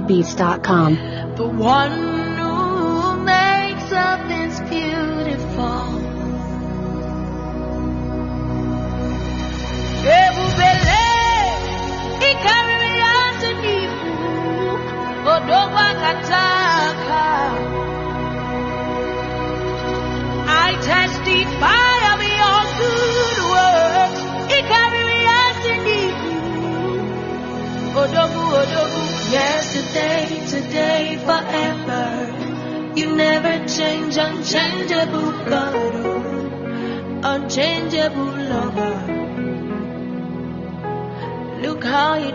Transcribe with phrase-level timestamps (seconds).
[0.00, 1.97] DailyBeats.com.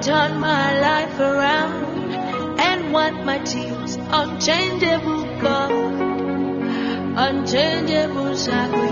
[0.03, 2.11] turn my life around
[2.59, 3.95] and wipe my tears.
[3.95, 5.71] Unchangeable God,
[7.17, 8.82] unchangeable sacrifice.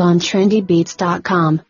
[0.00, 1.60] on trendybeats.com.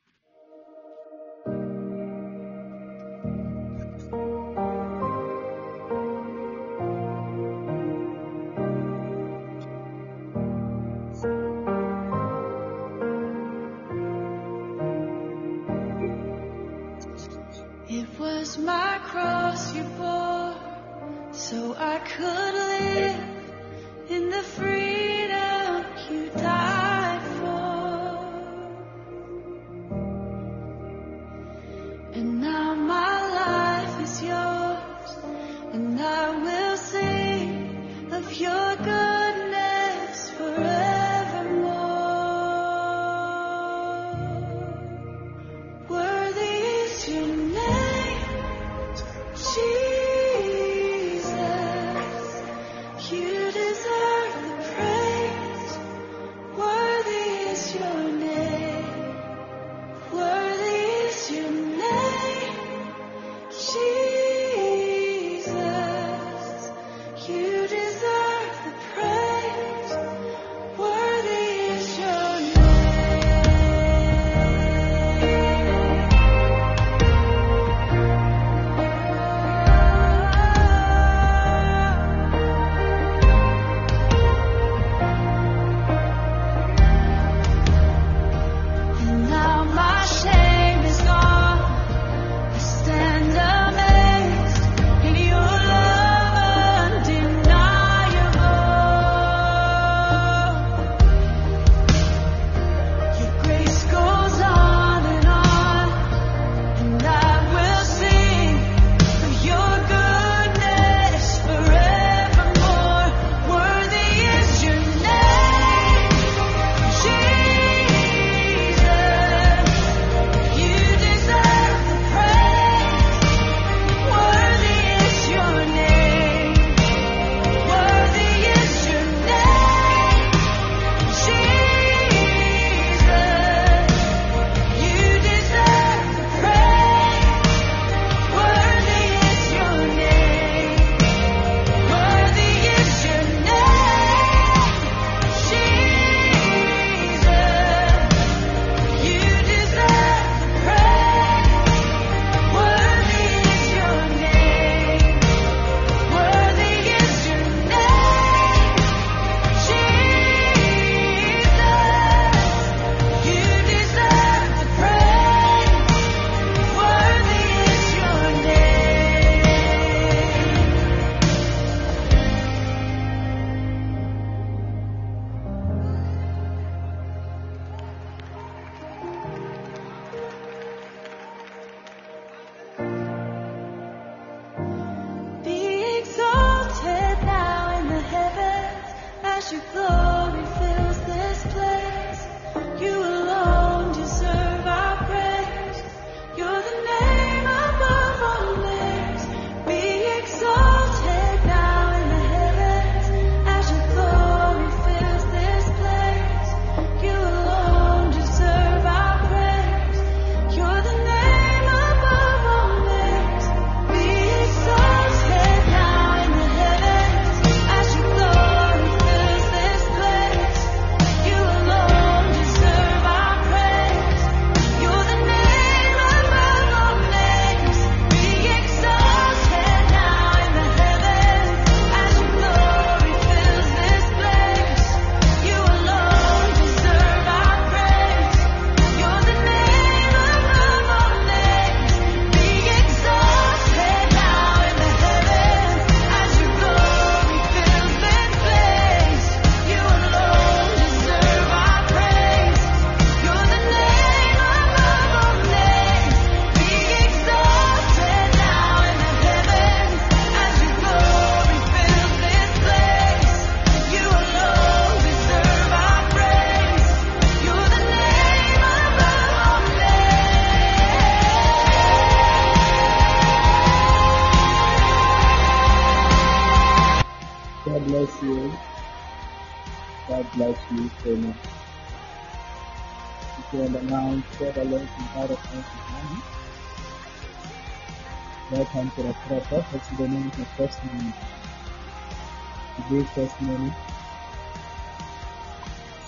[293.07, 293.73] Testimony.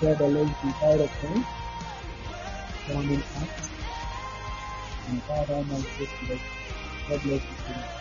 [0.00, 1.44] Share the link inside of him.
[2.88, 3.70] Joining us.
[5.09, 6.09] And God Almighty,
[7.09, 8.00] God bless you.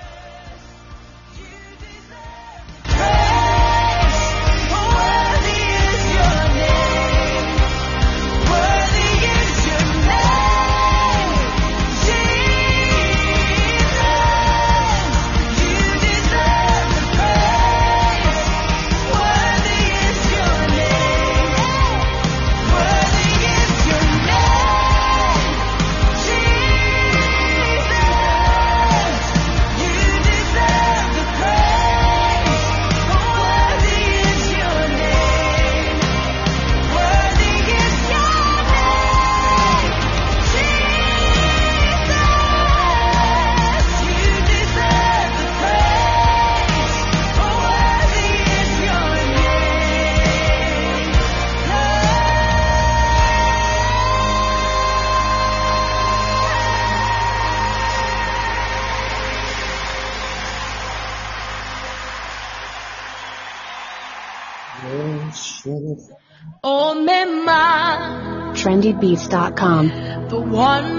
[68.94, 70.28] trendybeats.com.
[70.30, 70.99] The one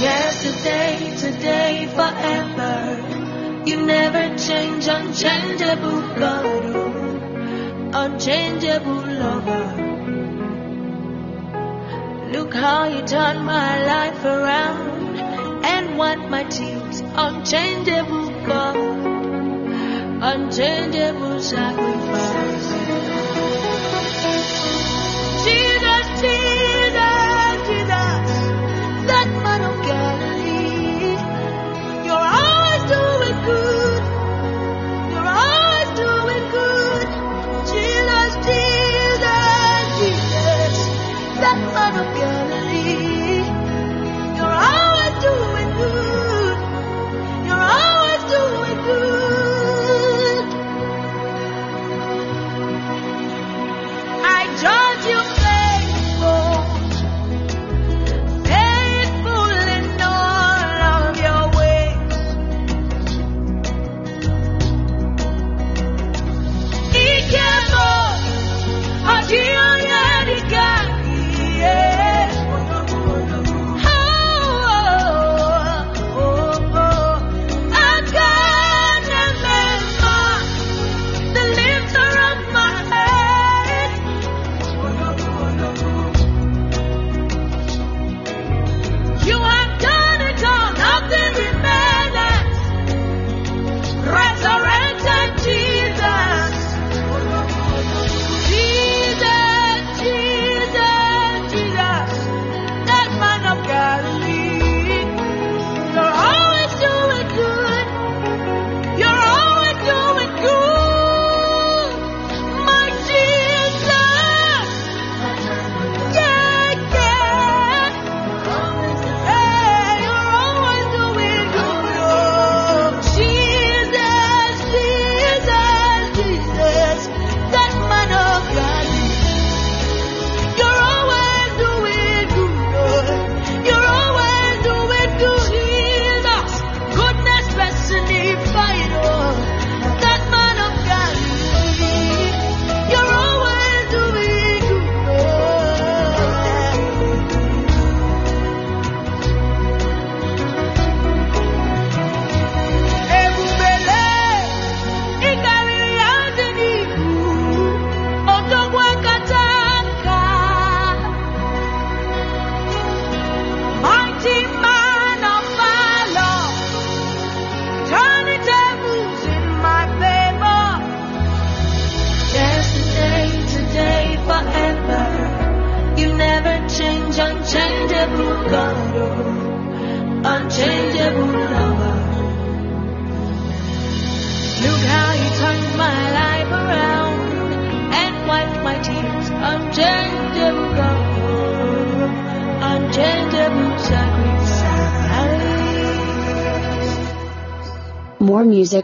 [0.00, 3.64] Yesterday, today, forever.
[3.66, 6.44] You never change, unchangeable God,
[7.94, 9.64] unchangeable lover.
[12.30, 15.16] Look how you turn my life around
[15.64, 18.76] and wipe my tears, unchangeable God,
[20.22, 22.75] unchangeable sacrifice.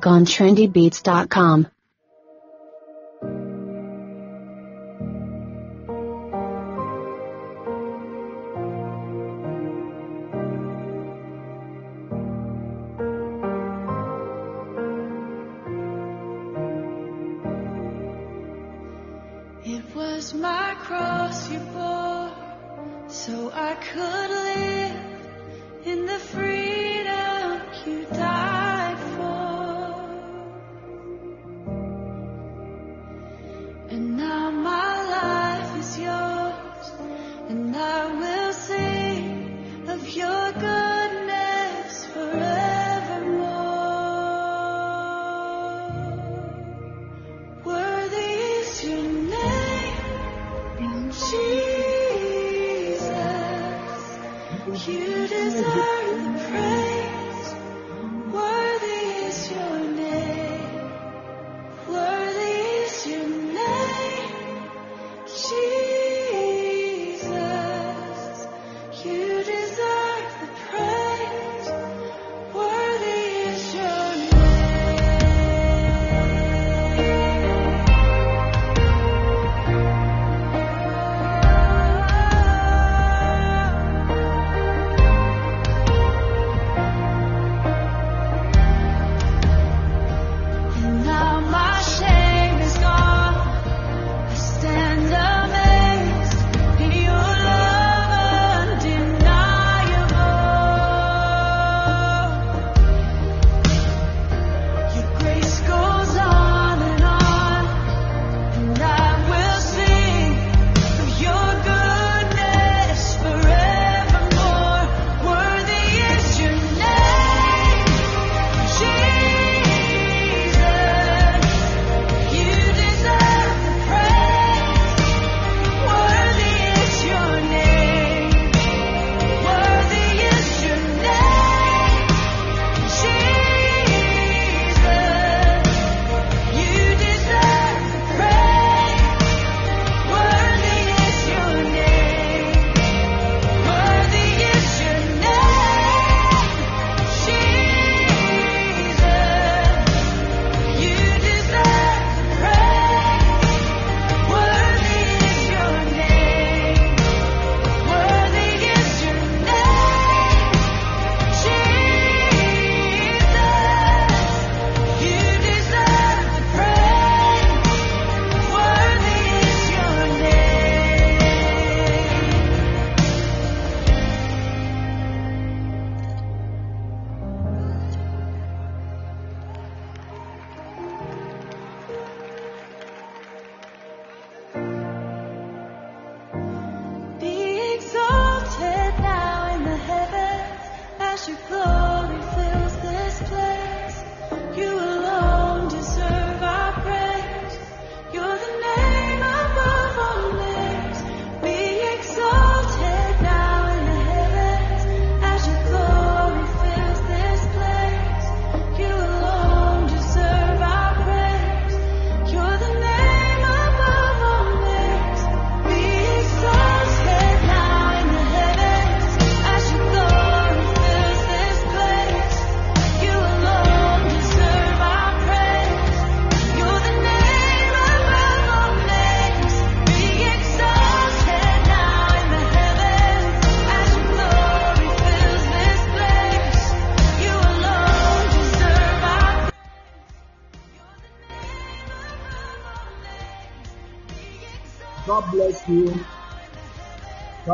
[0.07, 1.67] on trendybeats.com.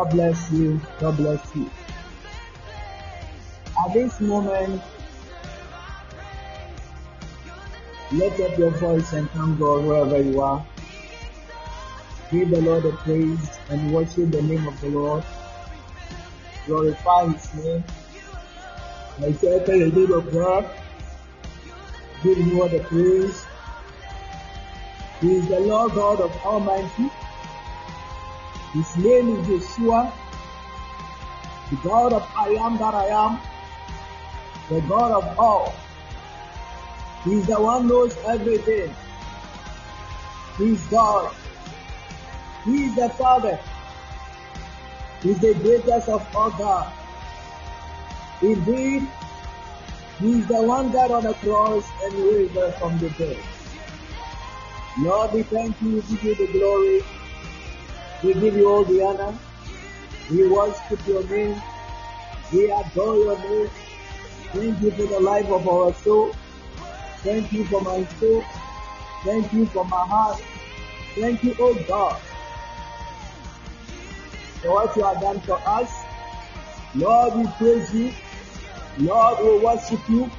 [0.08, 0.80] God bless you.
[1.00, 1.70] God bless you.
[3.84, 4.80] At this moment,
[8.12, 10.66] lift up your voice and thank God wherever you are.
[12.30, 15.24] Give the Lord a praise and worship the name of the Lord.
[16.64, 17.84] Glorify His name.
[19.22, 20.70] Exalted the Lord of God.
[22.22, 23.44] Give Him all the praise.
[25.20, 27.10] He is the Lord God of Almighty.
[28.72, 30.12] His name is Yeshua,
[31.70, 33.40] the God of I am that I am,
[34.68, 35.74] the God of all.
[37.24, 38.94] He is the one who knows everything.
[40.58, 41.34] He is God.
[42.64, 43.58] He is the Father.
[45.22, 46.92] He is the greatest of all God.
[48.42, 49.08] Indeed,
[50.20, 53.38] He is the one that on the cross and risen from the dead.
[54.98, 57.17] Lord, we thank you, we give you the glory.
[58.22, 59.38] We give you all the honor.
[60.30, 61.60] We worship your name.
[62.52, 63.70] We adore your name.
[64.52, 66.32] Thank you for the life of our soul.
[67.22, 68.44] Thank you for my soul.
[69.24, 70.40] Thank you for my heart.
[71.14, 72.16] Thank you, oh God,
[74.62, 75.92] for what you have done for us.
[76.94, 78.12] Lord, we praise you.
[78.98, 80.30] Lord, we worship you.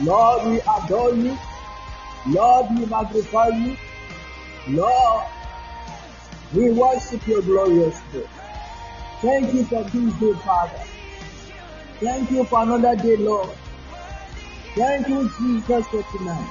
[0.00, 1.38] Lord, we adore you.
[2.28, 3.76] Lord, we magnify you.
[4.68, 5.26] Lord,
[6.54, 8.28] we worship your glorious name.
[9.20, 10.80] Thank you for this day, Father.
[12.00, 13.50] Thank you for another day, Lord.
[14.74, 16.50] Thank you, Jesus, for tonight.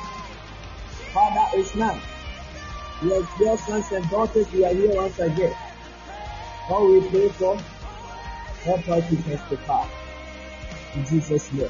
[1.13, 2.02] Father, it's night.
[3.04, 5.56] Yes, dear sons and daughters, we are here once again.
[6.70, 7.58] All we pray for,
[8.63, 9.88] help us to testify.
[10.96, 11.70] In Jesus' name.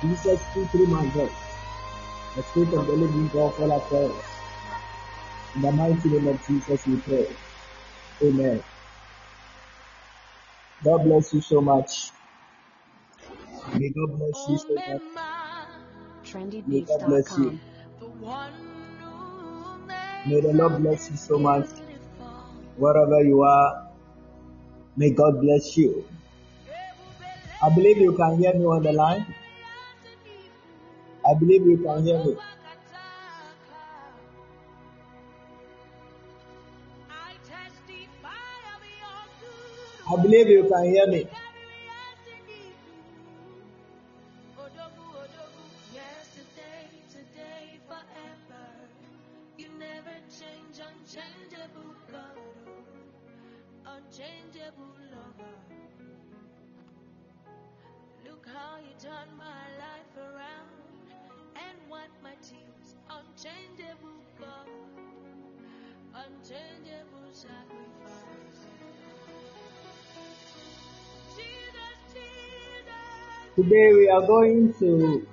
[0.00, 1.30] Jesus speak through my voice.
[2.36, 4.29] The Spirit of the living God fall upon us.
[5.54, 7.26] In the mighty name of Jesus we pray.
[8.22, 8.62] Amen.
[10.84, 12.12] God bless you so much.
[13.74, 15.02] May God bless you so much.
[16.66, 17.60] May God bless you.
[20.26, 21.66] May the Lord bless you so much.
[22.76, 23.88] Wherever you are,
[24.96, 26.08] may God bless you.
[27.62, 29.34] I believe you can hear me on the line.
[31.26, 32.36] I believe you can hear me.
[40.12, 41.26] I believe you can hear me.
[73.70, 75.24] Today we are going to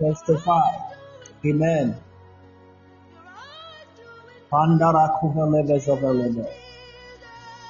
[0.00, 0.70] testify.
[1.46, 1.94] Amen.
[4.50, 6.46] Pandara kuveleve zoveleve.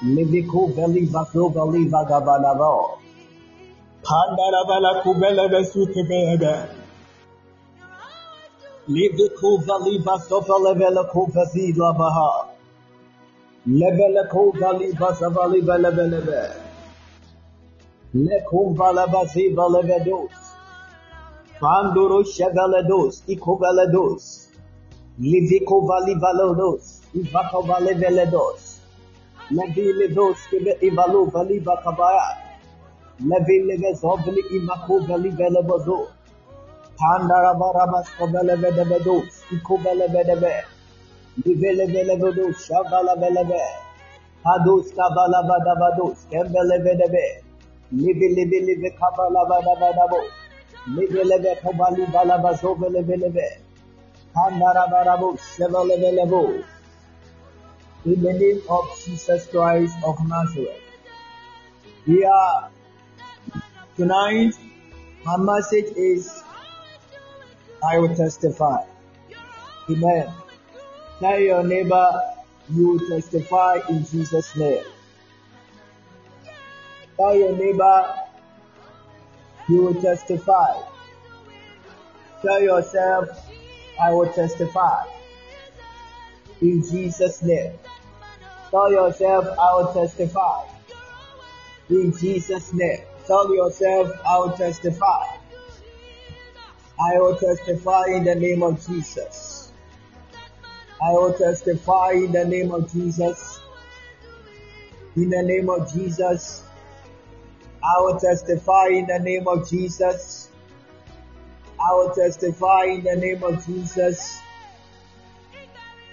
[0.01, 2.97] Liviku veli vaso veli vagabalavo.
[4.01, 6.67] Pandara vala always doing
[8.87, 10.41] Liviku veli vaso
[11.77, 12.31] labaha.
[13.67, 16.68] Lebele kuvali vasavali velebelebe.
[18.13, 20.33] Lekum valabazi valavedos.
[21.59, 23.21] Panduro chevelados.
[23.27, 24.49] Icovelados.
[25.19, 27.01] Livico valivalados.
[27.13, 28.81] Ivaco valevelados.
[29.51, 32.37] Levi ledos kive ivalu valiva kabaya.
[33.19, 36.07] Levi leves ovli imaku valivelabado.
[36.97, 39.45] Pandarabarabas kovelevelevedos.
[39.53, 40.65] Icoveleveleve.
[41.45, 42.57] Livelevelevedos.
[42.65, 43.61] Shavalabeleve.
[44.43, 46.25] Hados kabalabadavados.
[46.31, 47.48] Kembeleveleve.
[47.91, 48.03] In
[58.21, 60.81] the name of Jesus Christ of Nazareth.
[62.07, 62.69] We are
[63.97, 64.53] tonight.
[65.25, 66.43] My message is
[67.83, 68.83] I will testify.
[69.89, 70.31] Amen.
[71.19, 72.21] Tell your neighbor
[72.69, 74.85] you will testify in Jesus' name.
[77.19, 78.15] Tell your neighbor
[79.67, 80.81] you will testify.
[82.41, 83.27] Tell yourself
[84.01, 85.03] I will testify
[86.61, 87.73] in Jesus' name.
[88.71, 90.65] Tell yourself I will testify
[91.89, 93.01] in Jesus' name.
[93.27, 95.25] Tell yourself I will testify.
[97.01, 99.73] I will testify in the name of Jesus.
[101.03, 103.59] I will testify in the name of Jesus.
[105.17, 106.63] In the name of Jesus.
[107.81, 110.49] I will testify in the name of Jesus.
[111.79, 114.41] I will testify in the name of Jesus.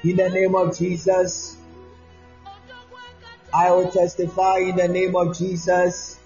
[0.05, 1.57] In the name of Jesus.
[3.53, 6.21] I will testify in the name of Jesus.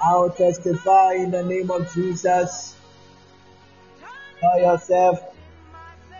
[0.00, 2.76] I will testify in the name of Jesus.
[4.40, 5.18] Tell yourself,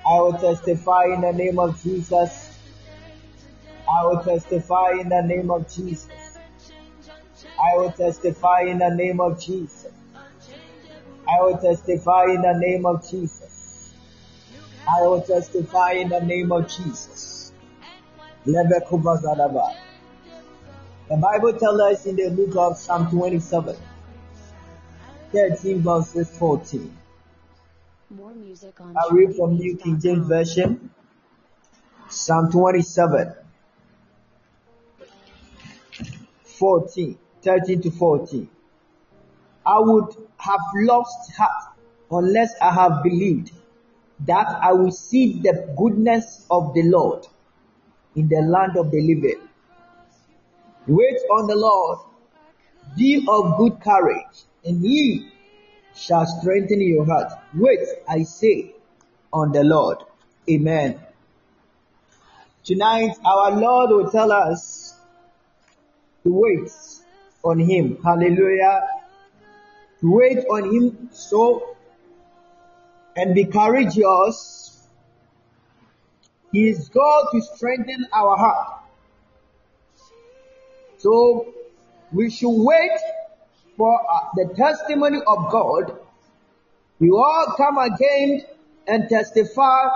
[0.04, 2.58] I will testify in the name of Jesus.
[3.88, 6.27] I will testify in the name of Jesus.
[7.60, 9.92] I will testify in the name of Jesus.
[11.28, 13.92] I will testify in the name of Jesus.
[14.88, 17.52] I will testify in the name of Jesus.
[18.44, 18.62] The
[21.10, 23.76] Bible tells us in the book of Psalm 27,
[25.32, 26.96] 13 verses 14.
[28.10, 30.90] More music on I read from New King James Version,
[32.08, 33.34] Psalm 27,
[36.44, 37.18] 14,
[37.48, 38.46] 13 to 14.
[39.64, 41.78] I would have lost heart
[42.10, 43.52] unless I have believed
[44.26, 47.26] that I will see the goodness of the Lord
[48.14, 49.48] in the land of the living.
[50.86, 52.00] Wait on the Lord,
[52.98, 55.30] be of good courage, and he
[55.94, 57.32] shall strengthen your heart.
[57.54, 58.74] Wait, I say,
[59.32, 59.98] on the Lord.
[60.50, 61.00] Amen.
[62.64, 64.94] Tonight, our Lord will tell us
[66.24, 66.70] to wait
[67.44, 67.98] on Him.
[68.02, 68.80] Hallelujah.
[70.00, 71.76] To wait on Him so
[73.16, 74.86] and be courageous.
[76.52, 78.82] He is God to strengthen our heart.
[80.98, 81.54] So
[82.12, 82.98] we should wait
[83.76, 85.98] for uh, the testimony of God.
[86.98, 88.42] We all come again
[88.86, 89.88] and testify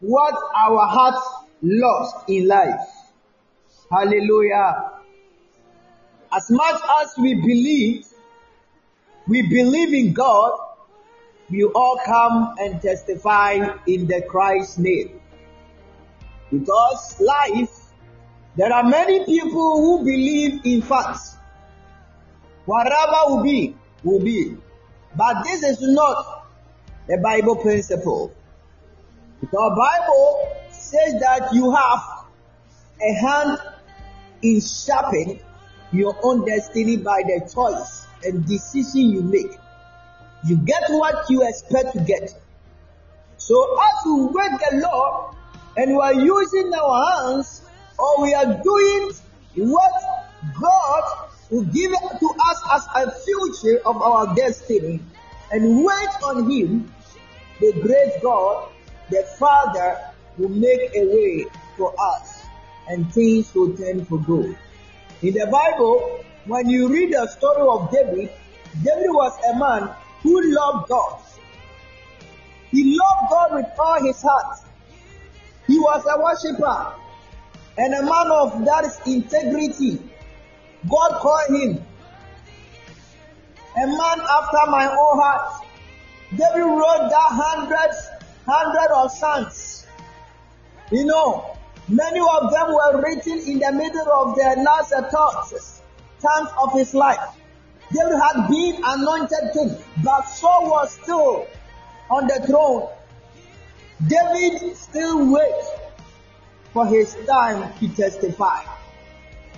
[0.00, 1.26] what our hearts
[1.62, 2.86] lost in life.
[3.90, 4.93] Hallelujah.
[6.34, 8.06] As much as we believe,
[9.28, 10.50] we believe in God,
[11.48, 13.52] we all come and testify
[13.86, 15.20] in the Christ name.
[16.50, 17.70] Because life,
[18.56, 21.36] there are many people who believe in facts.
[22.64, 24.56] Whatever will be, will be.
[25.16, 26.48] But this is not
[27.06, 28.34] the Bible principle.
[29.40, 32.26] Because Bible says that you have
[33.00, 33.58] a hand
[34.42, 35.40] in shaping
[35.94, 39.58] your own destiny by the choice and decision you make.
[40.44, 42.34] You get what you expect to get.
[43.38, 45.36] So as we wait the Lord
[45.76, 47.62] and we are using our hands
[47.98, 49.10] or we are doing
[49.56, 49.92] what
[50.60, 55.00] God will give to us as a future of our destiny
[55.50, 56.92] and wait on Him,
[57.60, 58.70] the great God,
[59.10, 60.00] the Father,
[60.38, 62.44] will make a way for us
[62.88, 64.56] and things will turn for good.
[65.24, 68.30] In the Bible, when you read the story of David,
[68.82, 69.88] David was a man
[70.20, 71.18] who loved God.
[72.70, 74.58] He loved God with all his heart.
[75.66, 76.92] He was a worshiper
[77.78, 79.98] and a man of that integrity.
[80.90, 81.82] God called him
[83.78, 85.64] a man after my own heart.
[86.32, 88.10] David wrote that hundreds,
[88.46, 89.86] hundred of songs.
[90.92, 91.53] You know,
[91.88, 94.90] many of them were written in the middle of the last
[96.20, 97.20] times of his life.
[97.92, 101.46] David had been anointed king, but Saul was still
[102.10, 102.88] on the throne.
[104.08, 105.70] David still waits
[106.72, 108.62] for his time to testify.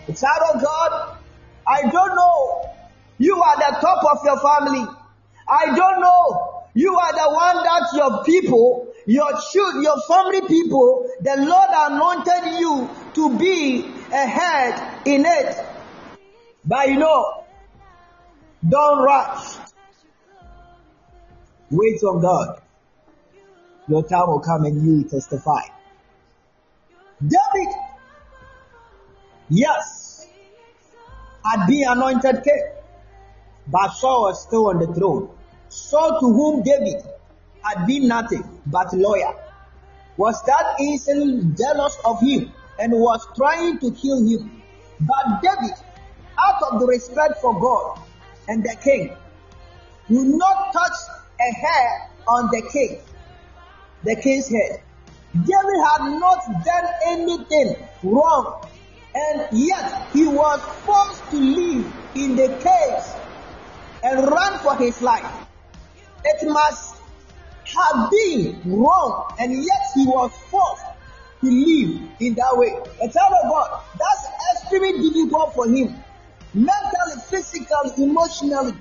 [0.07, 1.19] Child of God,
[1.67, 2.71] I don't know.
[3.19, 4.87] You are the top of your family.
[5.49, 6.65] I don't know.
[6.75, 12.61] You are the one that your people, your children, your family people, the Lord anointed
[12.61, 15.57] you to be a head in it.
[16.65, 17.45] But you know,
[18.69, 19.57] don't rush.
[21.71, 22.61] Wait on God.
[23.87, 25.61] Your time will come and you will testify.
[27.21, 27.75] David,
[29.49, 30.29] yes,
[31.45, 32.69] had been anointed king,
[33.69, 35.31] but Saul was still on the throne.
[35.69, 37.03] Saul to whom David
[37.63, 39.35] had been nothing but loyal,
[40.17, 44.63] was that easily jealous of him and was trying to kill him.
[45.01, 45.77] But David,
[46.39, 48.01] out of the respect for God
[48.49, 49.17] and the king,
[50.09, 50.93] will not touch
[51.41, 52.99] a hair on the king,
[54.05, 54.81] the king's head.
[55.35, 58.67] David had not done anything wrong,
[59.15, 63.13] and yet he was forced to live in the caves
[64.03, 65.31] and run for his life.
[66.25, 66.96] It must
[67.75, 70.85] have been wrong, and yet he was forced
[71.41, 72.73] to live in that way.
[73.03, 76.03] A child of God, that's extremely difficult for him,
[76.55, 78.73] mentally, physically, emotionally,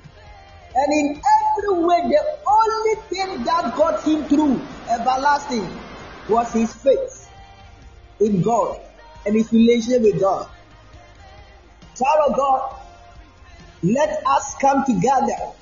[0.76, 2.02] and in every way.
[2.10, 5.68] The only thing that got him through everlasting
[6.30, 7.30] was his faith
[8.20, 8.80] in God
[9.26, 10.50] and his relationship with God.
[11.98, 12.76] Child of God,
[13.84, 15.54] let us come together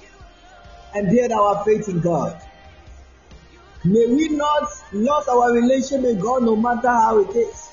[0.95, 2.41] and build our faith in God.
[3.85, 7.69] May we not lose our relationship with God no matter how it is.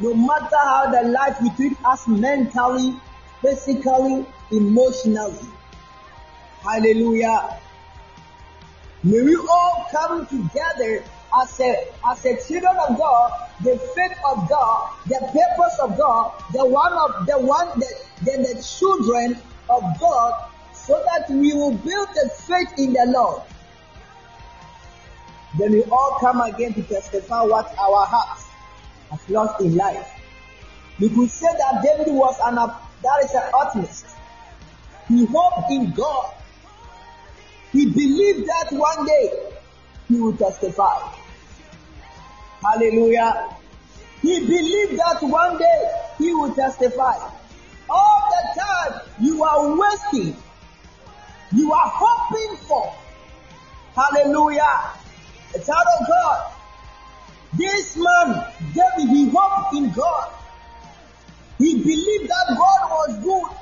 [0.00, 2.94] No matter how the life will treat us mentally,
[3.42, 5.48] physically, emotionally.
[6.62, 7.58] Hallelujah.
[9.02, 11.02] May we all come together
[11.42, 13.32] as a as a children of God,
[13.62, 17.86] the faith of God, the purpose of God, the one of the one the,
[18.22, 23.42] the, the children of God, so that we will build the faith in the Lord.
[25.56, 28.44] Then we all come again to testify what our hearts
[29.10, 30.06] have lost in life.
[31.00, 34.06] We could say that David was an that is an optimist.
[35.08, 36.34] He hoped in God.
[37.72, 39.30] He believed that one day
[40.08, 40.98] he would testify.
[42.62, 43.56] Hallelujah.
[44.20, 47.14] He believed that one day he would testify.
[47.88, 50.36] All the time you are wasting.
[51.52, 52.94] You are hoping for.
[53.94, 54.98] Hallelujah.
[55.54, 56.52] A child of God.
[57.56, 58.44] This man,
[58.74, 60.32] David, he hoped in God.
[61.58, 63.56] He believed that God was good.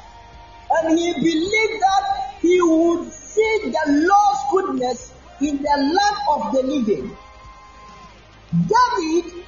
[0.69, 6.63] And he believed that he would see the Lord's goodness in the land of the
[6.63, 7.17] living.
[8.51, 9.45] David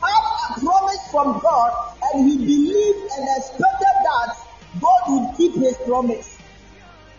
[0.00, 4.36] had a promise from God and he believed and expected that
[4.80, 6.38] God would keep his promise.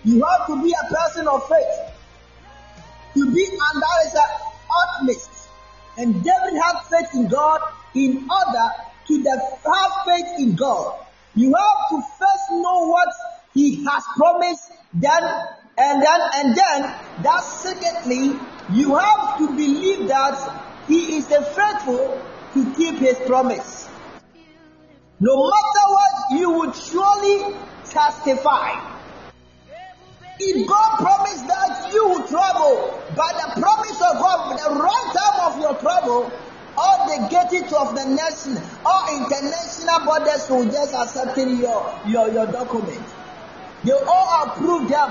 [0.04, 1.89] You have to be a person of faith.
[3.20, 4.16] To be and that is
[4.80, 5.50] optimist.
[5.98, 7.60] And David had faith in God
[7.94, 8.68] in order
[9.08, 9.24] to
[9.66, 11.06] have faith in God.
[11.36, 13.10] You have to first know what
[13.54, 15.22] he has promised, then
[15.78, 16.82] and then and then
[17.24, 18.40] that secondly,
[18.72, 22.22] you have to believe that he is faithful
[22.54, 23.90] to keep his promise.
[25.20, 27.54] No matter what, you would surely
[27.84, 28.89] testify.
[30.42, 35.52] If God promised that you will travel, by the promise of God, the right time
[35.52, 36.32] of your travel,
[36.78, 42.48] all the gates of the nation, all international borders will just accepting your, your, your
[42.48, 43.04] document.
[43.84, 45.10] They all approve them.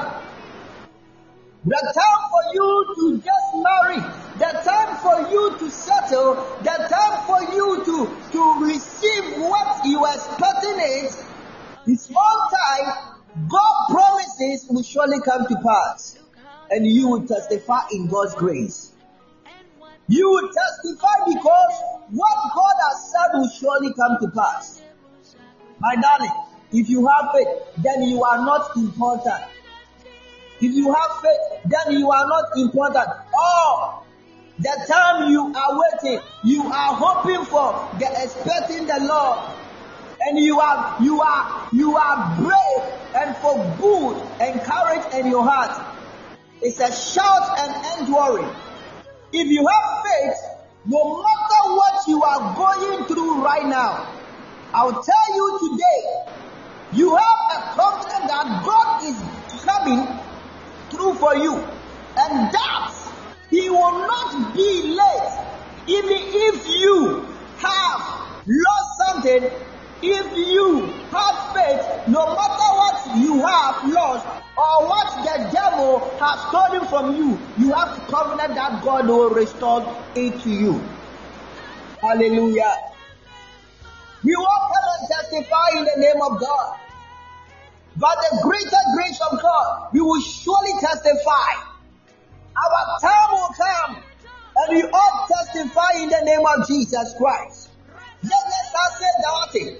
[1.64, 4.00] The time for you to just marry,
[4.38, 10.02] the time for you to settle, the time for you to, to receive what you
[10.04, 11.22] are expecting is,
[11.86, 13.17] is on time.
[13.46, 16.18] God promises will surely come to pass.
[16.70, 18.92] And you will testify in God's grace.
[20.08, 24.82] You will testify because what God has said will surely come to pass.
[25.78, 26.32] My darling,
[26.72, 27.48] if you have faith,
[27.82, 29.44] then you are not important.
[30.60, 33.08] If you have faith, then you are not important.
[33.34, 34.02] Oh,
[34.58, 39.38] the time you are waiting, you are hoping for, the expecting the Lord,
[40.20, 45.44] and you are you are you are brave and for good and courage in your
[45.44, 45.96] heart.
[46.60, 48.48] It's a shout and end worry.
[49.32, 50.36] If you have faith,
[50.86, 54.12] no matter what you are going through right now,
[54.74, 60.20] I'll tell you today, you have a confidence that God is coming
[60.90, 62.94] through for you, and that
[63.50, 65.44] He will not be late.
[65.86, 67.26] Even if you
[67.58, 68.00] have
[68.46, 69.50] lost something,
[70.02, 70.80] if you
[71.10, 74.26] have faith, no matter what you have lost
[74.56, 80.04] or what the devil has stolen from you, you have confidence that God will restore
[80.14, 80.80] it to you.
[82.00, 82.74] Hallelujah.
[84.22, 86.78] We will come and testify in the name of God.
[87.96, 91.50] By the greater grace of God, we will surely testify.
[92.54, 94.02] Our time will come
[94.56, 97.67] and we all testify in the name of Jesus Christ.
[98.22, 99.70] Let us not say doubting.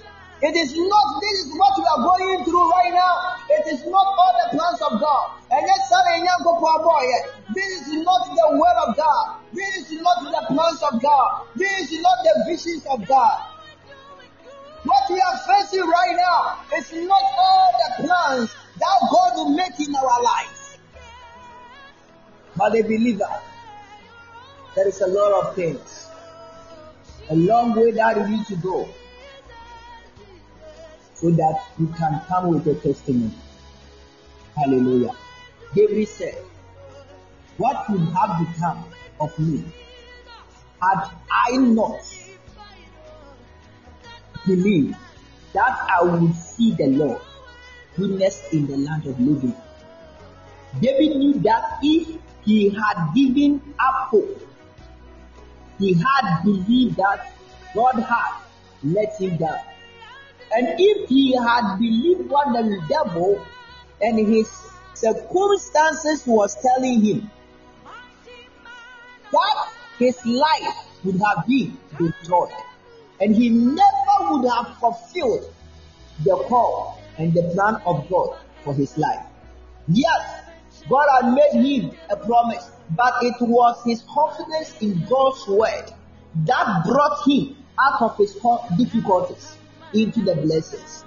[0.41, 3.15] It is not, this is what we are going through right now.
[3.51, 5.39] It is not all the plans of God.
[5.51, 5.99] And say,
[7.55, 9.41] this is not the word of God.
[9.53, 11.47] This is not the plans of God.
[11.57, 13.41] This is not the visions of God.
[14.85, 19.81] What we are facing right now is not all the plans that God will make
[19.81, 20.79] in our life.
[22.57, 23.41] But a believer,
[24.75, 26.08] there is a lot of things,
[27.31, 28.89] a long way that you need to go
[31.15, 33.33] so that you can come with a testimony.
[34.57, 35.15] Hallelujah.
[35.75, 36.39] David said,
[37.57, 38.85] What would have become
[39.21, 39.65] of me
[40.81, 42.01] had I not
[44.47, 44.97] believed
[45.53, 47.21] that I would see the Lord
[47.97, 49.55] goodness in the land of living?
[50.81, 54.48] David knew that if he had given up hope,
[55.79, 57.33] he had believed that
[57.75, 58.43] God had
[58.83, 59.61] let him down.
[60.53, 63.45] And if he had believed what the devil
[64.01, 64.49] and his
[64.95, 67.31] circumstances was telling him,
[69.31, 72.51] that his life would have been destroyed.
[73.21, 75.53] And he never would have fulfilled
[76.25, 79.27] the call and the plan of God for his life.
[79.89, 80.45] Yes,
[80.89, 82.71] God had made him a promise.
[82.97, 85.93] But it was his confidence in God's word
[86.47, 88.35] that brought him out of his
[88.77, 89.57] difficulties
[89.93, 91.05] into the blessings.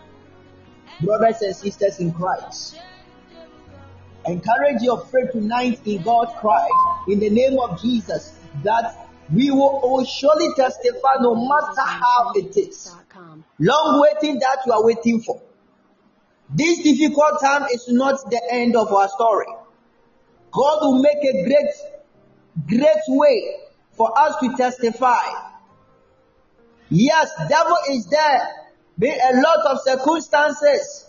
[1.01, 2.77] Brothers and sisters in Christ,
[4.25, 6.73] encourage your faith tonight in God's Christ
[7.07, 12.55] in the name of Jesus that we will, will surely testify no matter how it
[12.57, 12.93] is.
[13.59, 15.41] Long waiting that you are waiting for.
[16.53, 19.47] This difficult time is not the end of our story.
[20.51, 21.73] God will make a great,
[22.67, 23.55] great way
[23.93, 25.23] for us to testify.
[26.89, 28.49] Yes, devil is there.
[28.99, 31.07] Be a lot of circumstances.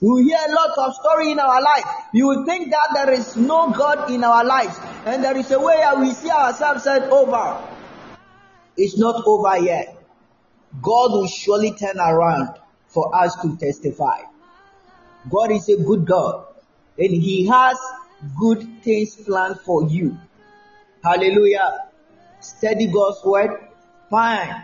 [0.00, 1.84] We hear a lot of story in our life.
[2.12, 5.58] You will think that there is no God in our lives, and there is a
[5.58, 7.60] way that we see ourselves said over.
[8.76, 9.96] It's not over yet.
[10.82, 14.20] God will surely turn around for us to testify.
[15.30, 16.46] God is a good God,
[16.98, 17.78] and He has
[18.38, 20.16] good things planned for you.
[21.02, 21.88] Hallelujah.
[22.40, 23.50] Study God's word.
[24.10, 24.54] Find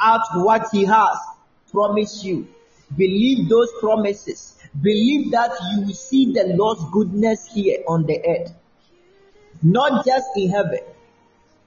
[0.00, 1.18] out what He has
[1.70, 2.48] promised you.
[2.96, 4.58] Believe those promises.
[4.80, 8.52] Believe that you will see the Lord's goodness here on the earth,
[9.62, 10.80] not just in heaven.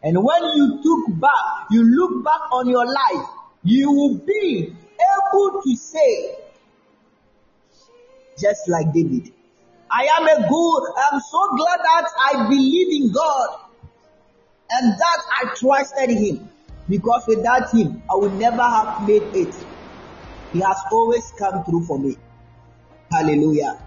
[0.03, 3.27] And when you took back, you look back on your life,
[3.63, 6.35] you will be able to say,
[8.39, 9.33] just like David,
[9.89, 13.49] I am a good, I'm so glad that I believe in God
[14.69, 16.49] and that I trusted Him.
[16.89, 19.55] Because without Him, I would never have made it.
[20.53, 22.17] He has always come through for me.
[23.11, 23.81] Hallelujah.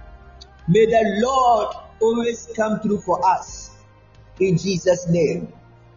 [0.68, 3.70] May the Lord always come through for us.
[4.38, 5.53] In Jesus' name.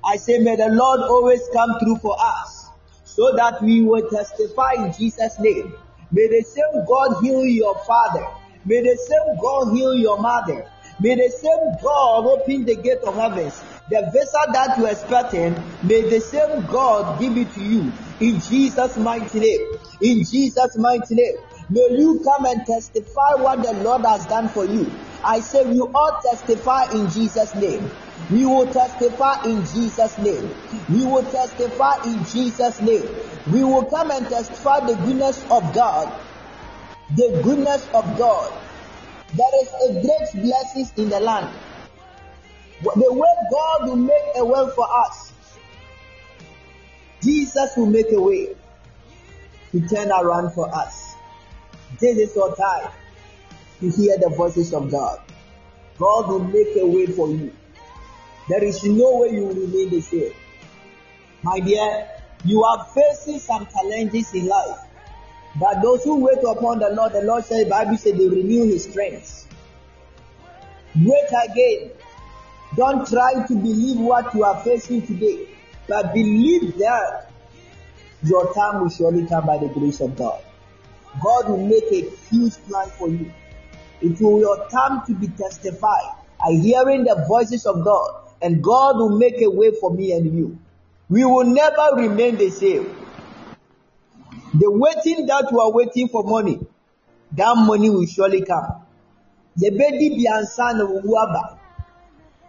[0.05, 2.67] I say, may the Lord always come through for us
[3.05, 5.73] so that we will testify in Jesus' name.
[6.11, 8.27] May the same God heal your father.
[8.65, 10.65] May the same God heal your mother.
[10.99, 13.61] May the same God open the gate of heavens.
[13.89, 15.51] The visa that you expecting,
[15.83, 17.91] may the same God give it to you
[18.21, 19.67] in Jesus' mighty name.
[20.01, 21.35] In Jesus' mighty name.
[21.69, 24.87] May you come and testify what the Lord has done for you.
[25.25, 27.91] I say we all testify in Jesus' name.
[28.31, 30.55] We will testify in Jesus' name.
[30.87, 33.07] We will testify in Jesus' name.
[33.51, 36.32] We will come and testify the goodness of God.
[37.11, 38.53] The goodness of God.
[39.35, 41.53] There is a great blessings in the land.
[42.83, 45.33] The way God will make a way for us.
[47.21, 48.55] Jesus will make a way
[49.71, 51.15] to turn around for us.
[51.99, 52.91] This is your time
[53.79, 55.19] to hear the voices of God.
[55.97, 57.53] God will make a way for you.
[58.49, 60.33] There is no way you will remain the same.
[61.43, 62.07] My dear,
[62.43, 64.79] you are facing some challenges in life.
[65.59, 68.65] But those who wait upon the Lord, the Lord said, the Bible said they renew
[68.65, 69.47] his strength.
[70.99, 71.91] Wait again.
[72.75, 75.47] Don't try to believe what you are facing today,
[75.87, 77.29] but believe that
[78.23, 80.41] your time will surely come by the grace of God.
[81.21, 83.31] God will make a huge plan for you.
[84.01, 86.15] It will your time to be testified.
[86.43, 90.33] I hearing the voices of God, and God will make a way for me and
[90.35, 90.57] you.
[91.09, 92.95] We will never remain the same.
[94.55, 96.59] The waiting that you are waiting for money,
[97.31, 98.83] that money will surely come.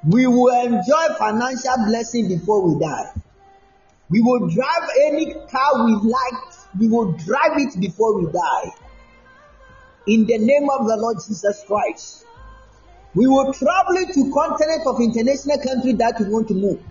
[0.07, 3.11] We will enjoy financial blessing before we die.
[4.11, 6.53] We will drive any car we like.
[6.79, 8.71] We will drive it before we die.
[10.07, 12.27] In the name of the Lord Jesus Christ.
[13.15, 16.83] We will travel to continent of international country that we want to move.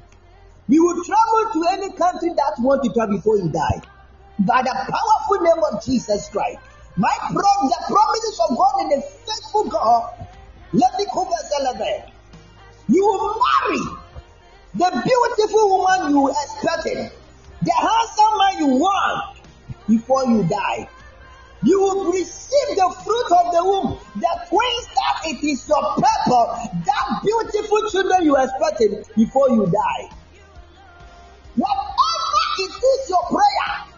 [0.68, 3.82] We will travel to any country that you want to travel before you die.
[4.40, 6.60] By the powerful name of Jesus Christ.
[6.98, 10.28] My prom- the promises of God and the faithful God.
[10.74, 12.06] Let me cover celebrate.
[12.90, 13.98] You will marry
[14.76, 17.12] the beautiful woman you expected,
[17.62, 19.38] the handsome man you want
[19.88, 20.90] before you die.
[21.64, 26.68] You will receive the fruit of the womb, the twins that it is your purpose,
[26.86, 30.10] that beautiful children you expected before you die.
[31.56, 33.93] Whatever it is your prayer,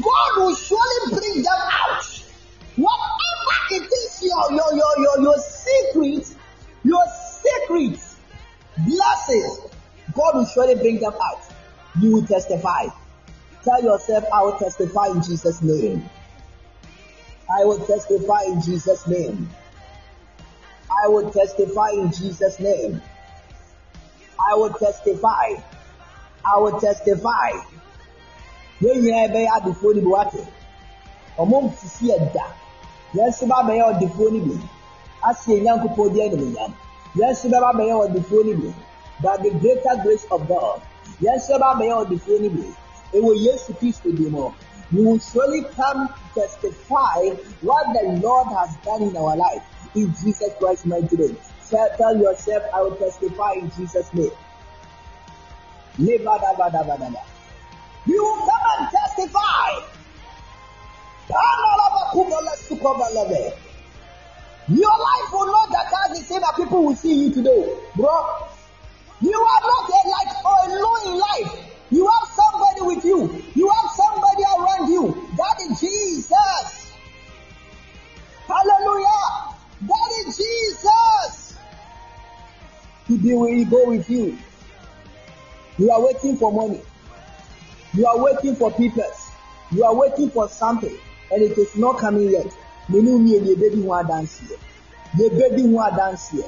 [0.00, 2.04] God will surely bring them out.
[2.76, 6.36] Whatever it is your your your your, your secret,
[6.82, 7.04] your
[7.42, 8.00] secret
[8.78, 9.58] blessings,
[10.14, 11.42] God will surely bring them out.
[12.00, 12.86] You will testify.
[13.64, 16.08] Tell yourself, I will testify in Jesus' name.
[17.50, 19.50] I will testify in Jesus' name.
[21.04, 23.02] I will testify in Jesus' name.
[24.40, 25.54] I will testify.
[26.44, 27.50] I will testify.
[28.82, 30.42] Yẹn nyinaa bɛyɛ adefoɔ ni bi wate.
[31.38, 32.44] Ɔmo nsisi ɛda.
[33.14, 34.54] Yɛn nso ba bɛyɛ ɔdefoɔ ni bi.
[35.28, 36.72] Asi enyankopɔn di ɛnum nyam.
[37.14, 38.74] Yes, bɛba bɛyɛ ɔdefoɔ no bi.
[39.22, 40.80] By the greater grace of God.
[41.20, 42.74] Yes, bɛba bɛyɛ ɔdefoɔ no bi.
[43.12, 44.50] Yesu Kristo di mu.
[44.90, 47.20] You will surely come to testify
[47.60, 49.62] what the Lord has done in our life.
[49.94, 51.36] In Jesus Christ's mighty name.
[51.70, 54.32] Tell, yourself, I will testify in Jesus' name.
[55.98, 57.31] Lebadabadabadaba.
[58.06, 59.92] You will come and testify.
[64.68, 65.68] Your life will not
[66.10, 68.08] as the same that people will see you today, bro.
[69.20, 70.32] You are not a, like
[70.72, 71.72] alone in life.
[71.90, 73.42] You have somebody with you.
[73.54, 75.28] You have somebody around you.
[75.36, 76.92] That is Jesus.
[78.46, 79.54] Hallelujah.
[79.82, 81.58] That is Jesus.
[83.08, 84.38] He will go with you.
[85.78, 86.80] You are waiting for money.
[87.94, 89.04] You are waiting for people.
[89.70, 90.96] You are waiting for something,
[91.30, 92.46] and it is not coming yet.
[92.88, 94.56] Menu ni ye baby who are dancing.
[95.18, 96.44] The baby who are dancing.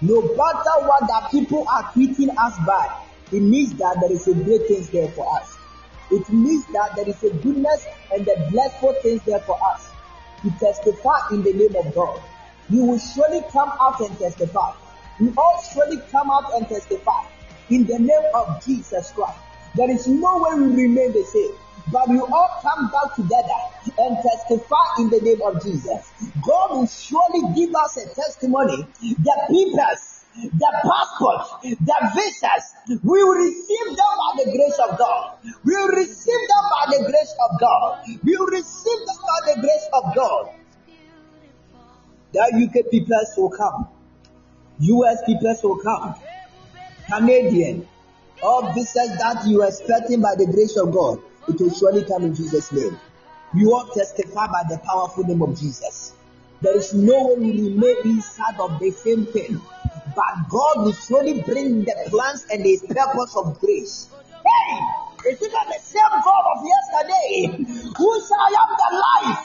[0.00, 2.88] No matter what that people are treating us by,
[3.30, 5.54] it means that there is a great things there for us.
[6.10, 9.86] It means that there is a goodness and the blessful things there for us
[10.42, 12.22] to testify in the name of God.
[12.70, 14.72] You will surely come out and testify.
[15.20, 17.22] You all surely come out and testify
[17.68, 19.38] in the name of Jesus Christ.
[19.74, 21.54] There is no way we remain the same,
[21.92, 23.60] but we all come back together
[23.98, 26.10] and testify in the name of Jesus.
[26.42, 28.86] God will surely give us a testimony.
[29.00, 32.64] The papers, the passports, the visas,
[33.02, 35.38] we will receive them by the grace of God.
[35.64, 38.00] We will receive them by the grace of God.
[38.24, 40.54] We will receive them by the grace of God.
[42.32, 43.88] The UK people will come.
[44.78, 46.14] US people will come.
[47.08, 47.88] Canadian,
[48.42, 52.24] all visas that you are expecting by the grace of God, it will surely come
[52.24, 52.98] in Jesus' name.
[53.54, 56.14] You all testify by the powerful name of Jesus.
[56.60, 59.60] There is no way we remain inside of the same thing,
[60.14, 64.08] but God will surely bring the plans and His purpose of grace.
[64.28, 67.64] Hey, is it not the same God of yesterday
[67.96, 69.40] who said, I am the life,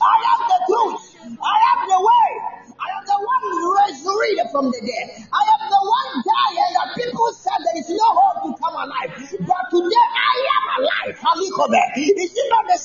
[0.00, 1.00] I am the truth,
[1.40, 2.28] I am the way,
[2.78, 3.44] I am the one
[3.80, 5.24] resurrected from the dead.
[5.32, 5.42] I
[11.58, 11.82] Halikobe.
[11.96, 12.78] Is it not the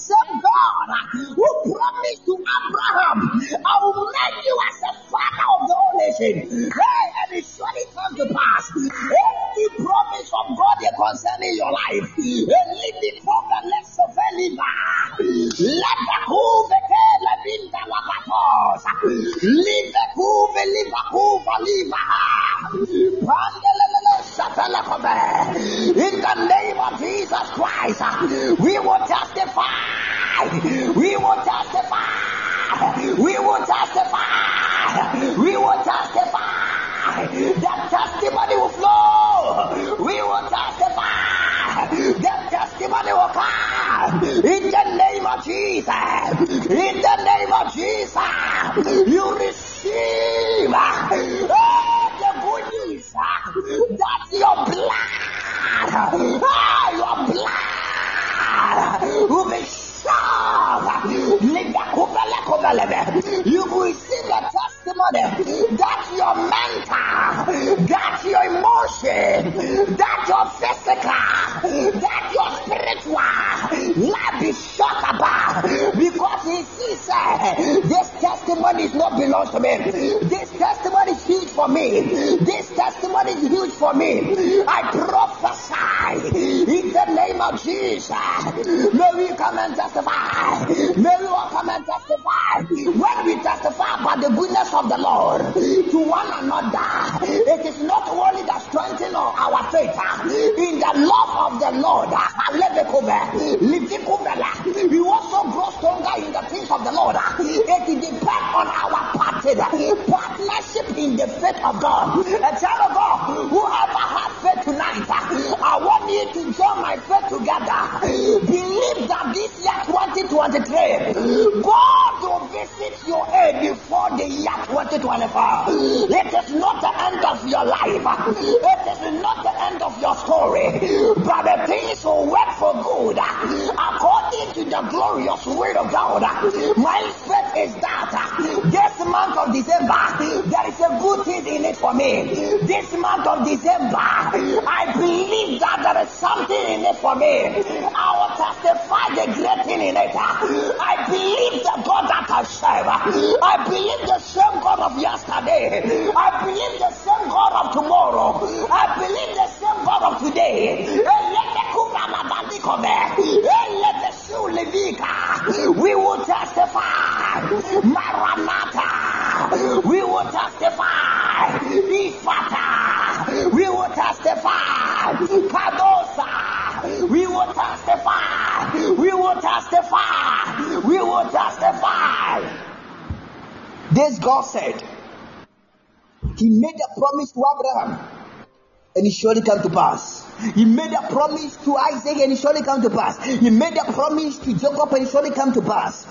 [189.04, 190.24] and it surely come to pass.
[190.56, 193.22] He made a promise to Isaac, and it surely come to pass.
[193.26, 196.08] He made a promise to Jacob, and it surely come to pass.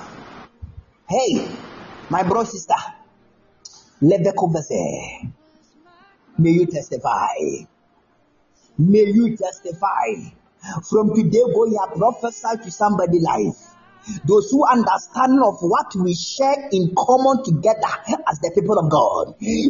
[1.09, 1.57] Hey,
[2.11, 2.75] my bro, sister,
[4.03, 5.33] let the conversation.
[6.37, 7.65] May you testify.
[8.77, 10.29] May you testify.
[10.91, 13.73] From today, go here, prophesy to somebody life
[14.25, 17.87] those who understand of what we share in common together
[18.29, 19.12] as the people of God.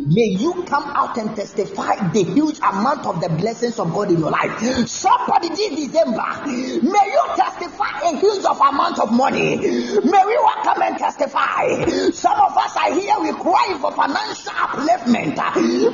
[0.07, 4.19] May you come out and testify the huge amount of the blessings of God in
[4.21, 4.59] your life.
[4.87, 9.57] Somebody this December, may you testify a huge of amount of money.
[9.57, 11.67] May we welcome and testify.
[12.13, 15.37] Some of us are here, we cry for financial upliftment,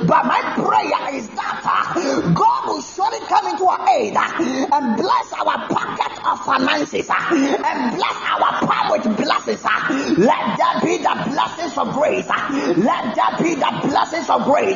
[0.05, 5.27] but my prayer is that uh, God will surely come into our aid and bless
[5.33, 9.61] our pocket of finances uh, and bless our palm with blessings.
[9.63, 12.27] Uh, let that be the blessings of grace.
[12.77, 13.15] Let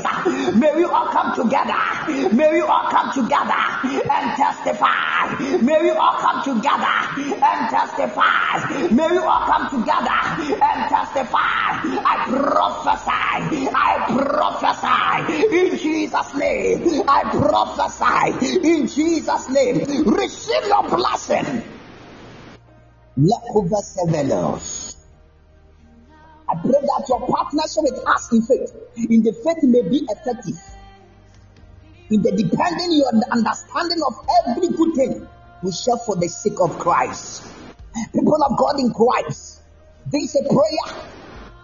[0.05, 1.73] Uh, may we all come together.
[2.35, 5.33] May we all come together and testify.
[5.61, 8.93] May we all come together and testify.
[8.93, 10.19] May we all come together
[10.61, 11.81] and testify.
[12.05, 13.69] I prophesy.
[13.73, 17.03] I prophesy in Jesus' name.
[17.09, 19.79] I prophesy in Jesus' name.
[20.05, 21.63] Receive your blessing.
[23.17, 23.77] Leftover.
[23.77, 24.72] I pray
[27.03, 28.75] that your partnership with us in faith,
[29.09, 30.59] in the faith may be effective.
[32.09, 34.13] In the depending your understanding of
[34.45, 35.27] every good thing
[35.61, 37.43] we share for the sake of Christ.
[38.13, 39.61] People of God in Christ.
[40.11, 41.07] This is a prayer.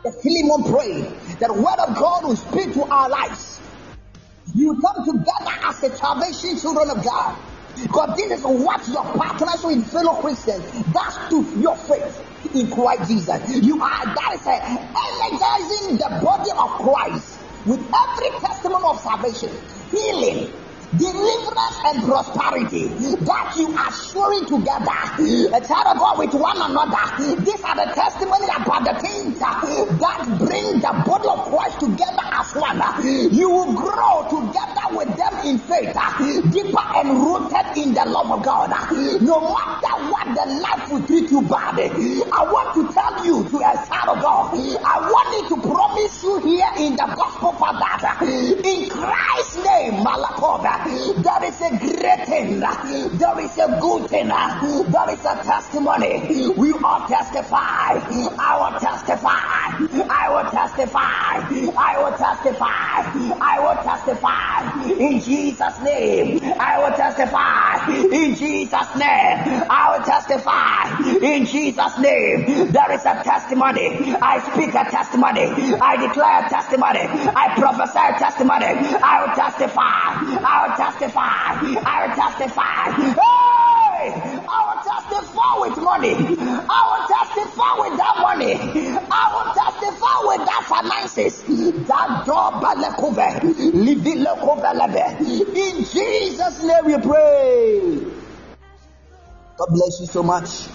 [0.03, 1.39] The Philemon prayed.
[1.39, 3.59] The word of God will speak to our lives.
[4.55, 7.37] You come together as the salvation children of God.
[7.75, 12.15] Because this is what your partners with fellow Christians does to your faith
[12.53, 13.39] in Christ Jesus.
[13.63, 19.51] You are that is energizing the body of Christ with every testimony of salvation,
[19.91, 20.58] healing,
[20.97, 22.87] deliverance and prosperity
[23.21, 24.97] that you are sharing together.
[25.53, 27.05] A child of God with one another.
[27.45, 29.59] These are the testimony about the things that
[30.39, 32.81] bring the body of Christ together as one.
[33.33, 35.93] You will grow together with them in faith,
[36.49, 38.73] deeper and rooted in the love of God.
[39.21, 43.57] No matter what the life will treat you bad, I want to tell you to
[43.61, 47.73] a child of God, I want you to promise you here in the gospel for
[47.77, 48.01] that.
[48.65, 50.78] In Christ's name, Malakova.
[50.85, 52.59] There is a great thing.
[52.59, 54.27] There is a good thing.
[54.29, 56.53] There is a testimony.
[56.55, 57.99] We all testify.
[58.39, 59.79] I will testify.
[60.09, 61.43] I will testify.
[61.75, 63.03] I will testify.
[63.41, 64.89] I will testify.
[64.99, 66.39] In Jesus' name.
[66.59, 67.91] I will testify.
[67.91, 69.63] In Jesus' name.
[69.69, 70.89] I will testify.
[71.19, 72.71] In Jesus' name.
[72.71, 74.15] There is a testimony.
[74.21, 75.45] I speak a testimony.
[75.81, 77.03] I declare a testimony.
[77.35, 78.65] I prophesy a testimony.
[79.03, 80.39] I will testify.
[80.39, 81.57] I will will testify.
[81.85, 82.91] I will testify.
[83.17, 84.13] Hey!
[84.47, 86.13] I will testify with money.
[86.13, 88.53] I will testify with that money.
[89.11, 91.43] I will testify with that finances.
[91.87, 92.61] That job
[95.19, 97.79] In Jesus' name we pray.
[99.57, 100.67] God bless you so much.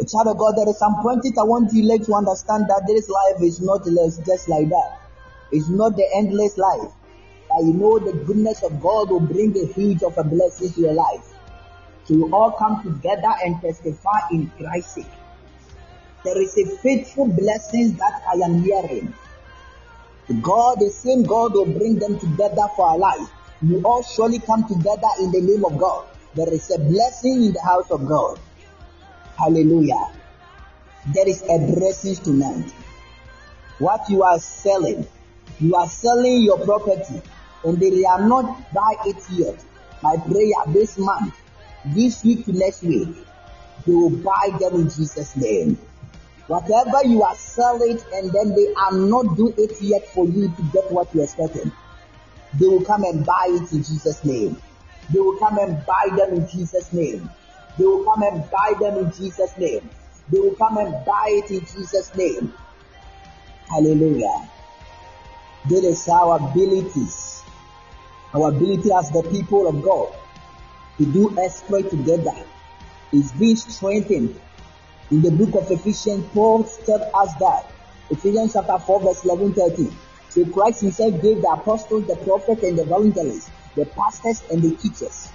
[0.00, 2.86] A Child of God, there is some point that I want you to understand that
[2.86, 5.00] this life is not just like that.
[5.50, 6.92] It's not the endless life.
[7.58, 10.92] I know the goodness of God will bring a huge of a blessing to your
[10.92, 11.26] life.
[12.04, 15.10] So you all come together and testify in Christ's sake.
[16.22, 19.12] There is a faithful blessing that I am hearing.
[20.40, 23.28] God, the same God will bring them together for our life.
[23.60, 26.06] We all surely come together in the name of God.
[26.36, 28.38] There is a blessing in the house of God.
[29.36, 30.12] Hallelujah.
[31.12, 32.70] There is a blessing tonight.
[33.78, 35.08] What you are selling,
[35.58, 37.20] you are selling your property
[37.64, 39.64] and they are not buy it yet.
[40.02, 41.34] My prayer this month,
[41.86, 43.08] this week to next week,
[43.86, 45.78] they will buy them in Jesus' name.
[46.46, 50.62] Whatever you are selling and then they are not do it yet for you to
[50.72, 51.70] get what you're expecting.
[52.58, 54.56] They will come and buy it in Jesus' name.
[55.12, 57.28] They will come and buy them in Jesus' name.
[57.78, 59.90] They will come and buy them in Jesus' name.
[60.30, 62.52] They will come and buy it in Jesus' name.
[63.68, 64.48] Hallelujah.
[65.68, 67.27] That is our abilities.
[68.34, 70.14] Our ability as the people of God
[70.98, 72.34] to do exploit together
[73.12, 74.38] is being strengthened.
[75.10, 77.72] In the book of Ephesians, Paul tells us that.
[78.10, 79.96] Ephesians chapter 4, verse 11 13.
[80.28, 84.76] So Christ himself gave the apostles, the prophets, and the evangelists, the pastors, and the
[84.76, 85.30] teachers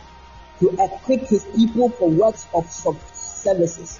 [0.59, 3.99] to equip his people for works of services,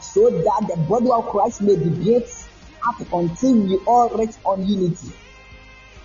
[0.00, 2.48] so that the body of Christ may be built
[2.88, 5.12] up until we all reach on unity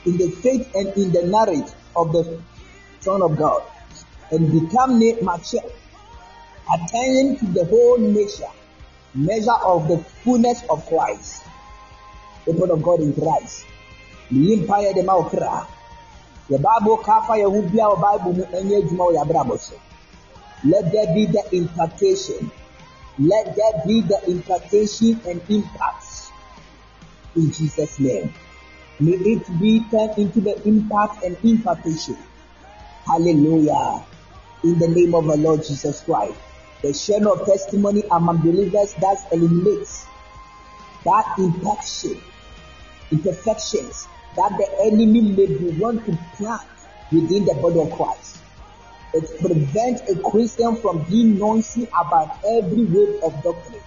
[0.05, 2.39] in the faith and in the knowledge of the
[3.01, 3.63] Son of God,
[4.31, 5.61] and become mature,
[6.73, 8.53] attaining to the whole measure,
[9.13, 11.43] measure of the fullness of Christ.
[12.47, 13.65] the word of God in Christ.
[14.31, 15.15] Yiyi mpaeɛ de ma.
[16.49, 19.57] Yɛ Bible ka fa yɛn ho bia wɔ Bible mu.
[20.63, 22.51] Let there be the impartation.
[23.19, 26.31] Let there be the impartation and impact
[27.35, 28.33] in Jesus' name.
[28.99, 32.17] May it be turned into the impact and impartation.
[33.05, 34.03] Hallelujah.
[34.63, 36.33] In the name of the Lord Jesus Christ.
[36.81, 40.05] The sharing of testimony among believers that eliminates
[41.05, 42.21] that imperfection,
[43.11, 46.67] imperfections that the enemy may be want to plant
[47.11, 48.37] within the body of Christ.
[49.13, 53.81] It prevents a Christian from being noisy about every way of doctrine.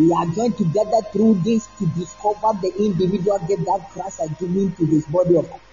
[0.00, 4.72] We are joined together through this to discover the individual gift that Christ has given
[4.76, 5.64] to his body of Christ.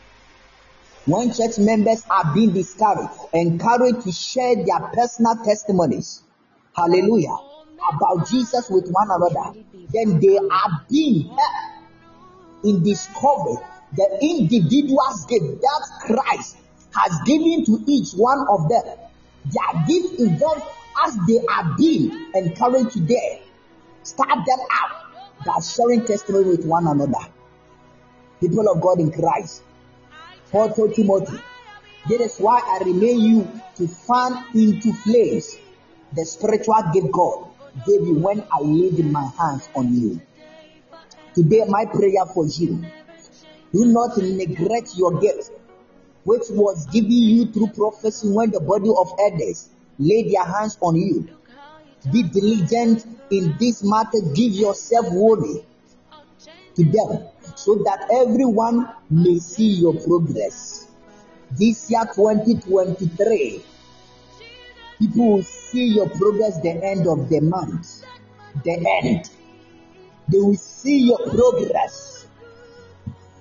[1.06, 6.24] when church members are being discouraged, encouraged to share their personal testimonies,
[6.76, 7.38] hallelujah,
[7.94, 9.58] about Jesus with one another,
[9.94, 13.60] then they are being helped in discovering
[13.96, 16.58] the individual's gift that Christ
[16.94, 18.84] has given to each one of them.
[19.46, 20.64] Their gift involves
[21.06, 23.47] as they are being encouraged today.
[24.08, 27.28] Start them out by sharing testimony with one another.
[28.40, 29.64] People of God in Christ.
[30.50, 31.38] Paul told Timothy,
[32.08, 35.58] That is why I remain you to fan into flames
[36.16, 37.50] the spiritual gift God
[37.86, 40.22] gave you when I laid my hands on you.
[41.36, 42.86] Today, my prayer for you
[43.74, 45.52] do not neglect your gift,
[46.24, 49.68] which was given you through prophecy when the body of elders
[50.00, 51.28] laid their hands on you.
[52.12, 55.66] Be diligent in this matter, give yourself wholly
[56.76, 60.88] to them so that everyone may see your progress.
[61.52, 63.64] This year 2023,
[65.00, 68.04] people will see your progress the end of the month.
[68.64, 69.30] The end.
[70.30, 72.28] They will see your progress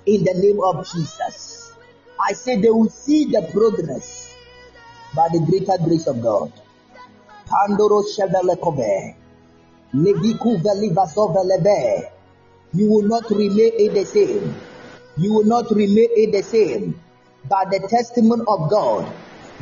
[0.06, 1.72] in the name of Jesus.
[2.20, 4.34] I say they will see the progress
[5.14, 6.52] by the greater grace of God.
[7.46, 9.14] Pandoro Chevelekobe.
[9.94, 12.10] Leviku Velivasovelebe.
[12.74, 14.54] You will not remain in the same.
[15.16, 17.00] You will not remain in the same.
[17.48, 19.14] By the testimony of God.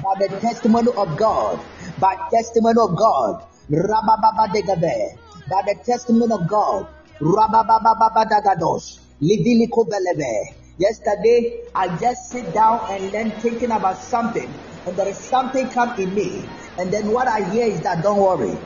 [0.02, 1.60] By the testimony of God.
[2.00, 3.44] By testimony of God.
[3.70, 5.18] Rabababa degabe.
[5.48, 6.88] By the testimony of God.
[7.20, 8.98] Rabababa dagados.
[9.20, 10.56] Liviliko belebe.
[10.78, 14.52] Yesterday, I just sit down and then thinking about something,
[14.86, 16.46] and there is something come in me,
[16.78, 18.58] and then what I hear is that don't worry,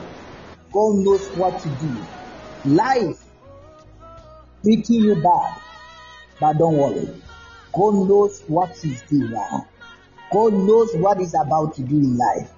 [0.71, 2.05] God knows what to do.
[2.65, 3.23] Life
[4.63, 5.57] treating you bad,
[6.39, 7.07] but don't worry,
[7.73, 9.67] God knows what He's doing now.
[10.31, 12.51] God knows what He's about to do in life,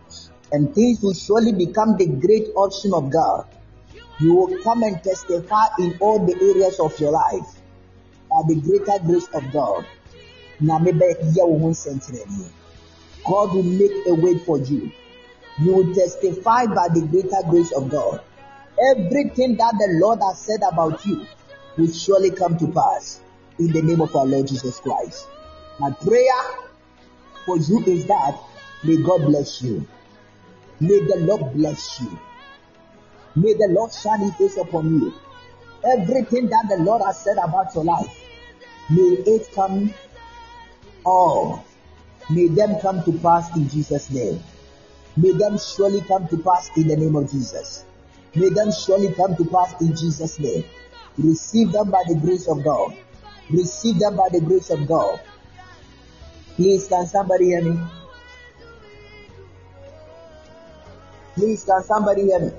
[0.51, 3.47] and things will surely become the great option of God.
[4.20, 7.47] You will come and testify in all the areas of your life
[8.30, 9.86] by the greater grace of God.
[13.26, 14.91] God will make a way for you.
[15.59, 18.22] You will testify by the greater grace of God.
[18.95, 21.28] Everything that the Lord has said about you
[21.78, 23.22] will surely come to pass
[23.59, 25.28] in the name of our Lord Jesus Christ.
[25.80, 26.67] My prayer
[27.45, 28.39] for you is that
[28.84, 29.86] may God bless you.
[30.80, 32.19] May the Lord bless you.
[33.36, 35.13] May the Lord shine his face upon you.
[35.86, 38.19] Everything that the Lord has said about your life,
[38.89, 39.93] may it come
[41.05, 41.63] all.
[42.32, 44.41] May them come to pass in Jesus' name.
[45.17, 47.86] May them surely come to pass in the name of Jesus.
[48.36, 50.63] May them surely come to pass in Jesus' name.
[51.17, 52.95] Receive them by the grace of God.
[53.49, 55.19] Receive them by the grace of God.
[56.55, 57.79] Please, can somebody hear me?
[61.36, 62.51] Please, can somebody hear me?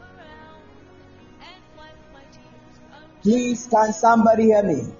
[0.00, 0.62] Around
[1.40, 3.22] and wiped my tears.
[3.22, 4.94] Please, can somebody hear me?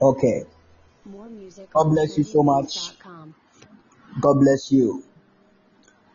[0.00, 0.44] Okay.
[1.04, 2.90] More music God bless you so much.
[4.20, 5.04] God bless you.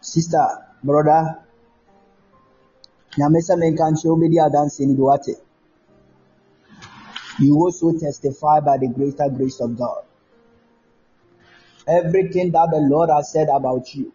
[0.02, 0.46] Sister,
[0.84, 1.40] brother,
[3.18, 5.34] nyame sɛ menka nkyerɛ wo bɛdi adanse no bi.
[7.40, 10.04] You also testify by the greater grace of God.
[11.88, 14.12] Everything that the Lord has said about you,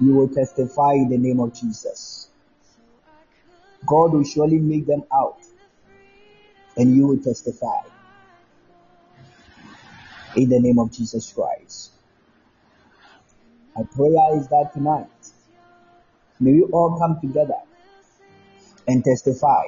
[0.00, 2.28] you will testify in the name of Jesus.
[3.86, 5.38] God will surely make them out,
[6.76, 7.82] and you will testify
[10.36, 11.90] in the name of Jesus Christ.
[13.76, 15.06] My prayer is that tonight,
[16.40, 17.60] may we all come together
[18.86, 19.64] and testify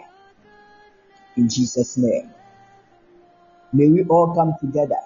[1.37, 2.31] in Jesus' name.
[3.73, 5.01] May we all come together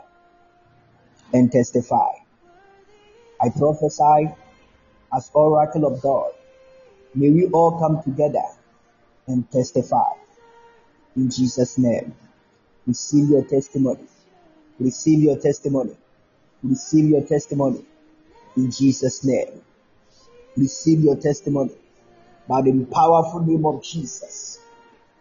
[1.32, 2.12] and testify.
[3.40, 4.34] I prophesy
[5.14, 6.32] as oracle of God.
[7.14, 8.44] May we all come together
[9.26, 10.12] and testify
[11.16, 12.14] in Jesus' name.
[12.86, 14.06] Receive your testimony.
[14.78, 15.96] Receive your testimony.
[16.62, 17.84] Receive your testimony
[18.56, 19.62] in Jesus' name.
[20.56, 21.72] Receive your testimony
[22.48, 24.60] by the powerful name of Jesus.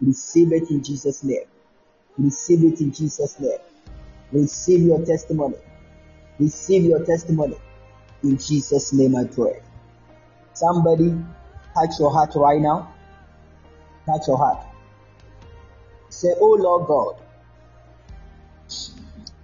[0.02, 1.46] Receive it in Jesus' name.
[2.18, 3.60] Receive it in Jesus' name.
[4.32, 5.58] Receive your testimony.
[6.40, 7.58] Receive your testimony.
[8.24, 9.62] In Jesus' name I pray.
[10.54, 11.16] Somebody
[11.76, 12.94] touch your heart right now.
[14.06, 14.66] Touch your heart.
[16.10, 17.23] Say, Oh Lord God,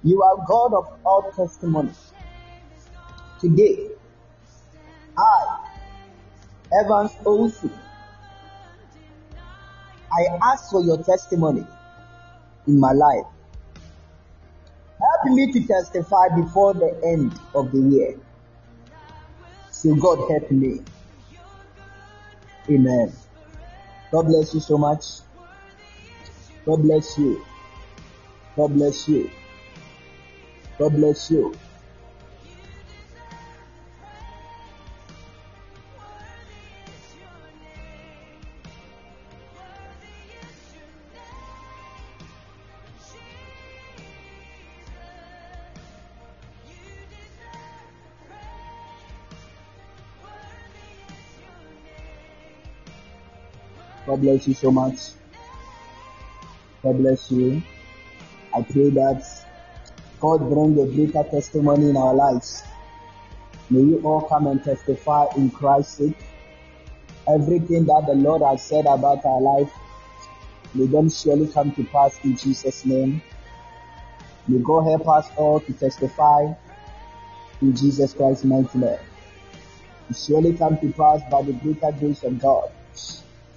[0.03, 1.91] you are God of all testimony.
[3.39, 3.89] Today,
[5.17, 5.59] I,
[6.81, 7.71] Evans Owusu,
[10.11, 11.65] I ask for your testimony
[12.67, 13.25] in my life.
[14.99, 18.19] Help me to testify before the end of the year.
[19.71, 20.81] So God help me.
[22.69, 23.13] Amen.
[24.11, 25.05] God bless you so much.
[26.65, 27.45] God bless you.
[28.55, 29.29] God bless you.
[30.79, 31.53] God bless you.
[54.05, 55.09] God bless you so much.
[56.81, 57.61] God bless you.
[58.55, 59.48] I pray that
[60.19, 62.63] God bring a greater testimony in our lives.
[63.69, 66.17] May you all come and testify in Christ's sake.
[67.27, 69.71] Everything that the Lord has said about our life,
[70.73, 73.21] may them surely come to pass in Jesus' name.
[74.47, 76.53] May God help us all to testify
[77.61, 78.99] in Jesus Christ's mighty name.
[80.09, 82.71] It surely come to pass by the greater grace of God.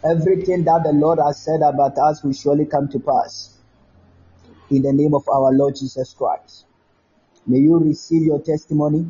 [0.05, 3.57] Everything that the Lord has said about us will surely come to pass.
[4.73, 6.65] In the name of our Lord Jesus Christ.
[7.47, 9.07] May you receive your testimony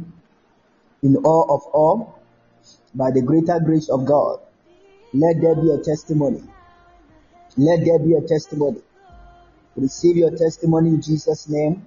[1.04, 2.18] in awe of all
[2.96, 4.40] by the greater grace of God.
[5.14, 6.42] Let there be a testimony.
[7.56, 8.80] Let there be a testimony.
[9.76, 11.86] Receive your testimony in Jesus' name.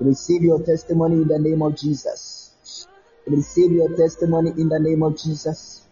[0.00, 2.88] Receive your testimony in the name of Jesus.
[3.28, 5.86] Receive your testimony in the name of Jesus.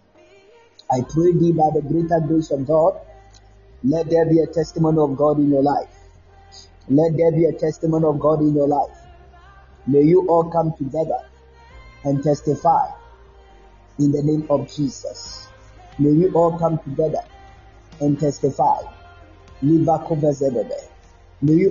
[0.90, 2.98] I pray thee by the greater grace of God,
[3.84, 5.99] let there be a testimony of God in your life.
[6.90, 8.98] Let there be a testimony of God in your life.
[9.86, 11.20] May you all come together
[12.02, 12.90] and testify
[14.00, 15.46] in the name of Jesus.
[16.00, 17.22] May you all come together
[18.00, 18.80] and testify.
[19.62, 19.88] May you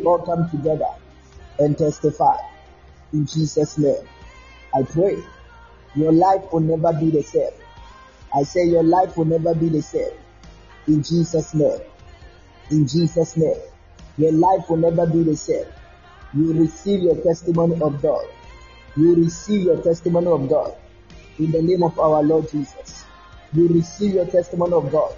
[0.06, 0.88] all come together
[1.60, 2.38] and testify
[3.12, 4.08] in Jesus' name.
[4.74, 5.22] I pray
[5.96, 7.52] your life will never be the same.
[8.34, 10.14] I say your life will never be the same.
[10.88, 11.82] In Jesus' name.
[12.72, 13.60] In Jesus' name.
[14.20, 15.66] Your life will never be the same.
[16.36, 18.26] You receive your testimony of God.
[18.98, 20.76] You receive your testimony of God.
[21.40, 23.06] In the name of our Lord Jesus.
[23.54, 25.16] You receive your testimony of God.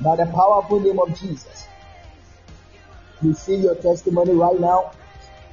[0.00, 1.66] By the powerful name of Jesus.
[3.20, 4.92] Receive your testimony right now.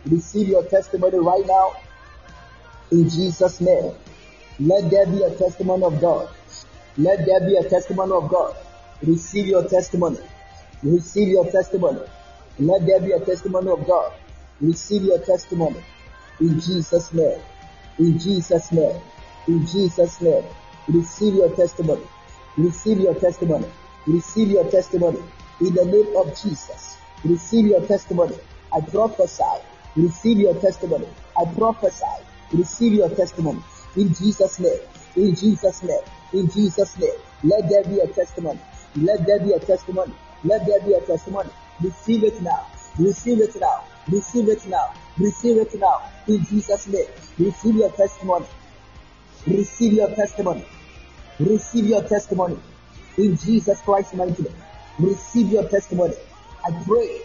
[0.06, 1.74] Receive your testimony right now.
[2.92, 3.92] In Jesus' name.
[4.60, 6.30] Let there be a testimony of God.
[6.98, 8.56] Let there be a testimony of God.
[9.02, 10.20] Receive your testimony.
[10.84, 12.02] Receive your testimony.
[12.60, 14.14] Let there be a testimony of God.
[14.62, 15.84] Receive your testimony.
[16.40, 17.40] In Jesus' name.
[17.98, 19.02] In Jesus' name.
[19.48, 20.44] In Jesus' name.
[20.88, 22.04] Receive your testimony.
[22.58, 23.66] Receive your testimony.
[24.06, 25.20] Receive your testimony.
[25.62, 26.98] In the name of Jesus.
[27.24, 28.36] Receive your testimony.
[28.72, 29.44] I prophesy.
[29.96, 31.08] Receive your testimony.
[31.36, 32.06] I prophesy.
[32.52, 33.64] Receive your testimony.
[33.96, 34.80] In Jesus' name.
[35.16, 36.04] In Jesus' name.
[36.34, 37.18] In Jesus' name.
[37.44, 38.60] Let there be a testimony.
[38.96, 40.14] Let there be a testimony.
[40.44, 41.50] Let there be a testimony.
[41.84, 42.66] Receive it now.
[42.98, 43.84] Receive it now.
[44.08, 44.94] Receive it now.
[45.18, 46.02] Receive it now.
[46.28, 47.08] In Jesus' name.
[47.38, 48.46] Receive your testimony.
[49.46, 50.66] Receive your testimony.
[51.40, 52.58] Receive your testimony.
[53.18, 54.56] In Jesus Christ's mighty name.
[54.98, 56.16] Receive your testimony.
[56.66, 57.22] I pray.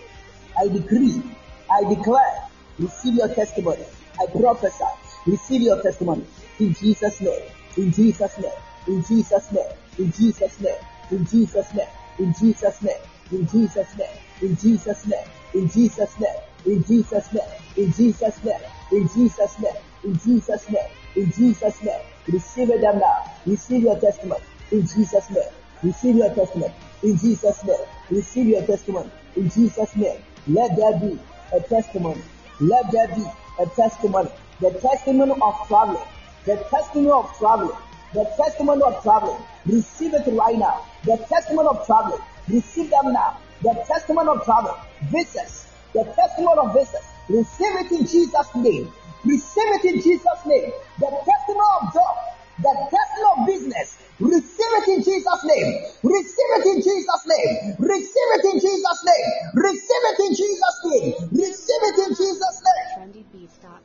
[0.59, 1.23] I decree.
[1.71, 2.43] I declare.
[2.81, 3.85] Receive your testimony.
[4.21, 4.85] I prophesy.
[5.27, 6.25] Receive your testimony.
[6.59, 7.43] In Jesus' name.
[7.77, 8.53] In Jesus' name.
[8.89, 9.73] In Jesus' name.
[9.99, 10.75] In Jesus' name.
[11.11, 11.87] In Jesus' name.
[12.19, 12.97] In Jesus' name.
[13.31, 14.19] In Jesus' name.
[14.41, 15.27] In Jesus' name.
[15.55, 16.37] In Jesus' name.
[16.67, 17.43] In Jesus' name.
[17.77, 18.61] In Jesus' name.
[18.93, 19.77] In Jesus' name.
[20.05, 20.89] In Jesus' name.
[21.17, 22.01] In Jesus' name.
[22.29, 23.25] Receive it now.
[23.47, 24.43] Receive your testimony.
[24.71, 25.43] In Jesus' name.
[25.83, 26.75] Receive your testimony.
[27.03, 27.87] In Jesus' name.
[28.11, 29.11] Receive your testimony.
[29.37, 30.21] In Jesus' name.
[30.47, 31.19] Let there be
[31.53, 32.23] a testimony.
[32.61, 33.25] Let there be
[33.59, 34.31] a testimony.
[34.61, 36.03] The testimony of traveling.
[36.45, 37.77] The testimony of traveling.
[38.15, 39.43] The testimony of traveling.
[39.67, 40.85] Receive it right now.
[41.05, 42.21] The testimony of traveling.
[42.49, 43.39] Receive them now.
[43.63, 44.77] The testimony of travel.
[45.11, 45.67] Visas.
[45.93, 47.05] The testimony of visas.
[47.29, 48.93] Receive it in Jesus' name.
[49.25, 50.73] Receive it in Jesus' name.
[50.99, 52.15] The testimony of job.
[52.63, 53.99] The testimony of business.
[54.21, 55.83] Receive it in Jesus' name.
[56.03, 57.77] Receive it in Jesus' name.
[57.79, 59.27] Receive it in Jesus' name.
[59.55, 61.15] Receive it in Jesus' name.
[61.33, 62.87] Receive it in Jesus' name.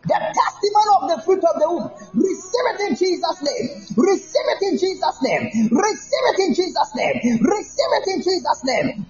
[0.04, 1.88] The testimony of the fruit of the womb.
[2.12, 3.88] Receive it in Jesus' name.
[3.96, 5.44] Receive it in Jesus' name.
[5.72, 7.40] Receive it in Jesus' name.
[7.40, 8.88] Receive it in Jesus' name.
[9.00, 9.08] In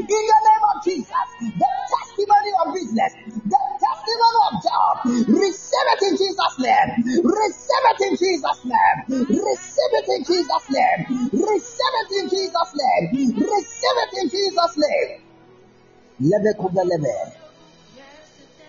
[0.00, 1.28] the name of Jesus.
[1.44, 3.12] The testimony of business.
[3.44, 4.96] The testimony of job.
[5.28, 6.88] Receive it in Jesus' name.
[7.20, 9.28] Receive it in Jesus' name.
[9.28, 11.00] Receive it in Jesus' name.
[11.36, 13.04] Receive it in Jesus' name.
[13.44, 15.20] Receive it in Jesus' name.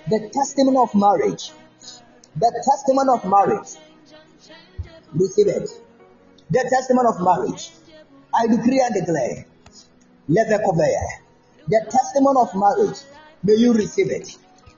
[0.10, 1.52] The testimony of marriage.
[2.36, 3.70] The testimony of marriage.
[5.14, 5.70] Receive it.
[6.50, 7.72] The testimony of marriage.
[8.34, 9.46] I decree and declare.
[10.28, 12.98] The testimony of marriage.
[13.44, 14.36] May you receive it.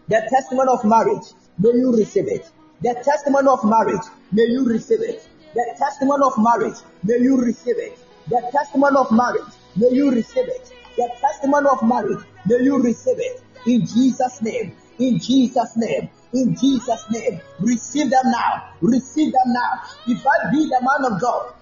[0.10, 1.28] The testimony of marriage.
[1.60, 2.52] May you receive it.
[2.82, 4.06] The testimony of marriage.
[4.32, 5.28] May you receive it.
[5.54, 6.76] The testimony of marriage.
[7.04, 8.00] May you receive it.
[8.28, 9.54] The testimony of marriage.
[9.76, 10.74] May you receive it.
[10.98, 12.24] The testimony of marriage.
[12.46, 13.42] May you receive it.
[13.66, 14.76] In Jesus' name.
[15.00, 16.10] In Jesus' name.
[16.34, 17.42] In Jesus' name.
[17.60, 18.74] Receive them now.
[18.82, 19.82] Receive them now.
[20.08, 21.54] If I be the man of God,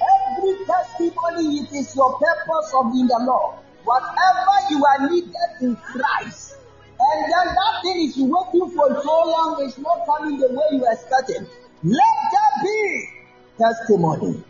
[0.00, 3.56] every testimony it is your purpose of in the Lord.
[3.84, 6.56] Whatever you are needed in Christ,
[7.00, 10.86] and then that thing is waiting for so long, it's not coming the way you
[10.90, 11.48] expected.
[11.82, 13.08] Let that be
[13.56, 14.44] testimony.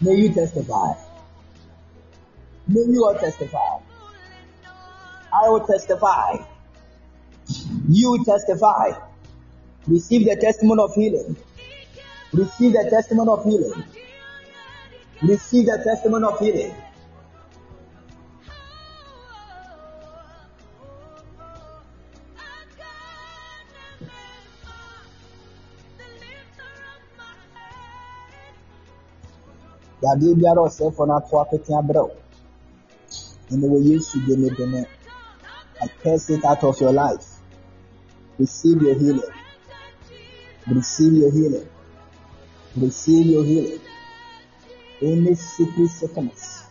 [0.00, 0.92] May you testify.
[2.68, 3.87] May you all testify.
[5.44, 6.36] I will testify.
[7.88, 8.90] You testify.
[9.86, 11.36] Receive the testimony of healing.
[12.32, 13.84] Receive the testimony of healing.
[15.22, 16.74] Receive the testimony of healing.
[30.02, 32.14] yadeɛ biara ɔsɛefoɔ no ato apete abrɛ wo
[33.50, 34.78] ɛna wɔ yesu de ne de no
[35.80, 37.24] I curse it out of your life.
[38.38, 39.32] Receive your healing.
[40.66, 41.68] Receive your healing.
[42.76, 43.80] Receive your healing.
[45.00, 46.64] Any secret sickness,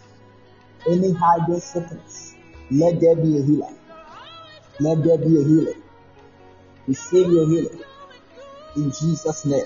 [0.86, 2.36] any hiding sickness,
[2.70, 3.74] let there be a healer.
[4.80, 5.84] Let there be a healing.
[6.88, 7.84] Receive your healing.
[8.76, 9.66] In Jesus' name.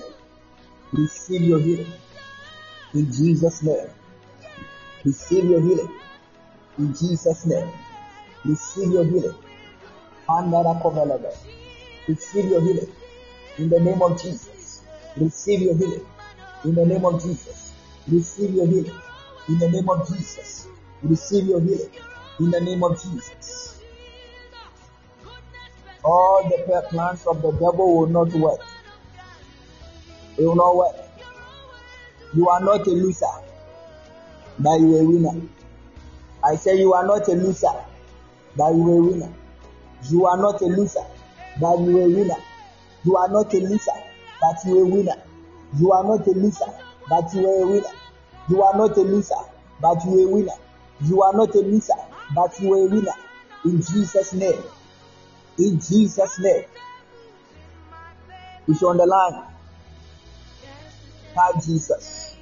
[0.92, 1.92] Receive your healing.
[2.94, 3.90] In Jesus' name.
[5.04, 6.00] Receive your healing.
[6.78, 7.70] In Jesus' name.
[8.44, 9.34] Receive your healing.
[12.08, 12.92] Receive your healing.
[13.58, 14.82] In the name of Jesus.
[15.16, 16.06] Receive your healing.
[16.64, 17.72] In the name of Jesus.
[18.08, 19.00] Receive your healing.
[19.48, 20.66] In the name of Jesus.
[21.02, 21.90] Receive your healing.
[22.40, 23.80] In the name of Jesus.
[26.04, 28.60] All the plans of the devil will not work.
[30.36, 30.96] It will not work.
[32.34, 33.26] You are not a loser,
[34.58, 35.48] but you are a winner.
[36.42, 37.68] I say you are not a loser,
[38.56, 39.34] but you are a winner.
[40.10, 41.04] You are not a loser,
[41.60, 42.36] but you are a winner.
[43.04, 43.92] You are not a loser,
[44.40, 45.22] but you are a winner.
[45.78, 46.72] You are not a loser,
[47.08, 47.88] but you are a winner.
[48.48, 49.34] You are not a loser,
[49.80, 50.52] but you are a winner.
[51.04, 51.94] You are not a loser,
[52.34, 53.12] but you are a winner.
[53.64, 54.62] In Jesus' name.
[55.58, 56.64] In Jesus' name.
[58.68, 59.42] If you're on the line,
[61.64, 62.36] Jesus.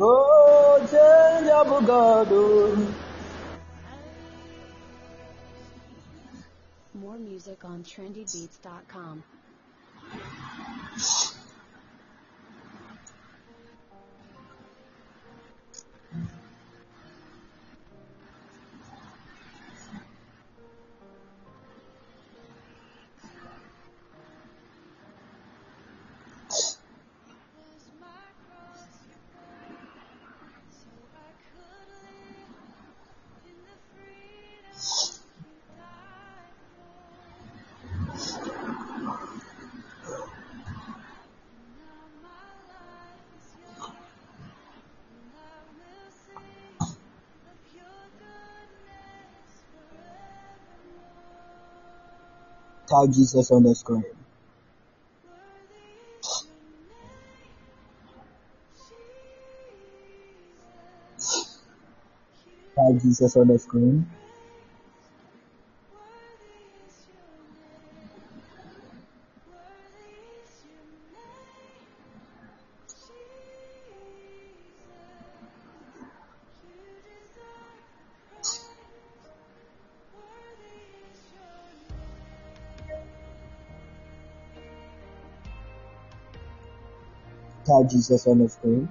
[0.00, 2.28] Oh, changeable God.
[2.30, 2.94] oh.
[6.94, 9.22] More music on trendybeats.com.
[52.90, 54.04] Type Jesus on the screen.
[62.76, 64.08] Type Jesus on the screen.
[87.78, 88.88] Type Jesus on the screen.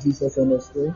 [0.00, 0.94] Jesus on the screen.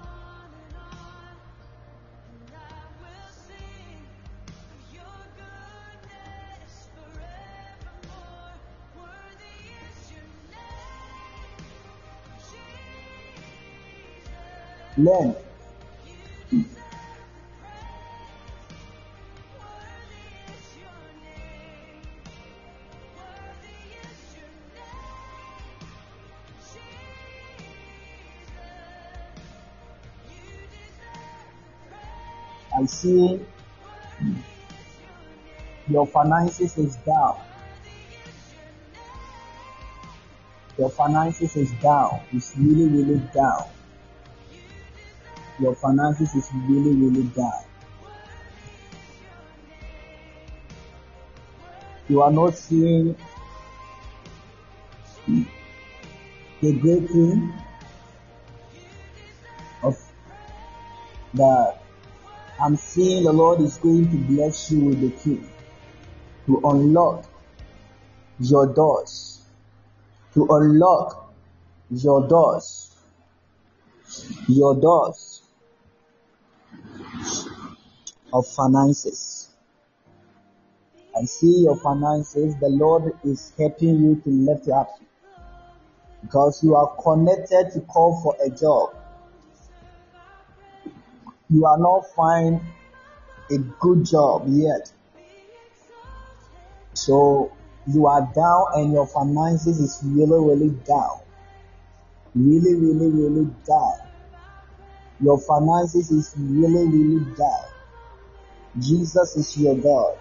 [32.75, 33.41] I see
[35.89, 37.41] your finances is down.
[40.79, 42.21] Your finances is down.
[42.33, 43.72] It's really, really down.
[45.63, 47.65] Your finances is really, really bad.
[52.09, 53.17] You are not seeing
[55.29, 57.55] the great thing
[59.85, 59.97] of
[61.35, 61.81] that
[62.61, 65.41] I'm seeing the Lord is going to bless you with the key
[66.47, 67.25] to unlock
[68.41, 69.43] your doors,
[70.35, 71.33] to unlock
[71.89, 72.97] your doors,
[74.49, 75.32] your doors
[78.33, 79.49] of finances.
[81.17, 82.57] I see your finances.
[82.57, 84.99] The Lord is helping you to lift up
[86.23, 88.95] because you are connected to call for a job.
[91.51, 92.61] You are not find
[93.51, 94.91] a good job yet.
[96.95, 97.53] So
[97.87, 101.21] you are down and your finances is really, really down.
[102.35, 103.99] Really, really, really down.
[105.21, 107.72] Your finances is really, really down.
[108.79, 110.17] Jesus is your God.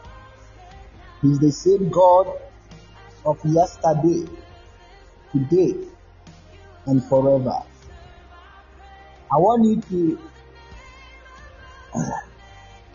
[1.21, 2.27] He's the same God
[3.25, 4.27] of yesterday,
[5.31, 5.75] today,
[6.87, 7.63] and forever.
[9.31, 10.29] I want you to
[11.95, 12.19] uh,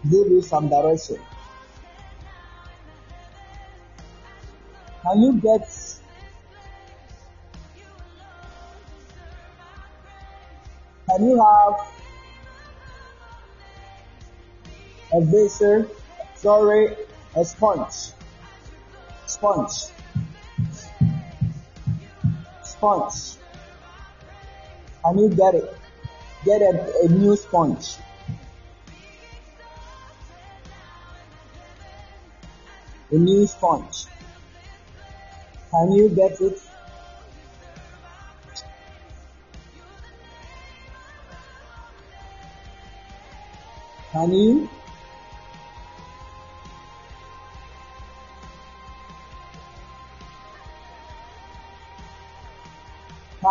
[0.04, 1.18] give you some direction.
[5.02, 5.68] Can you get
[11.08, 11.95] can you have
[15.12, 15.88] a basin,
[16.34, 16.96] sorry,
[17.36, 18.12] a sponge,
[19.26, 19.72] sponge,
[22.62, 23.36] sponge.
[25.04, 25.76] And you get it.
[26.44, 27.96] Get a, a new sponge.
[33.12, 34.06] A new sponge.
[35.70, 36.60] Can you get it?
[44.10, 44.68] Can you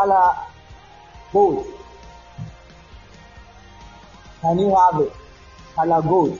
[0.05, 0.35] Color
[1.33, 1.65] gold.
[4.39, 5.11] Can you have it?
[5.73, 6.39] Color gold.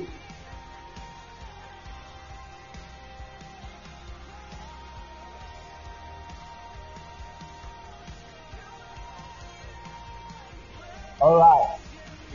[11.20, 11.80] Alright.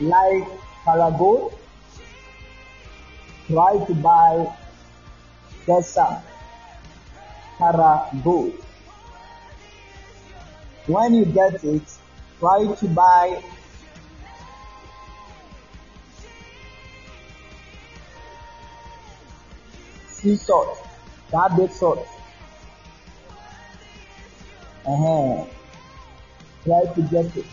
[0.01, 0.47] Like
[1.17, 1.57] gold,
[3.47, 4.53] try to buy
[5.65, 6.17] get some
[7.57, 8.51] color gold.
[10.87, 11.83] When you get it,
[12.39, 13.43] try to buy
[20.11, 20.77] sea salt,
[21.31, 22.07] that big salt.
[24.85, 25.45] Uh-huh.
[26.63, 27.45] Try to get it.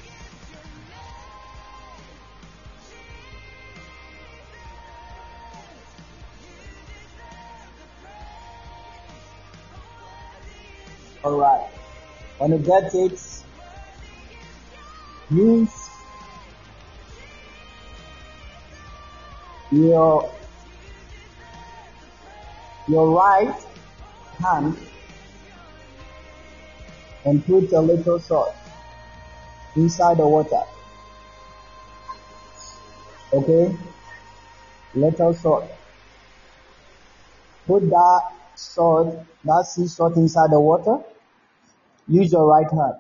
[11.25, 11.58] Alright.
[12.41, 13.21] You get it,
[15.31, 15.89] use
[19.73, 20.33] your
[22.87, 23.55] your right
[24.39, 24.77] hand
[27.25, 28.55] and put a little salt
[29.75, 30.63] inside the water.
[33.33, 33.77] Okay?
[34.95, 35.71] Little salt.
[37.67, 38.23] Put that
[38.55, 41.03] salt, that sea salt inside the water.
[42.09, 42.95] Use your right hand.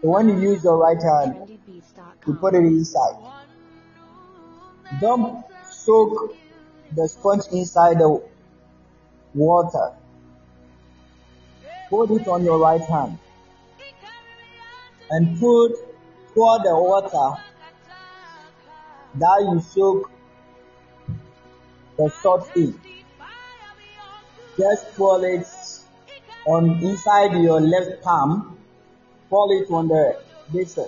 [0.00, 1.58] So when you use your right hand,
[2.26, 3.16] you put it inside.
[5.00, 6.36] Don't soak
[6.94, 8.22] the sponge inside the
[9.34, 9.94] water.
[11.90, 13.18] Put it on your right hand
[15.10, 15.72] and put
[16.34, 17.42] pour the water
[19.14, 20.10] that you soak
[21.96, 22.80] the salt in.
[24.58, 25.46] Just pour it
[26.46, 28.58] on inside your left palm.
[29.30, 30.20] Pour it on the
[30.52, 30.78] this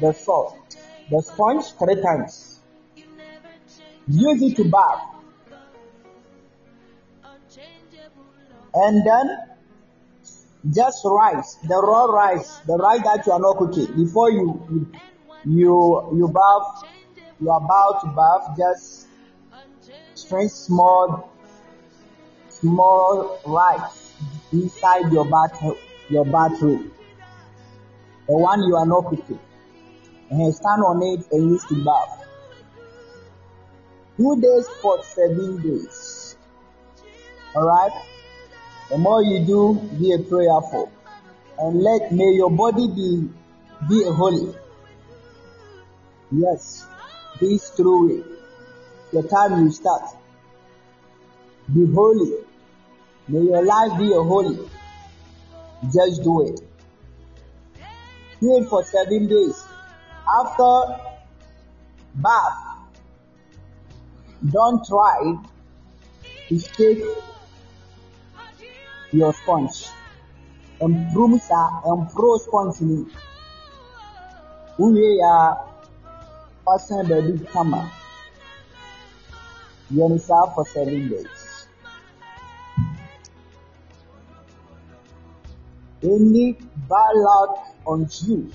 [0.00, 0.76] the salt,
[1.10, 2.60] the sponge three times.
[4.08, 5.02] Use it to bath.
[8.74, 9.38] And then
[10.74, 14.92] just rice, the raw rice, the rice that you are not cooking before you you
[15.44, 16.84] you, you bath,
[17.40, 19.08] you are about to bath, just
[20.14, 21.30] strain small
[22.48, 24.05] small rice
[24.62, 25.62] inside your bath
[26.08, 26.92] your bathroom.
[28.26, 29.40] The one you are not cooking.
[30.30, 32.26] And stand on it and use to bath.
[34.16, 36.36] Two days for seven days.
[37.54, 37.92] Alright?
[38.90, 40.92] The more you do, be a prayerful.
[41.58, 43.28] And let may your body be
[43.88, 44.54] be a holy.
[46.32, 46.86] Yes,
[47.40, 48.24] this true way.
[49.12, 50.02] The time you start.
[51.72, 52.46] Be holy.
[53.28, 54.58] May your life be a holy.
[55.92, 56.60] Just do it.
[58.40, 59.64] Do it for seven days.
[60.40, 61.00] After
[62.14, 62.58] bath,
[64.52, 65.34] don't try
[66.48, 67.02] to shake
[69.12, 69.76] your sponge.
[70.80, 72.98] Improve sa improve sponge ni.
[74.78, 75.56] Uye ya
[76.64, 77.90] fasten baabi kama.
[79.94, 81.35] Yɛn saa for seven days.
[86.06, 88.52] Bad luck on you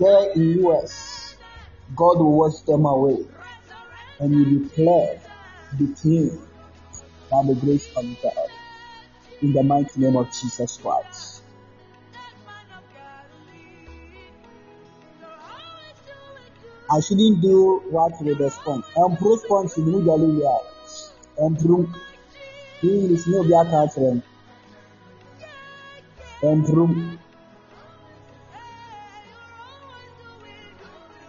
[0.00, 1.36] there in US,
[1.94, 3.24] God will wash them away
[4.18, 5.20] and you declare
[5.78, 6.40] the clean
[7.30, 8.50] by the grace of God
[9.42, 11.42] in the mighty name of Jesus Christ.
[16.90, 18.84] I shouldn't do what with the sponge.
[18.96, 20.42] Improve sponge immediately.
[21.38, 21.88] Improve.
[22.82, 23.88] English no be aka
[26.42, 26.52] no.
[26.52, 27.18] Improve.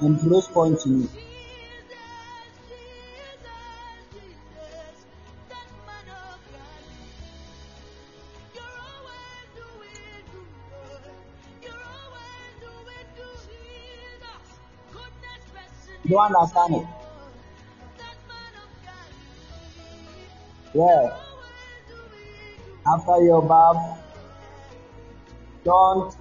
[0.02, 1.08] Improve sponge ni.
[16.06, 16.88] Do you understand it?
[20.74, 21.18] Yeah.
[22.86, 24.03] After your bath,
[25.64, 26.16] don't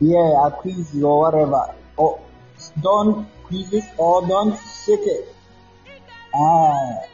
[0.00, 1.74] yeah, accuse or whatever.
[1.96, 2.20] Or
[2.80, 5.34] don't squeeze it or don't shake it.
[6.34, 7.04] Ah.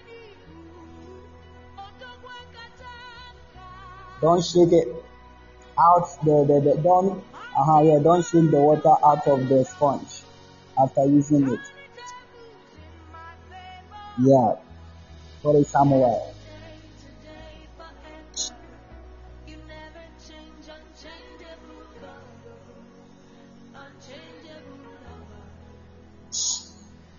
[4.21, 4.89] Don't shake it
[5.79, 7.23] out the, the, the don't
[7.59, 10.23] uh yeah, don't shake the water out of the sponge
[10.79, 11.61] after using it.
[14.19, 14.55] Yeah.
[15.43, 16.36] For Samuel.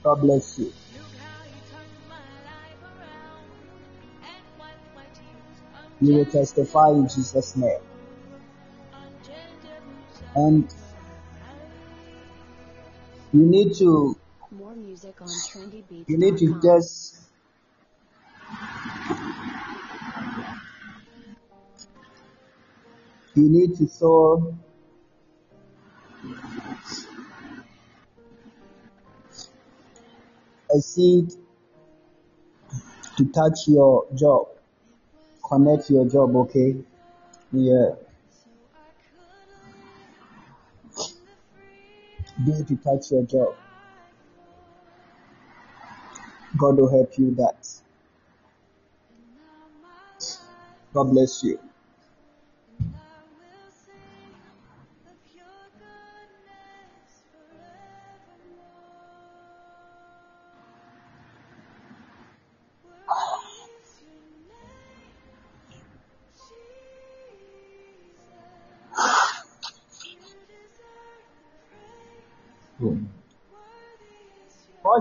[0.03, 0.73] God bless you.
[5.99, 7.79] You will testify in Jesus' name.
[10.35, 10.73] And
[13.33, 14.15] you need to
[14.51, 16.05] More music on trendybeats.com.
[16.07, 17.21] you need to just
[23.33, 24.55] you need to sow
[30.75, 31.31] a seed
[33.17, 34.47] to touch your job.
[35.47, 36.75] Connect your job okay?
[37.51, 37.91] Yeah.
[42.45, 43.55] Be to touch your job.
[46.57, 47.67] God will help you that.
[50.93, 51.59] God bless you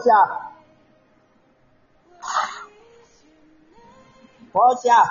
[0.07, 0.41] Portia
[4.53, 5.03] Portia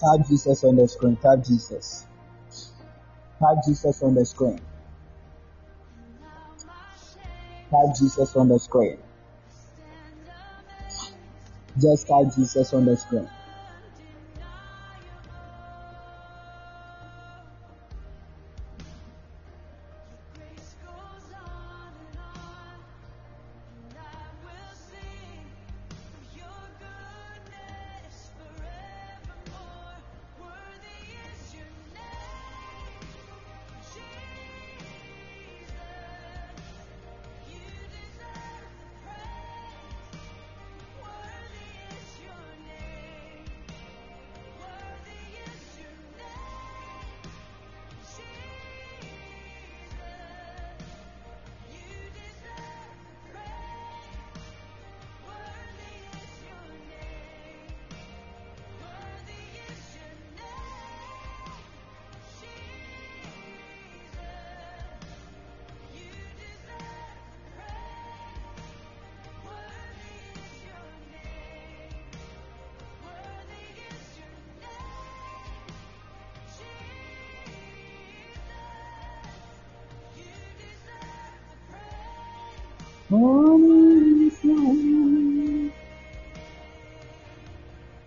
[0.00, 1.16] type Jesus on the screen.
[1.16, 2.06] Type Jesus.
[3.38, 4.60] Type Jesus on the screen
[7.96, 8.98] Jesus on the screen.
[11.78, 13.30] Just type Jesus on the screen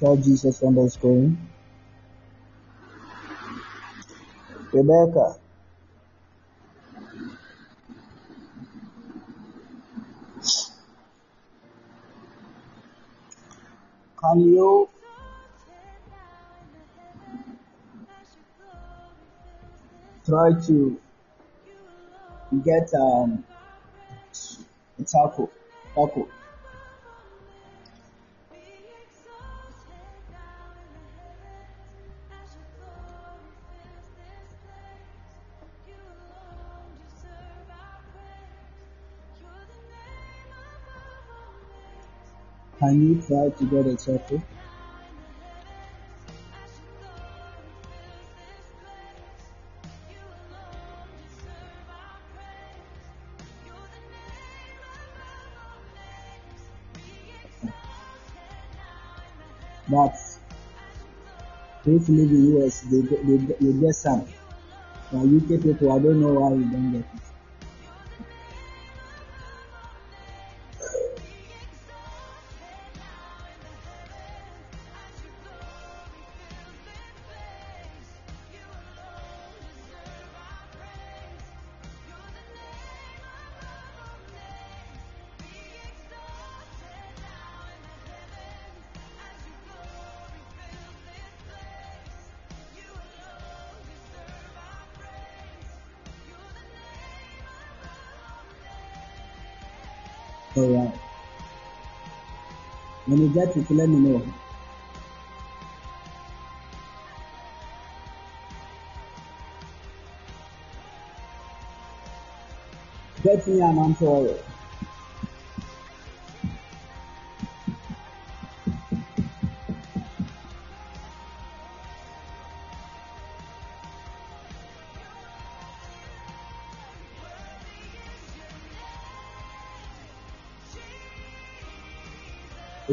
[0.08, 1.38] type Jesus on the screen.
[4.72, 5.36] Rebecca.
[14.22, 14.90] Can you
[20.26, 21.00] try to
[22.64, 23.44] get um
[25.00, 25.50] a taco.
[25.94, 26.37] Taco
[43.28, 44.42] try to get a taco
[59.90, 60.16] but
[61.86, 62.18] if in
[62.58, 64.26] US they they, get- you get some.
[65.12, 67.27] But UK people I don't know why you don't get it
[100.58, 100.96] Alright.
[103.06, 104.22] When you get it, let me know.
[113.24, 114.40] Get me an oil.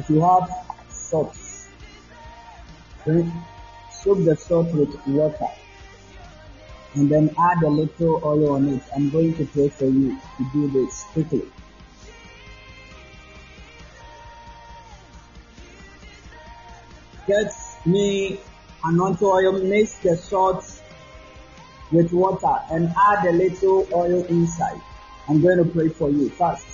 [0.05, 0.51] If you have
[0.91, 1.35] salt,
[3.05, 5.49] soak the salt with water
[6.95, 8.83] and then add a little oil on it.
[8.95, 11.49] I'm going to pray for you to do this quickly.
[17.27, 17.51] Get
[17.87, 18.39] me
[18.85, 20.83] anointing oil, mix the salt
[21.91, 24.83] with water and add a little oil inside.
[25.31, 26.74] I'm going to pray for you first.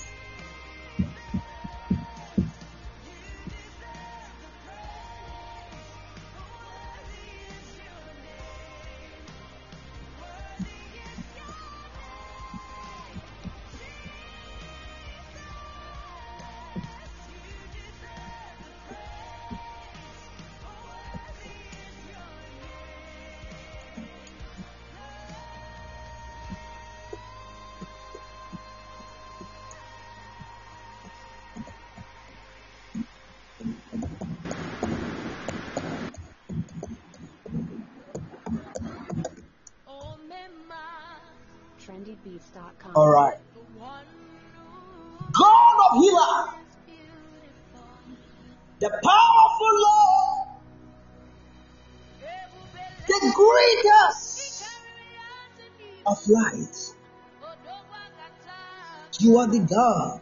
[59.31, 60.21] You are the God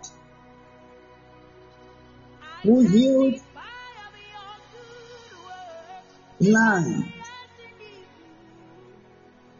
[2.63, 3.41] who healed
[6.39, 7.11] blind.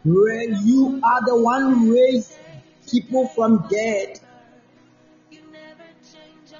[0.05, 2.37] Where you are the one who raised
[2.91, 4.19] people from dead.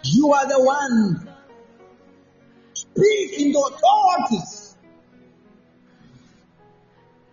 [0.05, 1.29] You are the one.
[2.73, 4.77] Speak in the authorities.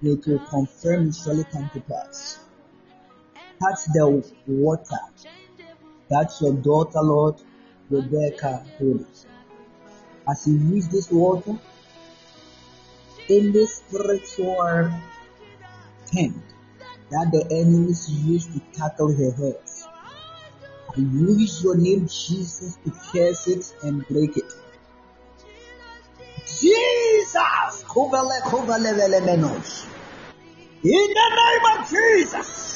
[0.03, 2.41] It will confirm surely come to pass.
[3.59, 4.99] Touch the water.
[6.09, 7.37] That's your daughter, Lord,
[7.91, 9.07] Rebecca Holy.
[10.28, 11.59] As you use this water,
[13.28, 14.91] in this spiritual
[16.07, 16.37] tent
[17.11, 19.61] that the enemies use to tackle her head.
[20.97, 24.53] I use your name, Jesus, to curse it and break it.
[26.61, 27.85] Jesus!
[30.83, 32.76] In the name of Jesus!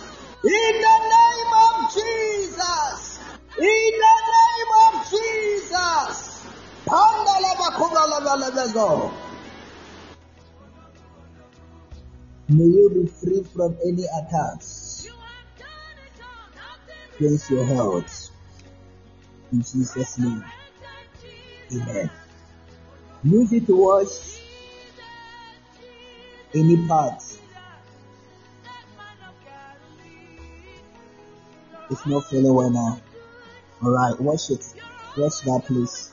[0.43, 3.19] In the name of Jesus.
[3.59, 6.47] In the name of Jesus.
[12.49, 15.07] May you be free from any attacks
[17.17, 18.31] against your health.
[19.51, 20.43] In Jesus' name.
[21.71, 22.09] Amen.
[23.23, 24.41] Use it to wash
[26.55, 27.21] any part.
[31.91, 33.01] It's not feeling well now.
[33.83, 34.65] Alright, wash it.
[35.17, 36.10] Wash that please.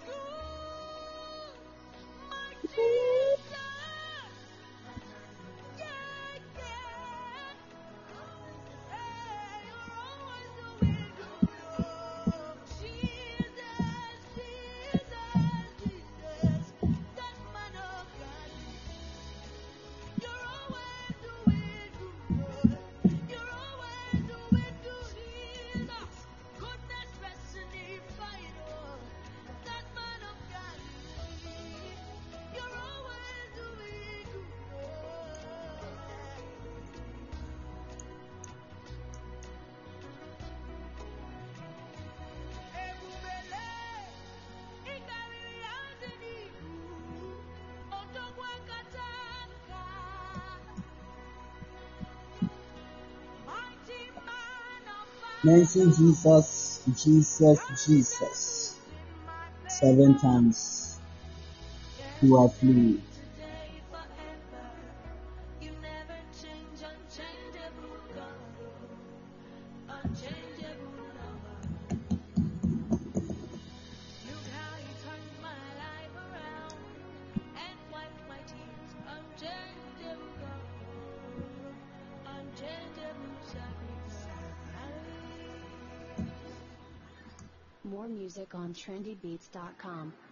[55.44, 58.74] Mention Jesus, Jesus, Jesus.
[59.68, 61.00] seven times
[62.22, 63.07] you are fluid.
[89.52, 90.27] trendybeats.com.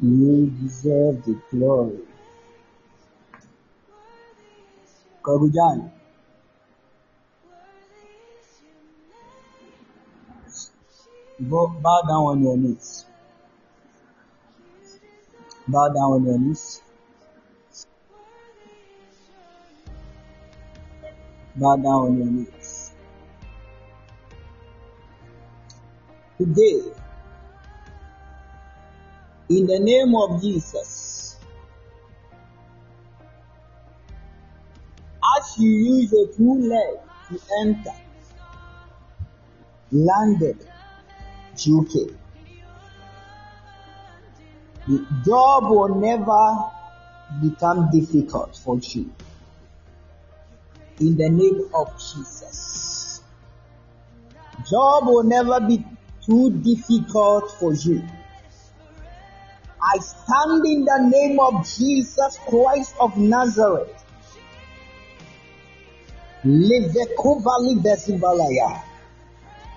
[0.00, 1.98] you deserve the glory.
[5.76, 5.92] name.
[11.48, 13.04] go bow down on your knees.
[15.68, 16.82] Bow down on your knees.
[21.56, 22.61] Bow down on your knees.
[26.42, 26.82] Today,
[29.48, 31.36] in the name of Jesus,
[35.38, 36.98] as you use your two legs
[37.28, 37.96] to enter,
[39.92, 40.58] landed
[41.52, 42.10] UK,
[44.88, 46.70] the job will never
[47.40, 49.12] become difficult for you.
[50.98, 53.22] In the name of Jesus.
[54.68, 55.84] Job will never be
[56.24, 58.02] too difficult for you.
[59.82, 64.04] I stand in the name of Jesus Christ of Nazareth.
[66.44, 68.82] Livekuva livesivalaya.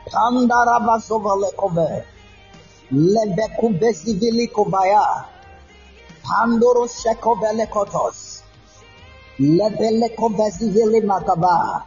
[0.06, 2.06] Pandarabasovalekobe.
[2.94, 5.26] Levekubesivilikobaya.
[6.22, 8.44] Pandoro shekovelekotos.
[9.40, 11.84] Lebelekovesivilimagaba.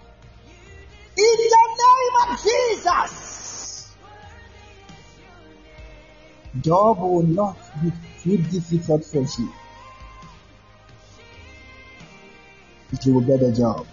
[1.17, 3.28] In the name of Jesus.
[6.61, 7.93] Job will not be
[8.23, 9.53] too difficult for you.
[13.05, 13.87] You will get a job.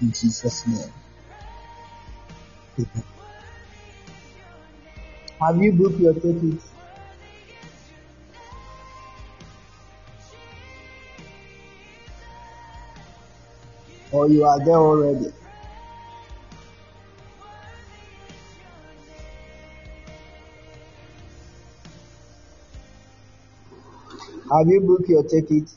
[0.00, 0.92] In Jesus' name.
[5.40, 6.70] Have you booked your tickets?
[14.10, 15.32] Or you are there already?
[24.50, 25.70] Have you booked your ticket?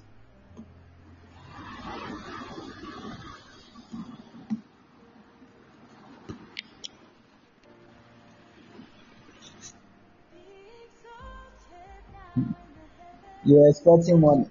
[13.44, 14.46] You're expecting money.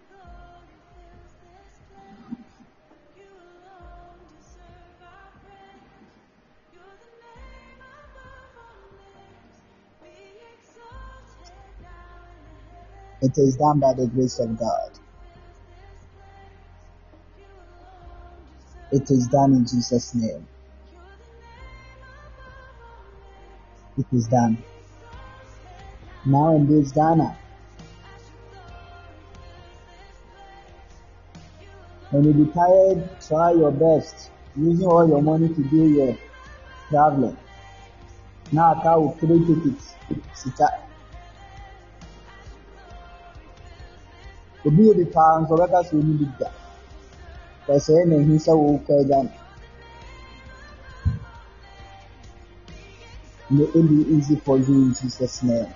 [13.37, 14.91] It is done by the grace of God.
[18.93, 20.47] It is done in Jesus' name.
[23.99, 24.63] It is done.
[26.25, 27.37] Now in this Ghana,
[32.11, 36.17] when you be tired, try your best using all your money to do your
[36.89, 37.37] traveling.
[38.51, 40.86] Now I come with three
[44.67, 46.49] Obi obi paa nso ɔbɛka sɛ ɔni bi da.
[47.67, 48.53] Kɛsɛɛ na sɛ
[49.09, 49.31] no.
[53.49, 55.73] May it be easy for you in Jesus' name.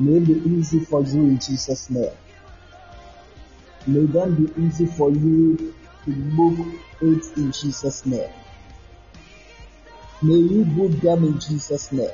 [0.00, 2.10] May it be easy for you in Jesus' name.
[3.86, 5.72] May them be easy for you
[6.04, 6.58] to book
[7.02, 8.32] it in Jesus' name.
[10.22, 12.10] May you book them in Jesus' name.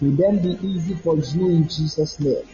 [0.00, 2.46] May them be easy for you in Jesus' name.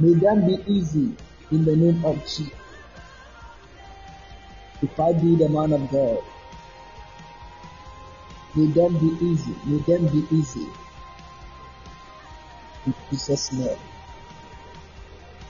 [0.00, 1.12] May them be easy
[1.50, 2.52] in the name of Jesus.
[4.80, 6.22] If I be the man of God,
[8.54, 9.54] may them be easy.
[9.64, 10.66] May them be easy.
[12.86, 13.78] In Jesus' name.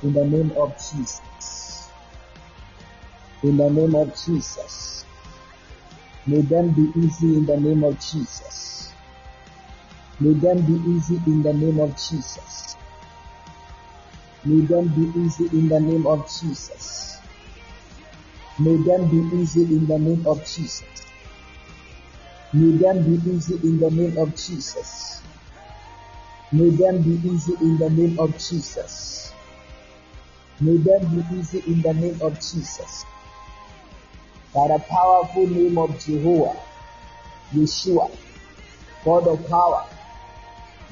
[0.03, 1.91] In the name of Jesus.
[3.43, 5.05] In the name of Jesus.
[6.27, 8.93] May them be easy in the name of Jesus.
[10.21, 12.68] May them be easy in the name of Jesus.
[14.49, 17.19] May them be easy in the name of Jesus.
[18.59, 20.85] May them be easy in the name of Jesus.
[22.55, 25.21] May them be easy in the name of Jesus.
[26.51, 29.35] May them be easy in the name of Jesus.
[30.61, 33.05] May them be easy in the name of Jesus.
[34.55, 36.59] By the powerful name of Jehovah,
[37.53, 38.11] Yeshua,
[39.05, 39.85] God of power,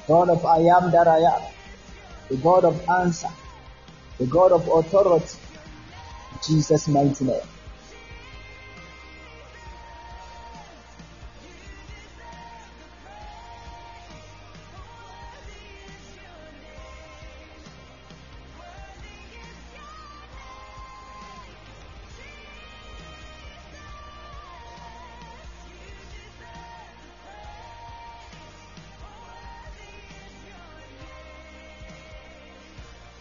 [0.07, 1.43] God of I am that I am,
[2.29, 3.31] the God of answer,
[4.19, 5.39] the God of authority,
[6.47, 7.56] Jesus' mighty name.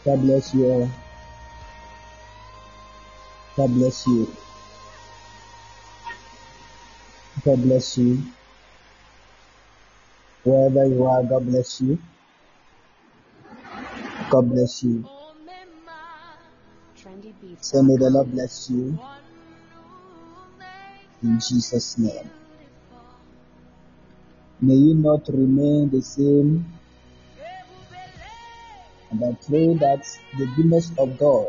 [0.06, 0.90] God bless you all.
[3.57, 4.32] God bless you.
[7.44, 8.22] God bless you.
[10.44, 11.98] Wherever you are, God bless you.
[14.30, 15.03] God bless you.
[17.61, 18.99] Say, may the Lord bless you
[21.23, 22.30] in Jesus' name.
[24.61, 26.65] May you not remain the same,
[29.15, 30.05] and I pray that
[30.37, 31.47] the goodness of God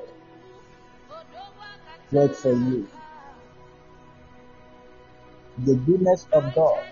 [2.12, 2.88] work for you.
[5.64, 6.86] The goodness of God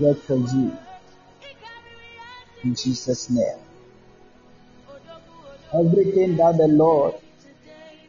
[0.00, 0.76] work for you
[2.64, 3.58] in Jesus' name.
[5.72, 7.14] Everything that the Lord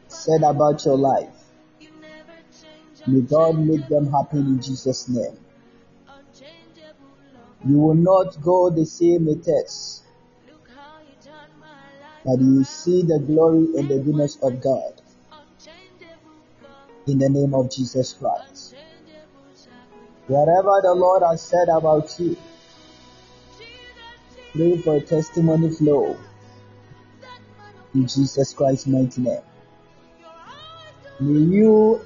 [0.08, 1.34] said about your life,
[3.06, 5.36] may God make them happen in Jesus' name.
[7.64, 10.02] You will not go the same methods,
[12.26, 15.00] but you see the glory and the goodness of God
[17.06, 18.74] in the name of Jesus Christ.
[20.26, 22.36] Whatever the Lord has said about you,
[24.52, 26.18] pray for testimony flow
[27.94, 29.42] in Jesus Christ's mighty name.
[31.20, 32.00] May you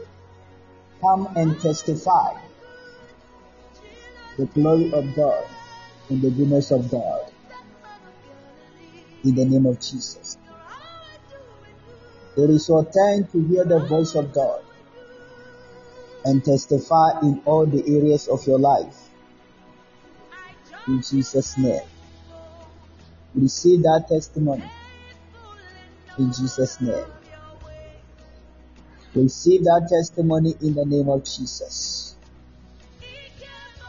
[1.01, 2.39] come and testify
[4.37, 5.47] the glory of God
[6.11, 7.30] and the goodness of God
[9.25, 10.39] in the name of Jesus.
[12.37, 14.63] It is your time to hear the voice of God
[16.25, 18.97] and testify in all the areas of your life
[20.87, 21.83] in Jesus' name.
[23.35, 24.71] Receive that testimony
[26.19, 27.07] in Jesus' name.
[29.15, 32.15] Receive that testimony in the name of Jesus.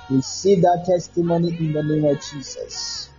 [0.09, 3.10] Receive that testimony in the name of Jesus.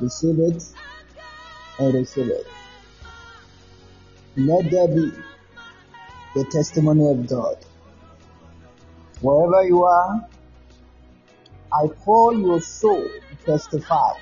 [0.00, 0.64] Receive it
[1.78, 2.46] and receive it.
[4.36, 5.12] Let there be
[6.34, 7.58] the testimony of God.
[9.20, 10.26] Wherever you are,
[11.70, 14.12] I call your soul to testify.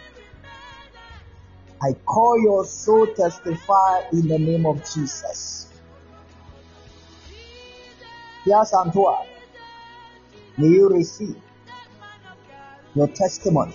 [1.80, 5.68] I call your soul to testify in the name of Jesus.
[8.44, 9.28] Yes, Antoine,
[10.58, 11.36] may you receive
[12.94, 13.74] your testimony.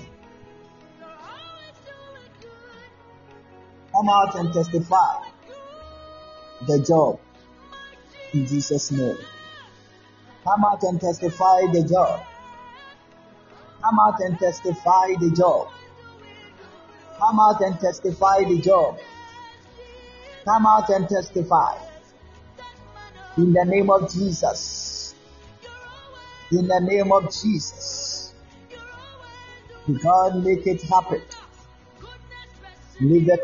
[3.93, 5.23] Come out and testify
[6.67, 7.19] the job
[8.33, 9.17] in Jesus' name.
[10.43, 12.25] Come out and testify the job.
[13.83, 15.69] Come out and testify the job.
[17.19, 18.99] Come out and testify the job.
[20.45, 21.77] Come out and testify.
[23.37, 25.15] In the name of Jesus.
[26.51, 28.06] In the name of Jesus.
[29.93, 31.21] God make it happen.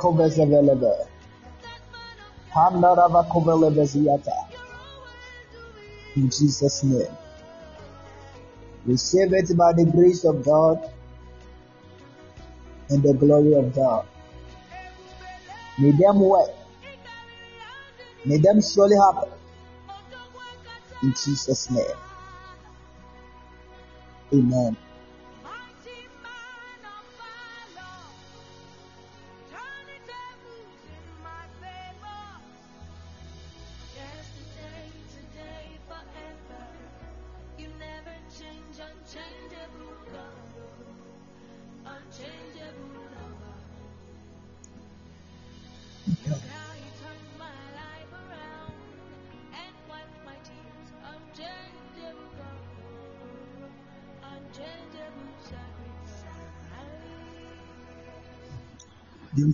[0.01, 1.07] Covers available.
[2.53, 4.49] Handarava Kovelebeziyata.
[6.15, 7.17] In Jesus' name.
[8.85, 10.91] Receive it by the grace of God
[12.89, 14.05] and the glory of God.
[15.79, 16.51] May them work.
[18.25, 19.29] May them surely happen.
[21.03, 21.97] In Jesus' name.
[24.33, 24.77] Amen.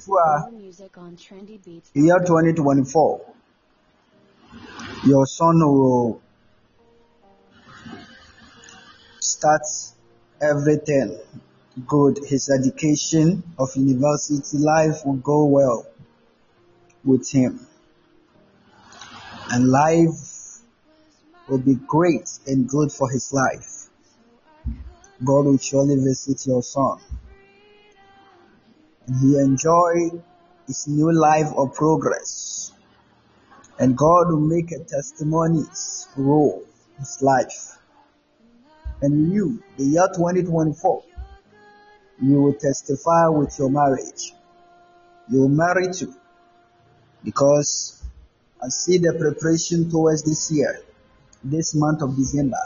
[0.10, 1.92] Dimfu a More music on trendybeats.
[1.94, 3.22] year 2024,
[5.06, 6.22] your son will
[9.20, 9.62] start
[10.42, 11.20] everything
[11.88, 12.20] good.
[12.26, 15.86] His education of university life will go well
[17.04, 17.60] with him.
[19.52, 20.60] And life
[21.48, 23.90] will be great and good for his life.
[25.24, 27.00] God will surely visit your son.
[29.10, 30.12] He enjoy
[30.68, 32.72] his new life of progress.
[33.80, 36.62] And God will make a testimonies grow
[37.00, 37.78] his life.
[39.02, 41.04] And you, the year 2024,
[42.22, 44.34] you will testify with your marriage.
[45.30, 46.14] You will marry too.
[47.24, 48.04] Because
[48.64, 50.82] I see the preparation towards this year,
[51.44, 52.58] this month of December.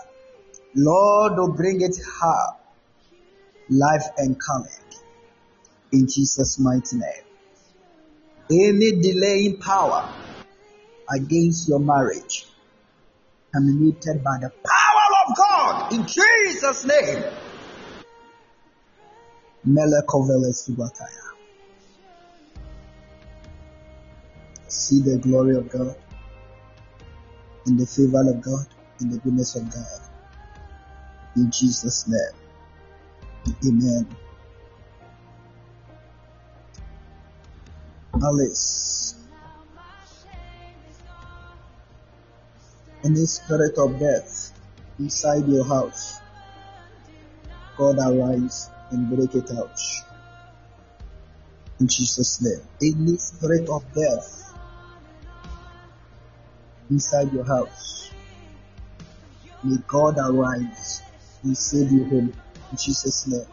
[0.76, 2.56] Lord will bring it hard,
[3.70, 4.83] life and coming.
[5.94, 7.24] In Jesus' mighty name.
[8.52, 10.12] Any delaying power
[11.16, 12.48] against your marriage
[13.54, 17.24] terminated by the power of God in Jesus' name.
[24.68, 25.96] See the glory of God,
[27.68, 28.66] in the favor of God,
[29.00, 30.02] in the goodness of God.
[31.36, 33.56] In Jesus' name.
[33.68, 34.08] Amen.
[38.24, 39.16] Alice.
[43.04, 44.54] Any spirit of death
[44.98, 46.22] inside your house,
[47.78, 49.78] God arise and break it out.
[51.82, 52.62] In Jesus' name.
[52.82, 54.54] Any spirit of death
[56.90, 58.14] inside your house,
[59.66, 61.02] may God arise
[61.44, 62.34] and save you home.
[62.72, 63.48] In Jesus' name.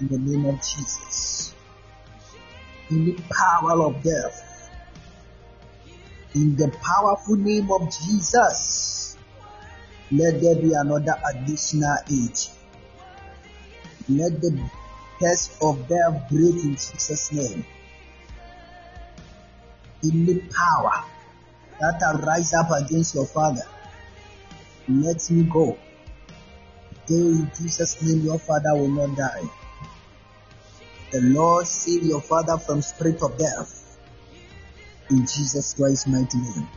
[0.00, 1.51] In the name of Jesus.
[2.92, 4.52] Any power of death
[6.34, 9.16] in the powerful name of Jesus,
[10.10, 12.48] let there be another additional age.
[14.08, 14.70] Let the
[15.18, 17.64] curse of death break in Jesus' name.
[20.04, 21.04] Any power
[21.80, 23.66] that will rise up against your father,
[24.88, 25.78] let me go.
[27.06, 29.61] Today in Jesus' name, your father will not die.
[31.12, 33.98] The Lord save your father from spirit of death
[35.10, 36.68] in Jesus Christ's mighty name.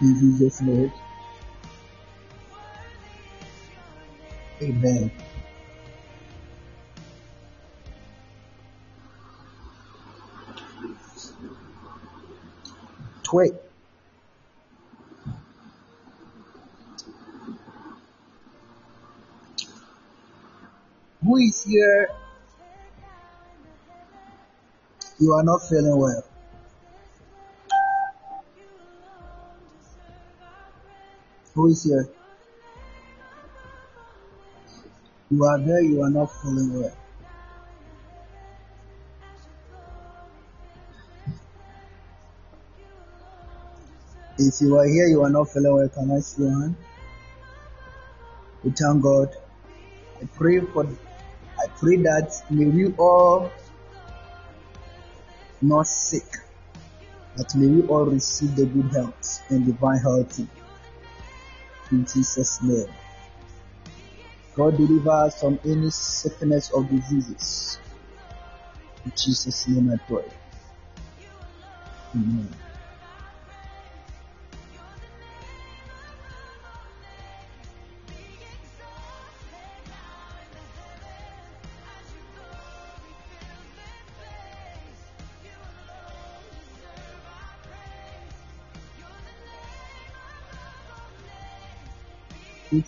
[0.00, 0.92] In Jesus' name.
[4.62, 5.10] Amen.
[13.28, 13.52] Twit.
[21.22, 22.08] Who is here?
[25.18, 26.24] You are not feeling well.
[31.52, 32.08] Who is here?
[35.30, 37.07] You are there, you are not feeling well.
[44.38, 46.76] If you are here, you are not feeling well, can I see your hand?
[48.62, 49.34] We thank God.
[50.22, 53.50] I pray for I pray that may we all
[55.60, 56.24] not sick,
[57.36, 60.38] but may we all receive the good health and divine health
[61.90, 62.88] in Jesus' name.
[64.54, 67.78] God deliver us from any sickness or diseases.
[69.04, 70.24] In Jesus' name I pray.
[72.14, 72.67] Amen.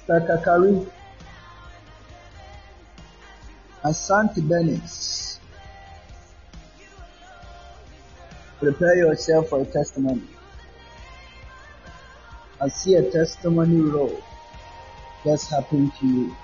[0.09, 0.27] Mr.
[0.27, 0.91] Kakari,
[3.85, 5.39] Asante Dennis,
[8.59, 10.23] prepare yourself for a testimony.
[12.61, 14.23] I see a testimony roll
[15.25, 16.37] just happened to you.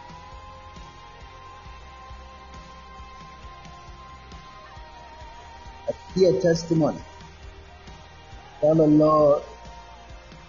[5.88, 7.00] I see a testimony.
[8.60, 9.42] Tell the Lord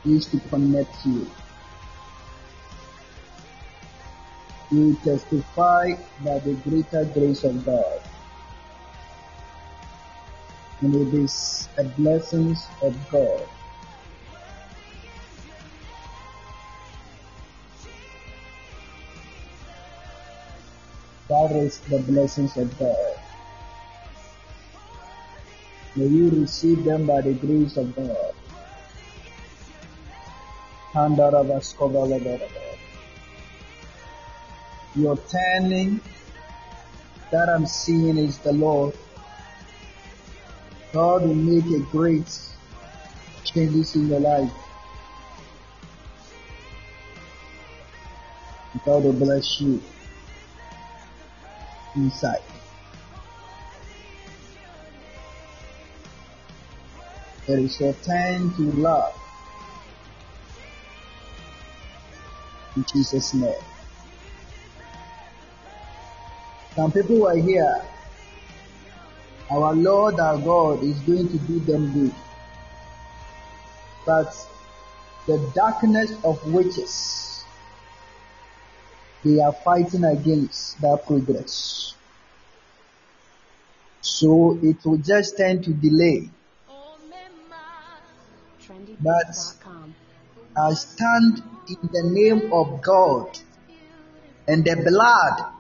[0.05, 1.29] used to connect you.
[4.69, 5.93] You testify
[6.25, 8.01] by the greater grace of God.
[10.81, 13.47] And it is a blessings of God.
[21.29, 23.15] That is the blessings of God.
[25.95, 28.33] May you receive them by the grace of God.
[34.97, 36.01] Your turning
[37.29, 38.95] that I'm seeing is the Lord.
[40.91, 42.27] God will make a great
[43.43, 44.51] changes in your life.
[48.83, 49.79] God will bless you
[51.95, 52.41] inside.
[57.47, 59.13] It is your time to love.
[62.75, 63.53] In Jesus' name.
[66.77, 67.81] Some people are here.
[69.49, 72.13] Our Lord, our God, is going to do them good.
[74.05, 74.31] But
[75.25, 77.43] the darkness of witches,
[79.25, 81.95] they are fighting against that progress.
[84.01, 86.29] So it will just tend to delay.
[89.01, 89.35] But
[90.55, 93.35] I stand in the name of God
[94.47, 95.56] and the blood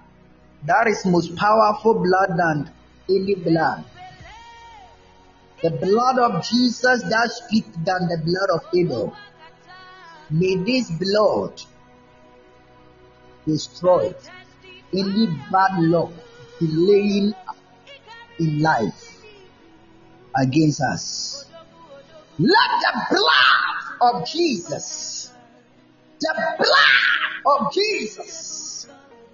[0.67, 2.73] that is most powerful blood than
[3.09, 3.85] any blood.
[5.63, 9.15] The blood of Jesus that speaks than the blood of Abel.
[10.29, 11.61] May this blood
[13.45, 14.11] destroy
[14.93, 16.11] any bad luck
[16.59, 17.33] delaying
[18.39, 19.23] in life
[20.43, 21.49] against us.
[22.39, 25.31] Let the blood of Jesus,
[26.19, 28.56] the blood of Jesus,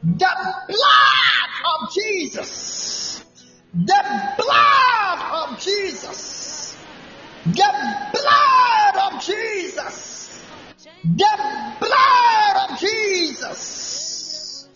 [0.03, 1.49] the blood
[1.81, 3.23] of Jesus,
[3.73, 6.77] the blood of Jesus,
[7.45, 7.71] the
[8.11, 10.45] blood of Jesus,
[11.03, 11.37] the
[11.79, 14.67] blood of Jesus.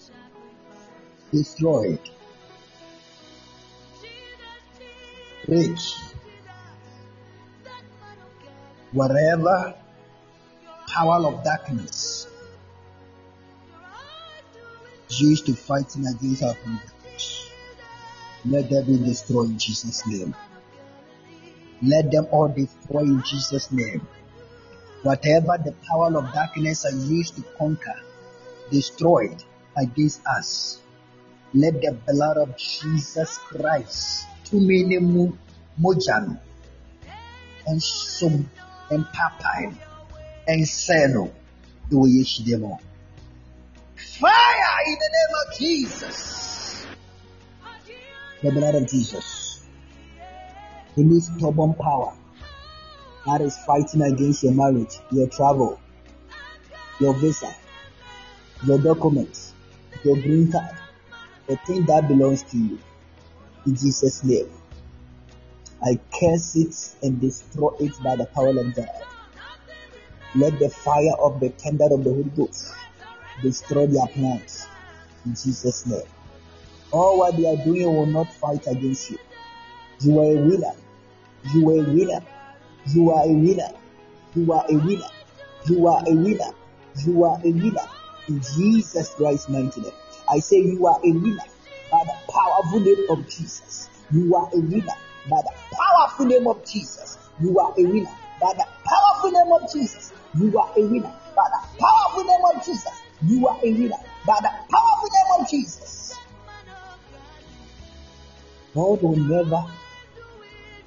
[1.31, 1.99] Destroyed.
[5.49, 5.95] Rich,
[8.93, 9.75] wherever
[10.87, 12.16] power of darkness
[15.09, 17.49] used to fighting against our progress.
[18.45, 20.35] Let them be destroyed in Jesus' name.
[21.81, 24.07] Let them all destroy in Jesus' name.
[25.03, 28.01] Whatever the power of darkness are used to conquer,
[28.71, 29.43] destroyed
[29.77, 30.81] against us.
[31.53, 35.31] Let the blood of Jesus Christ, too many mu
[35.79, 36.39] mojan,
[37.65, 38.49] and sum,
[38.89, 39.75] and papai,
[40.47, 41.31] and seno,
[41.89, 42.81] the way all.
[44.19, 46.87] Fire in the name of Jesus.
[48.41, 49.67] The blood of Jesus.
[50.97, 52.17] Any stubborn power
[53.27, 55.79] that is fighting against your marriage, your travel,
[56.99, 57.55] your visa,
[58.65, 59.53] your documents,
[60.03, 60.75] your green card,
[61.45, 62.79] the thing that belongs to you.
[63.67, 64.49] In Jesus' name.
[65.85, 68.89] I curse it and destroy it by the power of God.
[70.33, 72.73] Let the fire of the tender of the Holy Ghost
[73.41, 74.67] destroy their plans.
[75.25, 76.01] In Jesus' name.
[76.91, 79.17] All what they are doing will not fight against you.
[80.01, 80.71] You are a winner.
[81.53, 82.25] You are a winner.
[82.93, 83.69] You are a winner.
[84.35, 85.09] You are a winner.
[85.67, 86.51] You are a winner.
[87.05, 87.87] You are a winner.
[88.27, 89.91] In Jesus Christ's mighty name.
[90.29, 91.43] I say you are a winner
[91.91, 93.89] by the powerful name of Jesus.
[94.11, 94.93] You are a winner
[95.29, 97.17] by the powerful name of Jesus.
[97.41, 98.11] You are a winner
[98.41, 100.13] by the powerful name of Jesus.
[100.39, 103.01] You are a winner by the powerful name of Jesus.
[103.25, 106.15] You are a winner by the powerful name of Jesus.
[108.75, 109.65] God will never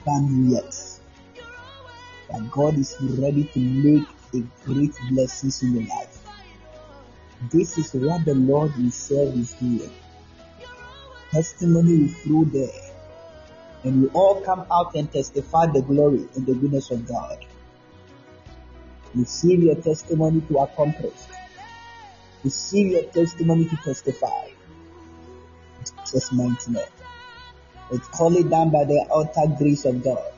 [0.07, 0.77] ban you yet.
[2.31, 6.19] But God is ready to make a great blessing in your life.
[7.51, 9.91] This is what the Lord Himself is doing.
[11.33, 12.91] Testimony will flow there.
[13.83, 17.45] And we all come out and testify the glory and the goodness of God.
[19.15, 21.15] Receive your testimony to accomplish.
[22.45, 24.49] Receive your testimony to testify.
[26.11, 26.85] Jesus' mighty name.
[27.93, 30.33] It's called down by the utter grace of God.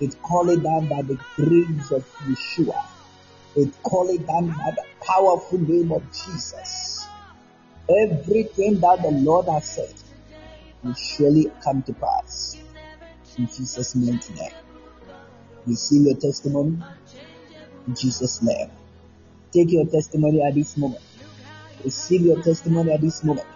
[0.00, 2.84] It's called down by the grace of Yeshua.
[3.56, 7.06] It's called down by the powerful name of Jesus.
[7.88, 9.94] Everything that the Lord has said
[10.82, 12.58] will surely come to pass.
[13.38, 14.50] In Jesus' mighty name.
[15.66, 16.78] Receive your testimony.
[17.86, 18.70] In Jesus' name.
[19.52, 21.02] Take your testimony at this moment.
[21.86, 23.46] Receive your testimony at this moment.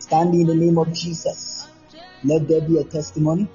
[0.00, 1.68] Stand in the name of Jesus.
[2.24, 3.48] Let there be a testimony.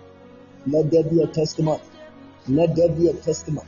[0.65, 1.81] Let there be a testimony.
[2.47, 3.67] Let there be a testimony.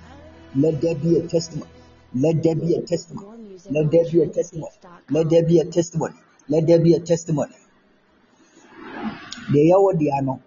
[0.55, 1.69] Let there be a testimony.
[2.15, 3.27] Let there be a testimony.
[3.69, 4.71] Let there be a testimony.
[5.09, 6.15] Let there be a testimony.
[6.47, 7.55] Let there be a testimony.
[9.51, 10.41] The yɛwɔ deɛ ano,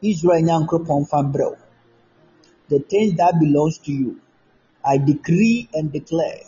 [0.00, 1.56] Israel Nyankopɔn
[2.70, 4.20] The things that belongs to you,
[4.82, 6.40] I decree and declare,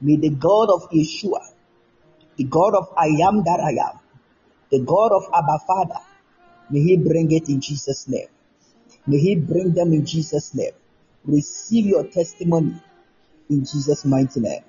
[0.00, 1.53] may the God of Yeshua,
[2.36, 4.00] the God of I am that I am,
[4.70, 6.00] the God of Abba Father,
[6.70, 8.28] may He bring it in Jesus' name.
[9.06, 10.72] May He bring them in Jesus' name.
[11.24, 12.74] Receive your testimony
[13.48, 14.62] in Jesus' mighty name.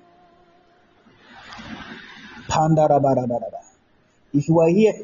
[4.32, 4.94] If you are here,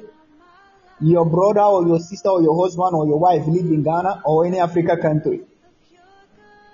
[1.00, 4.46] your brother or your sister or your husband or your wife live in Ghana or
[4.46, 5.42] any Africa country,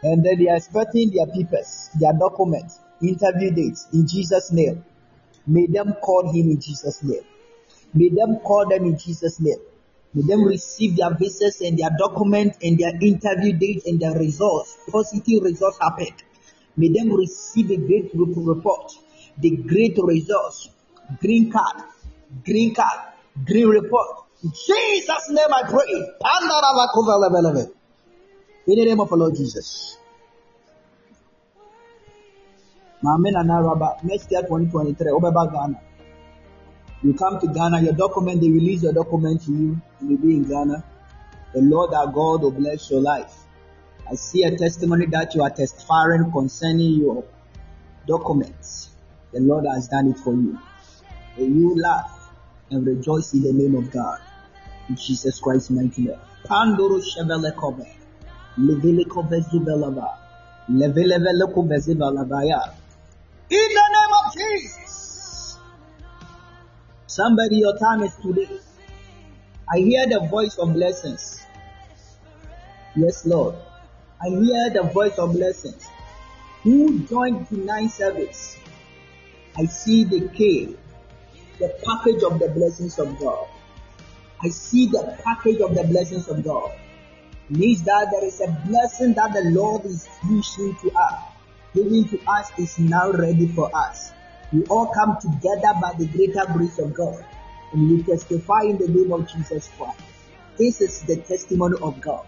[0.03, 4.85] and then they are expecting their papers, their documents, interview dates in Jesus' name.
[5.49, 7.25] May them call him in Jesus' name.
[7.95, 9.59] May them call them in Jesus' name.
[10.13, 14.77] May them receive their visas and their documents and their interview dates and their results.
[14.91, 16.23] Positive results happened.
[16.77, 18.93] May them receive a great report,
[19.39, 20.69] the great results,
[21.21, 21.83] green card,
[22.45, 23.01] green card,
[23.47, 24.25] green report.
[24.45, 25.93] In Jesus' name I pray.
[28.67, 29.97] In the name of the Lord Jesus.
[33.03, 35.81] Maame Nana Raba, next year 2023, Obeba Ghana.
[37.03, 40.35] You come to Ghana, your document, they release your document to you, you will be
[40.35, 40.85] in Ghana.
[41.55, 43.33] The Lord our God will bless your life.
[44.11, 47.25] I see a testimony that you are testifying concerning your
[48.07, 48.89] documents.
[49.33, 50.59] The Lord has done it for you.
[51.37, 52.31] May you laugh
[52.71, 54.19] and rejoice in the name of God.
[54.89, 56.19] In Jesus Christ's mighty name.
[56.47, 56.99] Pandoro.
[63.51, 65.59] In the name of Jesus.
[67.07, 68.61] Somebody, your time is today.
[69.73, 71.41] I hear the voice of blessings.
[72.95, 73.55] Yes, Lord.
[74.21, 75.83] I hear the voice of blessings.
[76.63, 78.59] Who joined tonight's service?
[79.57, 80.77] I see the key,
[81.59, 83.49] the package of the blessings of God.
[84.43, 86.73] I see the package of the blessings of God.
[87.49, 91.23] Means that there is a blessing that the Lord is using to us,
[91.83, 94.13] giving to us is now ready for us.
[94.53, 97.25] We all come together by the greater grace of God
[97.73, 100.01] and we testify in the name of Jesus Christ.
[100.57, 102.27] This is the testimony of God.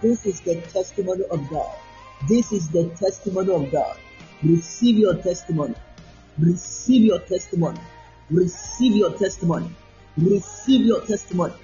[0.00, 1.70] This is the testimony of God.
[2.28, 3.96] This is the testimony of God.
[4.42, 5.74] Receive your testimony.
[6.38, 7.80] Receive your testimony.
[8.30, 9.70] Receive your testimony.
[10.16, 11.54] Receive your testimony.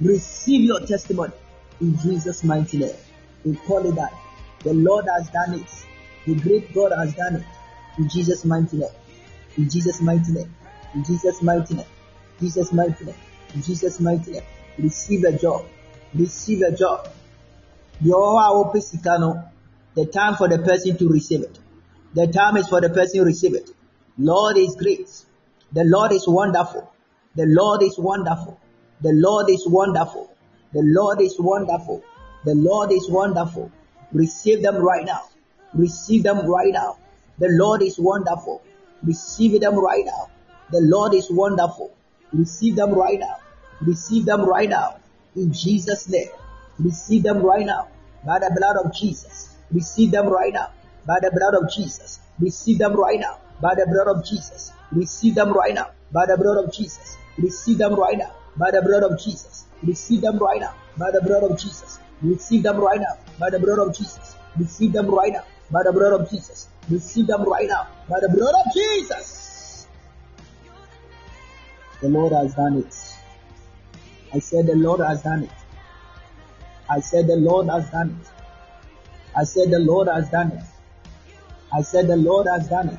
[0.00, 1.32] Receive your testimony.
[1.80, 2.96] In Jesus' mighty name.
[3.44, 4.12] We call it that.
[4.60, 5.84] The Lord has done it.
[6.26, 7.44] The great God has done it.
[7.98, 8.88] In Jesus' mighty name.
[9.56, 10.54] In Jesus' mighty name.
[10.94, 11.86] In Jesus' mighty name.
[12.40, 13.14] Jesus' mighty name.
[13.54, 14.42] In Jesus' mighty name.
[14.78, 15.66] Receive a job.
[16.14, 17.08] Receive a job.
[18.00, 19.42] The
[20.12, 21.58] time for the person to receive it.
[22.14, 23.70] The time is for the person to receive it.
[24.18, 25.08] Lord is great.
[25.72, 26.90] The Lord is wonderful.
[27.34, 28.60] The Lord is wonderful.
[29.00, 30.30] The Lord is wonderful.
[30.72, 32.02] The Lord is wonderful.
[32.44, 33.70] The Lord is wonderful.
[34.12, 35.22] Receive them right now.
[35.74, 36.98] Receive them right now.
[37.38, 38.62] The Lord is wonderful.
[39.02, 40.30] Receive them right now.
[40.70, 41.96] The Lord is wonderful.
[42.32, 43.36] Receive them right now.
[43.80, 44.98] Receive them right now.
[45.36, 46.28] In Jesus' name.
[46.78, 47.88] Receive them right now
[48.24, 49.56] by the blood of Jesus.
[49.72, 50.70] Receive them right now
[51.06, 52.20] by the blood of Jesus.
[52.40, 54.72] Receive them right now by the blood of Jesus.
[54.92, 57.26] Receive them right now by the blood of Jesus.
[57.38, 59.66] Receive them right now by the blood of Jesus.
[59.82, 61.98] Receive them right now by the blood of Jesus.
[62.22, 64.36] Receive them right now by the blood of Jesus.
[64.56, 65.44] Receive them right now
[65.74, 66.68] by the blood of Jesus.
[66.88, 69.88] Receive them right now by the blood of Jesus.
[72.00, 72.94] The Lord has done it.
[74.32, 75.50] I said the Lord has done it.
[76.88, 78.28] I said, The Lord has done it.
[79.36, 80.64] I said, The Lord has done it.
[81.72, 82.98] I said, The Lord has done it.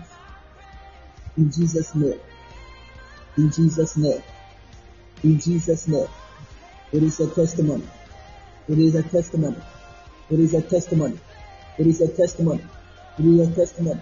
[1.37, 2.19] In Jesus' name.
[3.37, 4.23] In Jesus' name.
[5.23, 6.07] In Jesus' name.
[6.91, 7.87] It is a testimony.
[8.67, 9.57] It is a testimony.
[10.31, 11.19] It is a testimony.
[11.77, 12.63] It is a testimony.
[13.19, 14.01] It is a testimony.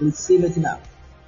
[0.00, 0.80] Receive it now.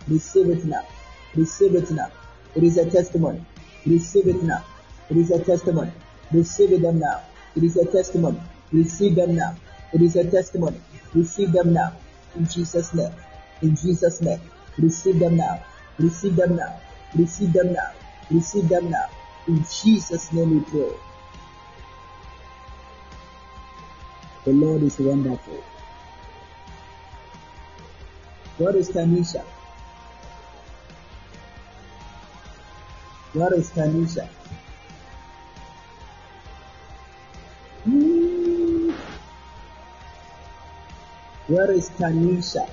[0.09, 0.87] Receive it now.
[1.35, 2.11] Receive it now.
[2.55, 3.45] It is a testimony.
[3.87, 4.65] Receive it now.
[5.11, 5.93] It is a testimony.
[6.33, 7.23] Receive it now.
[7.55, 8.41] It is a testimony.
[8.73, 9.55] Receive them now.
[9.93, 10.81] It is a testimony.
[11.15, 11.93] Receive them now.
[12.37, 13.13] In Jesus' name.
[13.61, 14.41] In Jesus' name.
[14.79, 15.63] Receive them now.
[15.99, 16.81] Receive them now.
[17.15, 17.93] Receive them now.
[18.31, 19.09] Receive them now.
[19.47, 20.97] In Jesus' name we pray.
[24.45, 25.63] The Lord is wonderful.
[28.59, 29.43] What is Tanisha?
[33.33, 34.29] What is Tanisha?
[41.49, 42.69] Where is Tanisha?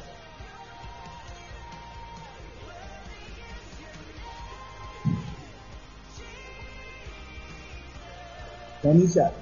[8.83, 9.33] Tanisha,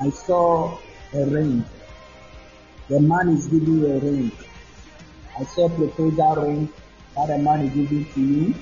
[0.00, 0.78] I saw
[1.14, 1.64] a ring.
[2.92, 4.30] The man is giving you a ring.
[5.40, 6.68] I saw proposal ring
[7.16, 8.54] that a man is giving to you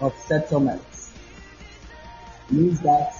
[0.00, 0.82] of settlement.
[2.50, 3.14] Means that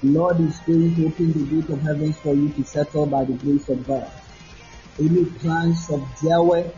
[0.00, 3.24] the Lord is going to open the gate of heavens for you to settle by
[3.24, 4.10] the grace of God.
[4.98, 6.70] Any plans of Yahweh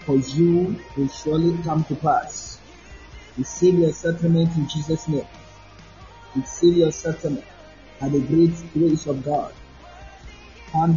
[0.00, 2.60] for you will surely come to pass.
[3.38, 5.26] Receive your settlement in Jesus' name.
[6.36, 7.46] Receive your settlement
[7.98, 9.54] by the great grace of God.
[10.72, 10.94] Any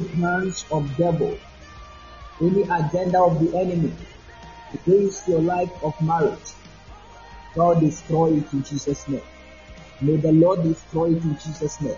[0.00, 1.36] plans of devil,
[2.40, 3.92] any agenda of the enemy
[4.72, 6.52] against your life of marriage,
[7.54, 9.22] God destroy it in Jesus' name.
[10.00, 11.96] May the Lord destroy it in Jesus' name.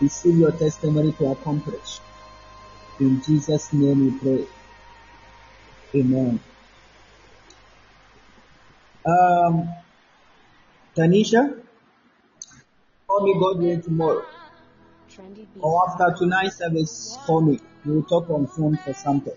[0.00, 2.00] Receive your testimony to accomplish.
[3.00, 4.46] In Jesus' name we pray.
[6.00, 6.40] Amen.
[9.06, 9.68] Um,
[10.96, 11.60] Tanisha,
[13.14, 14.24] call me God willing tomorrow.
[15.60, 17.60] Or after tonight's service, call me.
[17.84, 19.34] We'll talk on phone for something.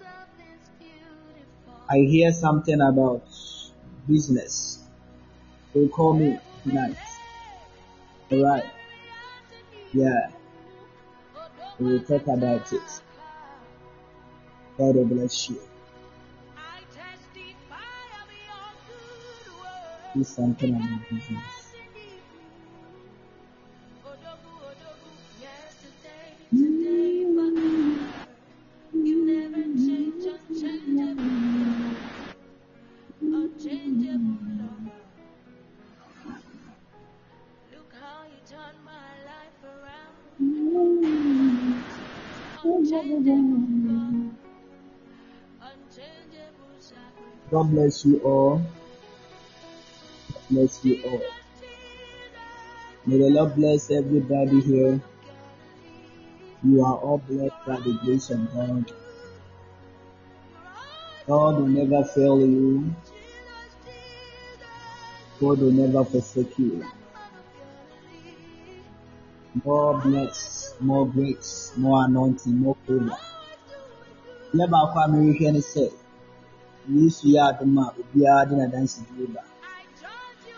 [1.90, 3.24] I hear something about
[4.08, 4.80] business.
[5.74, 6.98] So call me tonight.
[8.32, 8.66] Alright.
[9.94, 10.32] Yeah.
[11.80, 13.02] We will talk about it.
[14.78, 15.62] God bless you.
[20.16, 21.57] Do something about business.
[47.50, 48.58] God bless you all.
[48.58, 51.22] God Bless you all.
[53.06, 55.02] May the Lord bless everybody here.
[56.64, 58.92] You are all blessed by the grace of God.
[61.28, 62.94] God will never fail you.
[65.40, 66.86] God will never forsake you.
[69.64, 73.18] More bless, more grace, more anointing, more favor.
[74.54, 75.92] Yɛ baako a merehwɛ ne sɛ,
[76.90, 79.42] Yesu yɛ adom a obiara de n'adansedie ba.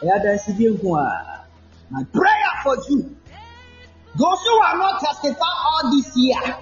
[0.01, 1.45] Ɛyɛ adansedie nko a,
[1.89, 3.15] my prayer for you.
[4.15, 6.57] Those who are not testify all this year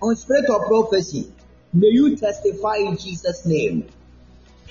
[0.00, 1.32] on spirit of prophecy,
[1.72, 3.88] may you testify in Jesus' name.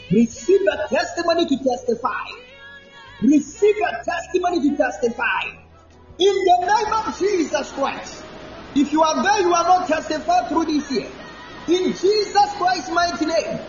[0.10, 2.26] Receive a testimony to testify.
[3.22, 5.42] Receive a testimony to testify.
[6.20, 8.24] In the name of Jesus Christ.
[8.76, 11.10] If you are there, you are not testify through this year.
[11.68, 13.60] In Jesus Christ's mighty name,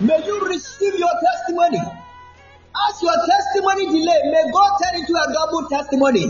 [0.00, 1.78] may you receive your testimony.
[1.78, 6.26] As your testimony delay, may God turn into a double testimony.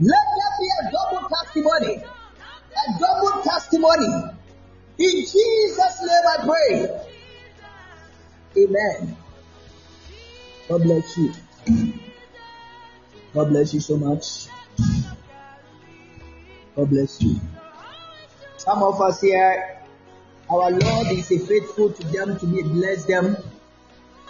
[0.00, 1.94] Let there be a double testimony.
[1.96, 4.38] A double testimony.
[4.98, 7.00] In Jesus' name I pray.
[8.56, 9.16] Amen.
[10.68, 11.32] God bless you.
[13.34, 14.48] God bless you so much.
[16.74, 17.40] God bless you.
[18.56, 19.77] Some of us here,
[20.50, 23.36] our Lord is faithful to them to be bless them.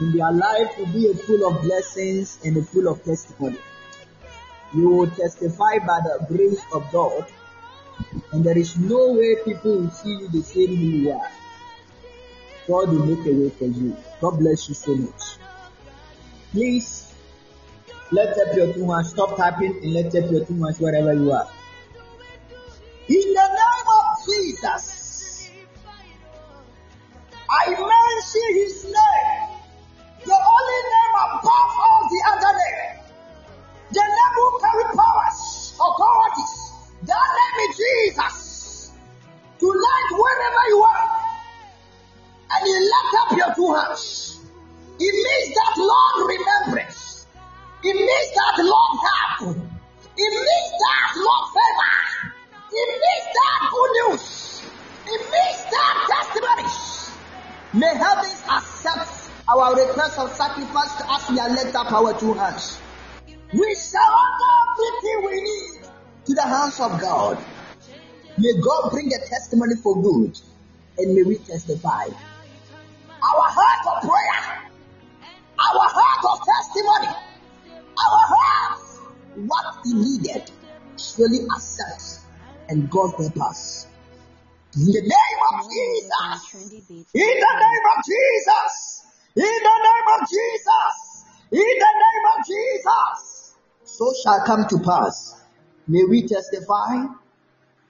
[0.00, 3.58] In their life will be full of blessings and a full of testimony.
[4.74, 7.26] You will testify by the grace of God,
[8.32, 11.30] and there is no way people will see you the same way you are.
[12.66, 13.96] God will make a way for you.
[14.20, 15.22] God bless you so much.
[16.52, 17.12] Please
[18.10, 19.10] let up your two hands.
[19.10, 21.48] Stop tapping and let up your two hands wherever you are.
[23.08, 24.97] In the name of Jesus,
[27.50, 29.48] I mention his name,
[30.20, 33.00] the only name above all the other name,
[33.90, 36.72] the name who carry powers, authorities.
[37.08, 38.92] That name is Jesus.
[39.58, 41.08] Tonight, wherever you are,
[42.52, 44.40] and you lift up your two hands,
[45.00, 47.26] it means that Lord remembrance.
[47.82, 49.56] It means that Lord help.
[50.18, 52.34] It means that Lord favor.
[52.72, 54.62] It means that good news.
[55.06, 56.97] It means that testimonies.
[57.74, 62.80] May heavens accept our request of sacrifice as we are lift up our two hands.
[63.26, 65.90] We surrender everything we need
[66.26, 67.44] to the hands of God.
[68.38, 70.38] May God bring a testimony for good
[70.96, 72.04] and may we testify.
[72.04, 74.70] Our heart of prayer,
[75.58, 78.80] our heart of testimony, our heart,
[79.34, 80.50] what He needed,
[80.96, 82.20] surely accept
[82.70, 83.88] and God help us.
[84.78, 87.10] In the name of More music on Jesus.
[87.12, 89.02] In the name of Jesus.
[89.34, 91.24] In the name of Jesus.
[91.50, 93.55] In the name of Jesus.
[93.82, 95.42] So shall come to pass.
[95.88, 97.06] May we testify.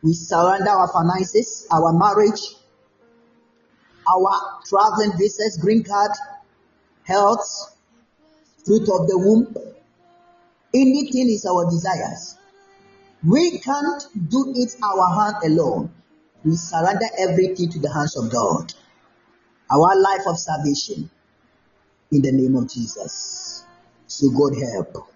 [0.03, 2.41] We surrender our finances, our marriage,
[4.09, 6.13] our traveling visas, green card,
[7.05, 7.77] health,
[8.65, 9.55] fruit of the womb.
[10.73, 12.39] Anything is our desires.
[13.29, 15.93] We can't do it our hand alone.
[16.49, 18.73] We surrender everything to the hands of God.
[19.71, 21.11] Our life of salvation
[22.11, 23.67] in the name of Jesus.
[24.07, 25.11] So God help.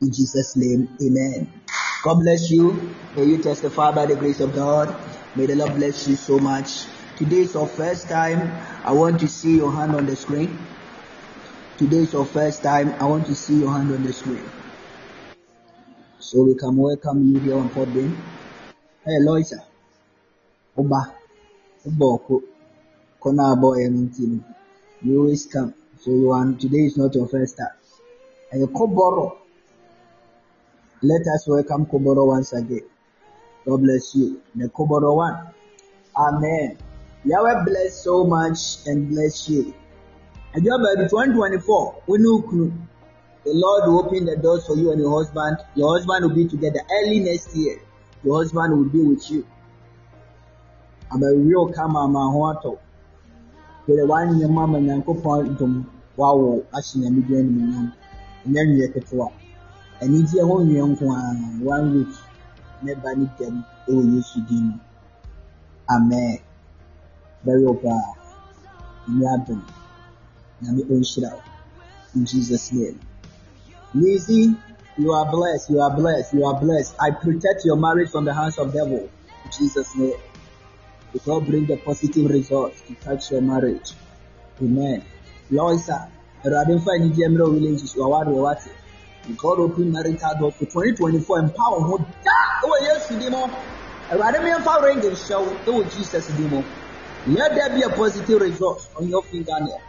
[0.00, 1.52] In Jesus' name, amen.
[2.02, 2.96] God bless you.
[3.14, 4.96] May you testify by the grace of God.
[5.36, 6.86] May the Lord bless you so much.
[7.18, 8.40] Today is your first time.
[8.82, 10.56] I want to see your hand on the screen.
[11.76, 12.94] Today is your first time.
[12.98, 14.50] I want to see your hand on the screen.
[16.18, 18.16] So we can welcome you here on Podbean.
[19.04, 19.71] Hey, Loisa.
[20.76, 22.42] Oboko.
[23.20, 23.76] Kona boy
[24.16, 24.44] team.
[25.02, 25.74] You always come.
[26.00, 27.76] So you want today is not your first time.
[28.50, 29.38] And Koboro.
[31.02, 32.82] Let us welcome Koboro once again.
[33.66, 34.40] God bless you.
[34.54, 35.48] The Koboro one.
[36.16, 36.78] Amen.
[37.24, 39.74] Yahweh bless so much and bless you.
[40.54, 42.02] And your baby 2024.
[42.06, 42.40] We know.
[43.44, 45.58] The Lord will open the doors for you and your husband.
[45.74, 47.80] Your husband will be together early next year.
[48.22, 49.46] Your husband will be with you.
[51.12, 52.78] I'm a real kama ma ho atɔ.
[53.86, 55.74] Pere one nyɛ ma ma Nyankopɔn dom
[56.16, 57.92] wawo ahyɛ nyame bi animuonyam.
[58.46, 59.26] Nyɛ nwie ketewa.
[60.00, 62.14] Anigyeɛ ho nwie nko ara one week
[62.82, 64.78] ne ba ne dɛm ɛwɔ Yesu din mu.
[65.90, 66.38] Amen.
[67.44, 68.16] Bɛyɛ paa.
[69.10, 69.62] Nyɛ adom.
[70.62, 71.42] Nyame ɔnhyira wo.
[72.14, 72.98] In Jesus name.
[73.94, 74.56] Lizzie,
[74.96, 76.94] you are blessed, you are blessed, you are blessed.
[76.98, 79.10] I protect your marriage from the hands of devil.
[79.44, 80.16] In Jesus' name.
[81.12, 83.92] May God bring the positive results to touch your marriage.
[84.60, 85.04] Amen.
[85.50, 86.08] Loisa,
[86.44, 88.72] Awurade mfa anigyeɛ mmerɛ wo relationship waware wate.
[89.28, 93.46] May God open marital doors for 2024 empower ho da ɛwɔ Yesu din mu.
[94.10, 96.64] Awurade memfa ring nhyɛ wo ɛwɔ Jesus mu.
[97.26, 99.80] Let there be a positive result on your fingernail.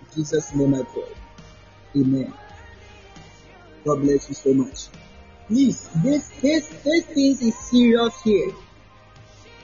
[0.00, 1.08] In Jesus' name I pray.
[1.96, 2.34] Amen.
[3.84, 4.88] God bless you so much.
[5.48, 8.52] Please, this this this thing is serious here.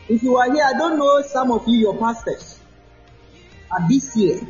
[0.09, 2.59] If you are here, I don't know some of you, your pastors.
[3.71, 4.41] At this year,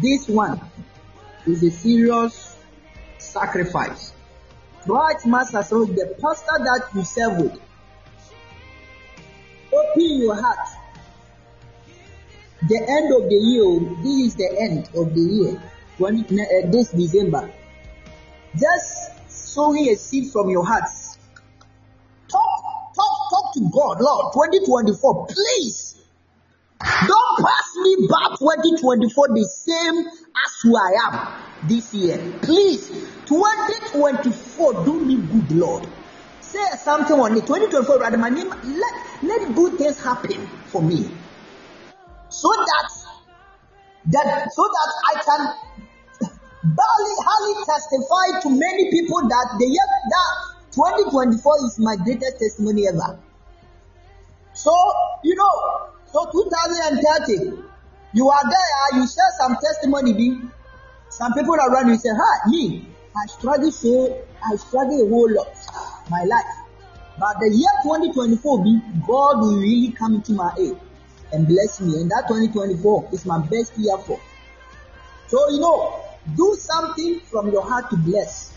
[0.00, 0.58] this one
[1.46, 2.56] is a serious
[3.18, 4.14] sacrifice.
[4.86, 7.60] Right, Master, so the pastor that you serve with,
[9.72, 10.68] open your heart.
[12.66, 15.62] The end of the year, this is the end of the year,
[15.98, 17.50] when uh, this December.
[18.56, 20.88] Just sowing a seed from your heart.
[23.54, 24.32] To God, Lord.
[24.32, 25.96] 2024, please
[26.80, 32.16] don't pass me back 2024 the same as who I am this year.
[32.42, 32.88] Please,
[33.26, 35.86] 2024, do me good, Lord.
[36.40, 37.46] Say something on it.
[37.46, 41.10] 2024, rather, my name, let, let good things happen for me.
[42.28, 42.90] So that,
[44.06, 45.54] that, so that I can
[46.62, 52.88] barely, hardly testify to many people that the year that 2024 is my greatest testimony
[52.88, 53.18] ever.
[54.60, 54.76] So,
[55.24, 57.62] you know, so 2030,
[58.12, 60.38] you are there, you share some testimony, be
[61.08, 65.48] some people around you say, Hi, me, I struggle so, I struggle a whole lot,
[66.10, 66.44] my life.
[67.18, 70.78] But the year 2024 be, God will really come into my aid
[71.32, 71.98] and bless me.
[71.98, 74.20] And that 2024 is my best year for.
[75.28, 76.04] So, you know,
[76.36, 78.52] do something from your heart to bless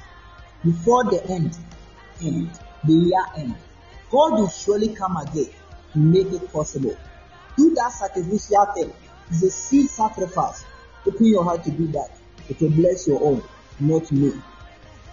[0.66, 1.58] before the end,
[2.22, 2.52] end
[2.84, 3.56] the year end.
[4.12, 5.63] God will surely come again to
[5.96, 6.98] make it possible.
[7.58, 8.94] Do that sacrificial thing.
[9.30, 10.66] It's a seed sacrifice.
[11.08, 12.10] Open your heart to do that.
[12.50, 13.44] It will bless your own,
[13.80, 14.34] not me.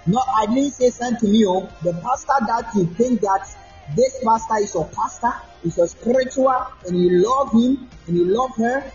[0.06, 1.44] No, I didn't say send to me.
[1.46, 3.46] Oh, the pastor that you think that
[3.96, 5.32] this pastor is your pastor,
[5.64, 8.90] is your spiritual, and you love him and you love her.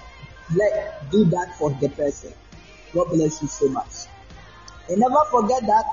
[0.55, 2.33] Let do that for the person.
[2.93, 4.07] God bless you so much.
[4.89, 5.85] And never forget that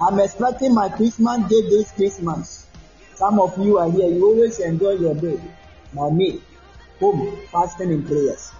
[0.00, 2.65] I'm expecting my Christmas day this Christmas.
[3.16, 5.40] Some of you are here, you always enjoy your day.
[5.94, 6.42] Now me,
[7.00, 8.52] home, fasting and prayers.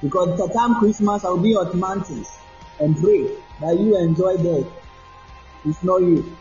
[0.00, 2.28] Because the time Christmas I'll be at mountains
[2.78, 3.28] and pray
[3.60, 4.64] that you enjoy there.
[5.64, 6.36] It's not you.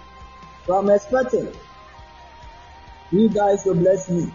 [0.68, 1.52] So I'm expecting
[3.12, 4.32] You guys will bless me.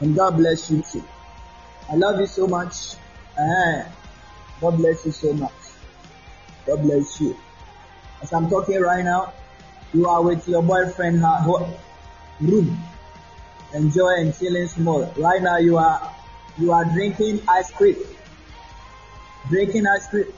[0.00, 1.04] And God bless you too.
[1.90, 2.96] I love you so much.
[3.38, 3.84] Uh,
[4.60, 5.52] God bless you so much.
[6.66, 7.36] God bless you.
[8.22, 9.32] As I'm talking right now,
[9.94, 11.20] you are with your boyfriend
[12.40, 12.78] room.
[13.74, 15.04] Enjoy and chilling small.
[15.16, 16.14] Right now you are
[16.58, 17.96] you are drinking ice cream.
[19.48, 20.32] Drinking ice cream.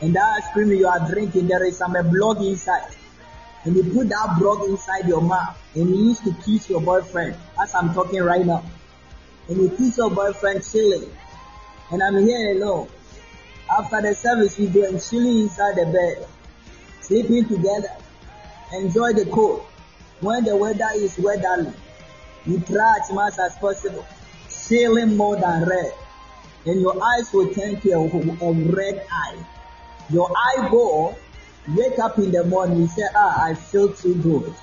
[0.00, 2.94] And that ice cream you are drinking, there is some blood inside.
[3.64, 7.36] And you put that blood inside your mouth and you used to kiss your boyfriend
[7.60, 8.64] as I'm talking right now.
[9.48, 11.10] And you kiss your boyfriend chilling.
[11.90, 12.88] And I'm here alone.
[13.70, 16.26] After the service, you go and chilling inside the bed,
[17.00, 17.90] sleeping together.
[18.72, 19.66] Enjoy the cold.
[20.20, 21.72] When the weather is weatherly,
[22.44, 24.04] you try as much as possible,
[24.66, 25.92] chilling more than red.
[26.66, 29.38] And your eyes will turn to a, a red eye.
[30.10, 31.16] Your eyeball
[31.76, 34.54] wake up in the morning, say, ah, I feel too good.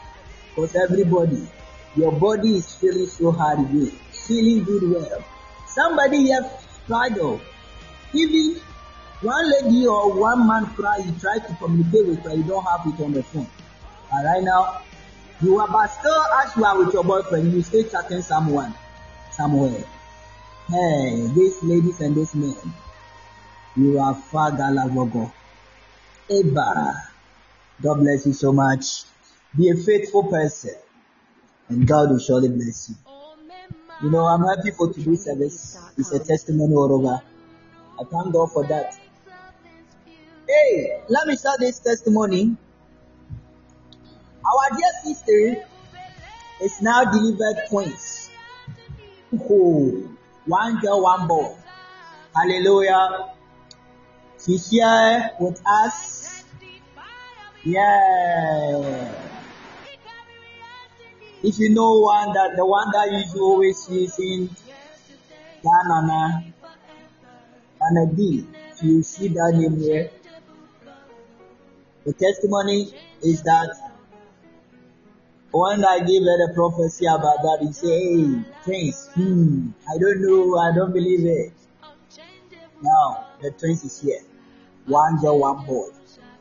[0.50, 1.48] Because everybody,
[1.96, 5.24] your body is feeling so hard good, feeling good well.
[5.68, 6.50] Somebody here
[6.84, 7.40] struggle.
[8.14, 8.60] Even
[9.22, 12.82] one lady or one man cry, you try to communicate with her, you don't have
[12.86, 13.48] it on the phone.
[14.12, 14.82] And right now,
[15.42, 18.74] you are but still as you are with your boyfriend, you still chatting someone
[19.32, 19.84] somewhere.
[20.68, 22.56] Hey, these ladies and these men,
[23.76, 25.32] you are far galavogo.
[26.30, 26.94] Eba.
[27.82, 29.04] God bless you so much.
[29.56, 30.76] Be a faithful person,
[31.70, 32.96] and God will surely bless you.
[34.02, 35.78] You know, I'm happy for today's service.
[35.98, 37.22] It's a testimony all over.
[38.00, 38.98] I thank God for that.
[40.48, 42.56] Hey, let me start this testimony.
[44.46, 45.66] Our dear sister
[46.62, 48.30] is now delivered twins.
[50.46, 51.56] One girl, one boy.
[52.36, 53.34] Hallelujah.
[54.46, 56.44] She's here with us.
[57.64, 59.12] Yeah.
[61.42, 64.50] If you know one that the one that you always see in
[65.64, 66.54] Ghana,
[67.80, 68.46] Ghana D,
[68.82, 70.12] you see that name here.
[72.06, 72.94] The testimony
[73.24, 73.95] is that
[75.58, 80.22] when I gave her the prophecy about that, he said, Hey, twins, hmm, I don't
[80.22, 81.54] know, I don't believe it.
[82.82, 84.20] Now, the twins is here.
[84.86, 85.88] One girl, one boy.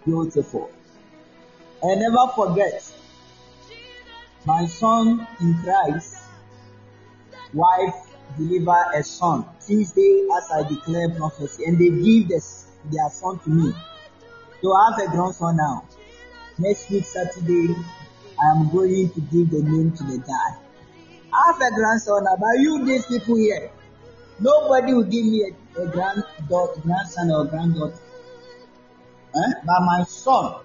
[0.05, 0.69] Beautiful.
[1.83, 2.93] And never forget,
[4.45, 6.17] my son in Christ,
[7.53, 7.95] wife
[8.37, 13.51] deliver a son Tuesday as I declare prophecy, and they give this, their son to
[13.51, 13.73] me.
[14.61, 15.85] So I have a grandson now.
[16.59, 17.77] Next week Saturday,
[18.51, 20.59] Am going to give the name to the guy.
[21.33, 23.71] Have a grandson but you these people here,
[24.39, 27.99] nobody will give me a, a granddaughter, grandson or granddaughter.
[29.35, 29.53] Eh?
[29.65, 30.63] But my son,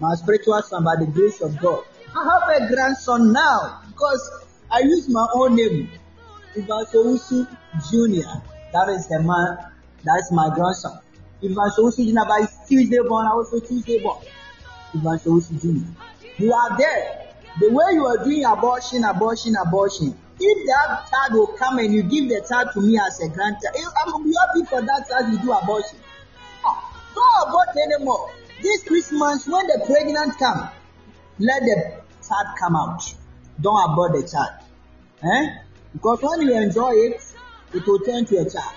[0.00, 1.84] my spiritual son, by the grace of God,
[2.16, 5.90] I have a grandson now because I use my own name.
[6.56, 7.46] Ivansowusu
[7.90, 8.42] Junior.
[8.72, 9.72] That is the man,
[10.04, 10.98] that's my grandson.
[11.42, 14.24] Ivansowusu Junior, by Tuesday born, I also Tuesday born.
[14.94, 15.88] Ivansowusu Junior.
[16.38, 17.34] You are there.
[17.60, 20.18] The way you are doing abortion, abortion, abortion.
[20.40, 23.76] If that child will come and you give the child to me as a grandchild,
[24.06, 25.98] I'm be happy for that child you do abortion.
[26.64, 26.78] Oh,
[27.14, 28.30] don't abort anymore.
[28.62, 30.68] This Christmas, when the pregnant come,
[31.38, 33.02] let the child come out.
[33.60, 34.64] Don't abort the child.
[35.22, 35.54] Eh?
[35.92, 37.20] Because when you enjoy it,
[37.74, 38.74] it will turn to a child.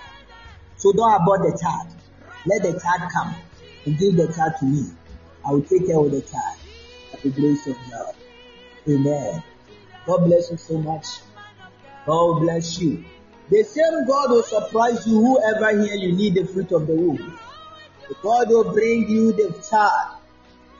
[0.78, 1.88] So don't abort the child.
[2.46, 3.36] Let the child come
[3.86, 4.90] and give the child to me.
[5.46, 6.58] I will take care of the child.
[7.26, 8.14] The grace of God.
[8.88, 9.42] Amen.
[10.06, 11.08] God bless you so much.
[12.06, 13.04] God bless you.
[13.50, 17.40] The same God will surprise you whoever here you need the fruit of the womb.
[18.22, 20.20] God will bring you the child.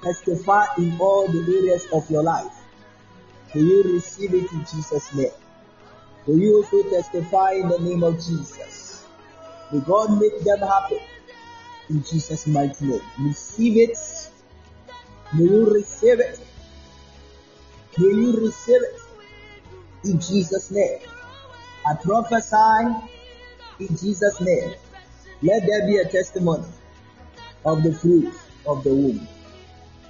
[0.04, 2.54] Testify in all the areas of your life.
[3.56, 5.32] Will you receive it in Jesus' name?
[6.28, 9.04] Will you also testify in the name of Jesus?
[9.72, 11.00] May God make them happy
[11.90, 13.02] in Jesus' mighty name.
[13.20, 13.98] Receive it.
[15.36, 16.40] May you receive it.
[17.98, 19.02] May you receive it
[20.06, 21.00] in Jesus' name.
[21.86, 23.10] I prophesy
[23.82, 24.76] in Jesus' name.
[25.42, 26.66] Let there be a testimony
[27.66, 28.34] of the fruit
[28.66, 29.28] of the womb.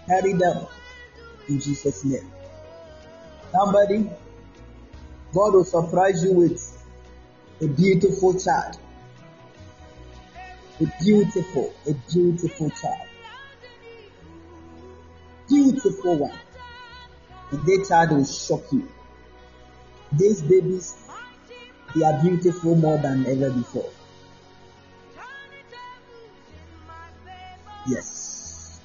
[0.07, 0.67] Carry them
[1.49, 2.31] in Jesus' name.
[3.51, 4.07] Somebody,
[5.33, 6.85] God will surprise you with
[7.61, 8.77] a beautiful child.
[10.81, 13.07] A beautiful, a beautiful child
[15.47, 16.39] beautiful one.
[17.51, 18.87] The day child will shock you.
[20.11, 20.95] These babies,
[21.95, 23.89] they are beautiful more than ever before.
[27.87, 28.81] Yes.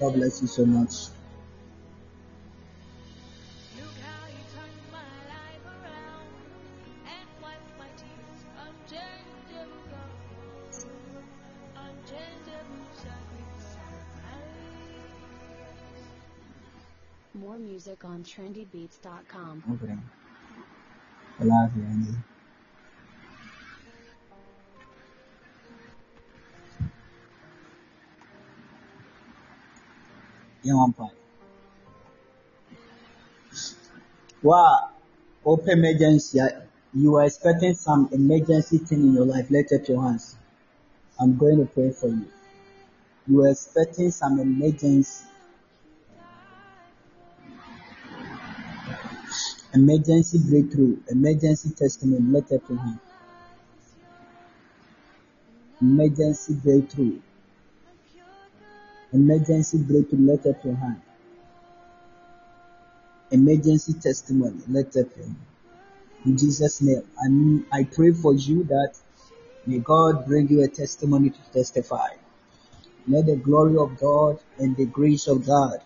[0.00, 1.13] God bless you so much.
[18.14, 19.64] On trendybeats.com.
[19.72, 19.96] Okay.
[21.40, 22.14] Alive, Randy.
[30.62, 31.12] Yeah, one point.
[34.42, 34.90] Wow.
[35.44, 36.38] Open emergency.
[36.94, 39.50] You are expecting some emergency thing in your life.
[39.50, 40.36] Let up your hands.
[41.18, 42.28] I'm going to pray for you.
[43.26, 45.24] You are expecting some emergency.
[49.74, 50.98] Emergency breakthrough.
[51.08, 52.22] Emergency testimony.
[52.30, 53.00] Let to him.
[55.82, 57.18] Emergency breakthrough.
[59.12, 60.26] Emergency breakthrough.
[60.26, 61.02] Let to hand.
[63.32, 64.60] Emergency testimony.
[64.68, 65.36] Let to him.
[66.24, 67.02] In Jesus' name.
[67.24, 68.94] I mean, I pray for you that
[69.66, 72.10] may God bring you a testimony to testify.
[73.08, 75.82] Let the glory of God and the grace of God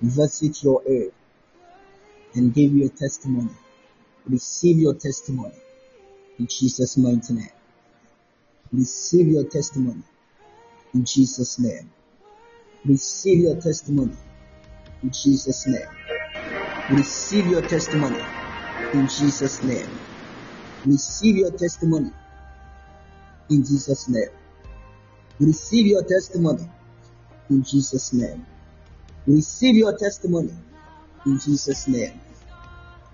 [0.00, 1.10] visit your ear
[2.34, 3.50] and give you a testimony.
[4.28, 5.54] Receive your testimony
[6.38, 7.50] in Jesus' mighty name.
[8.72, 10.02] Receive your testimony
[10.94, 11.90] in Jesus' name.
[12.84, 14.16] Receive your testimony
[15.02, 15.88] in Jesus' name.
[16.90, 18.22] Receive your testimony
[18.94, 19.88] in Jesus' name.
[20.86, 22.10] Receive your testimony
[23.50, 24.30] in Jesus' name.
[25.38, 26.68] Receive your testimony
[27.50, 28.46] in Jesus' name.
[29.26, 30.52] Receive your testimony
[31.26, 32.21] in Jesus' name.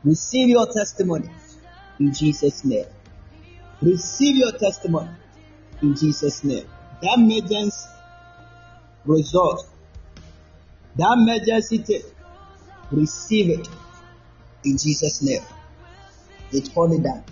[0.05, 1.29] Receive your testimony
[1.99, 2.87] in Jesus' name.
[3.83, 5.11] Receive your testimony
[5.83, 6.67] in Jesus' name.
[7.03, 7.89] That emergency
[9.05, 9.67] result,
[10.97, 12.03] that emergency thing,
[12.91, 13.69] receive it
[14.65, 15.43] in Jesus' name.
[16.53, 17.25] It's only done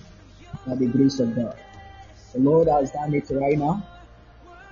[0.66, 1.56] by the grace of God.
[2.32, 3.82] The Lord has done it right now.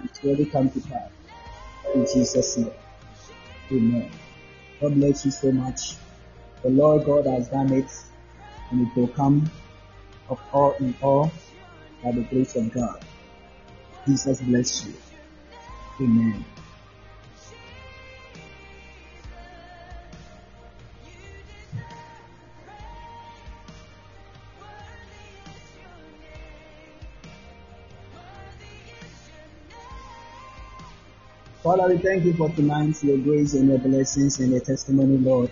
[0.05, 1.11] It's already come to pass.
[1.95, 2.73] In Jesus' name.
[3.73, 4.11] Amen.
[4.81, 5.95] God bless you so much.
[6.65, 7.91] The Lord God has done it,
[8.71, 9.51] and it will come
[10.31, 11.31] of all in all
[12.03, 13.05] by the grace of God.
[14.07, 14.95] Jesus bless you.
[16.01, 16.43] Amen.
[31.63, 35.51] Father, we thank you for tonight, your grace and your blessings and your testimony, Lord.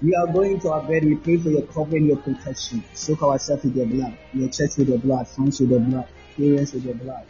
[0.00, 1.04] We are going to our bed.
[1.04, 2.84] We pray for your covering, your protection.
[2.94, 6.06] Soak ourselves with your blood, your church with your blood, friends with your blood,
[6.36, 7.26] parents with your blood.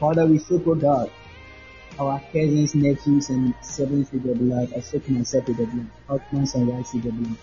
[0.00, 1.10] Father, we soak, oh God,
[1.98, 4.72] our cousins, nephews, and siblings with your blood.
[4.74, 5.90] I soak myself with your blood.
[6.08, 7.36] Husbands and wives with your blood.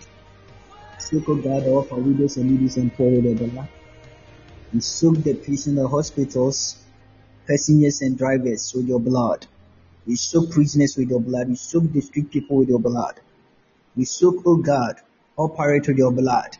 [0.97, 3.67] Soak, oh God, all our widows and needies and poor with your blood.
[4.73, 5.37] We soak the
[5.67, 6.81] in the hospitals,
[7.47, 9.45] passengers and drivers with your blood.
[10.07, 11.49] We soak prisoners with your blood.
[11.49, 13.19] We soak the street people with your blood.
[13.95, 14.95] We soak, oh God,
[15.35, 16.57] all pirates with your blood.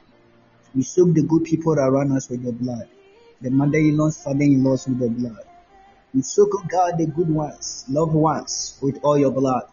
[0.76, 2.88] We soak the good people around us with your blood.
[3.41, 5.45] The mother-in-laws, father-in-laws with your blood.
[6.14, 9.64] We soak, oh God, the good ones, loved ones with all your blood.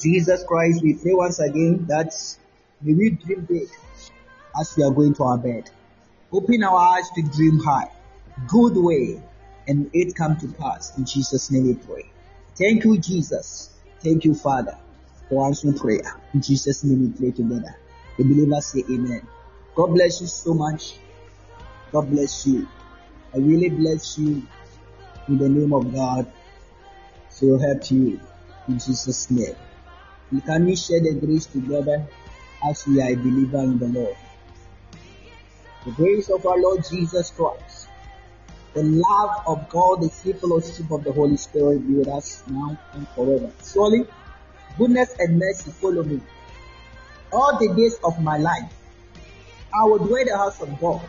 [0.00, 2.12] Jesus Christ, we pray once again that
[2.80, 3.68] may we dream big
[4.60, 5.70] as we are going to our bed.
[6.32, 7.90] Open our eyes to dream high,
[8.48, 9.22] good way,
[9.68, 10.96] and it come to pass.
[10.98, 12.06] In Jesus' name we pray.
[12.56, 13.70] Thank you, Jesus.
[14.00, 14.76] Thank you, Father,
[15.28, 16.20] for answering prayer.
[16.34, 17.76] In Jesus' name we pray together.
[18.18, 19.26] The believers say amen.
[19.74, 20.94] God bless you so much.
[21.92, 22.68] God bless you.
[23.34, 24.42] I really bless you
[25.28, 26.30] in the name of God.
[27.30, 28.20] So help you
[28.68, 29.56] in Jesus' name.
[30.30, 32.06] We can we share the grace together
[32.68, 34.16] as we are a believer in the Lord.
[35.84, 37.88] The grace of our Lord Jesus Christ,
[38.74, 42.78] the love of God, the sweet fellowship of the Holy Spirit be with us now
[42.94, 43.50] and forever.
[43.64, 44.06] Surely,
[44.78, 46.20] goodness and mercy follow me
[47.32, 48.70] all the days of my life.
[49.74, 51.00] I will dwell in the house of God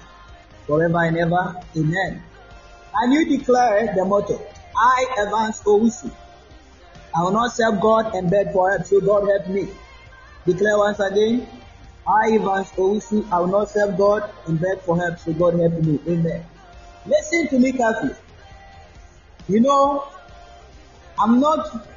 [0.65, 1.56] forever and ever.
[1.76, 2.23] Amen.
[2.95, 4.40] And you declare the motto,
[4.76, 6.11] I advance Owusu.
[7.15, 9.68] I will not serve God and beg for help, so God help me.
[10.45, 11.48] Declare once again,
[12.07, 15.73] I Evans Owusu, I will not serve God and beg for help, so God help
[15.84, 15.99] me.
[16.07, 16.45] Amen.
[17.06, 18.15] Listen to me carefully.
[19.48, 20.07] You know,
[21.19, 21.88] I'm not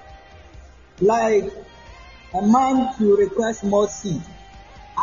[1.00, 1.52] like
[2.34, 4.22] a man to request more seed.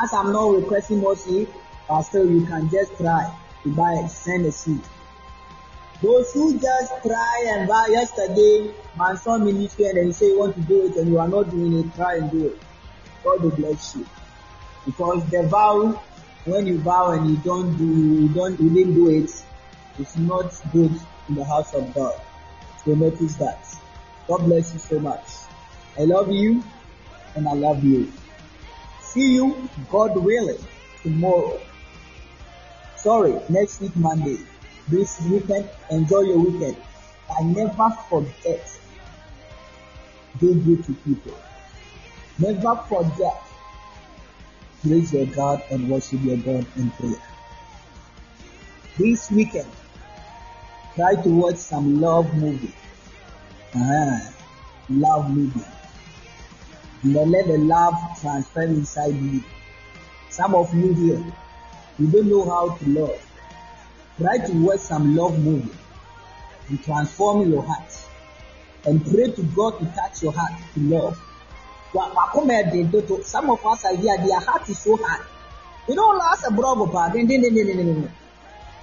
[0.03, 1.47] As I'm not requesting more seed,
[2.03, 3.31] still you can just try
[3.63, 4.81] to buy and send a seed.
[6.01, 10.55] Those who just try and buy yesterday, my son ministry, and then say you want
[10.55, 12.57] to do it and you are not doing it, try and do it.
[13.23, 14.05] God will bless you.
[14.85, 16.03] Because the vow,
[16.45, 19.31] when you vow and you don't do, you don't, you didn't do it,
[19.97, 20.91] it's not good
[21.29, 22.19] in the house of God.
[22.83, 23.63] So notice that.
[24.27, 25.23] God bless you so much.
[25.97, 26.63] I love you
[27.35, 28.11] and I love you.
[29.01, 30.57] See you, God willing,
[31.01, 31.59] tomorrow.
[32.95, 34.37] Sorry, next week Monday.
[34.87, 36.77] This weekend, enjoy your weekend.
[37.29, 38.79] I never forget
[40.39, 41.33] do good to people.
[42.39, 43.43] Never forget
[44.81, 47.21] praise your God and worship your God in prayer.
[48.97, 49.69] This weekend,
[50.95, 52.73] try to watch some love movie.
[53.75, 54.33] Ah,
[54.89, 55.65] love movie.
[57.03, 59.43] And then let the love transfer inside you.
[60.29, 61.23] Some of you here,
[61.99, 63.25] you don't know how to love.
[64.17, 65.71] Try to watch some love movie
[66.69, 67.93] and transform your heart.
[68.85, 71.19] And pray to God to touch your heart to love.
[73.23, 75.25] Some of us are here, their heart is so hard.
[75.87, 76.85] You don't last a bravo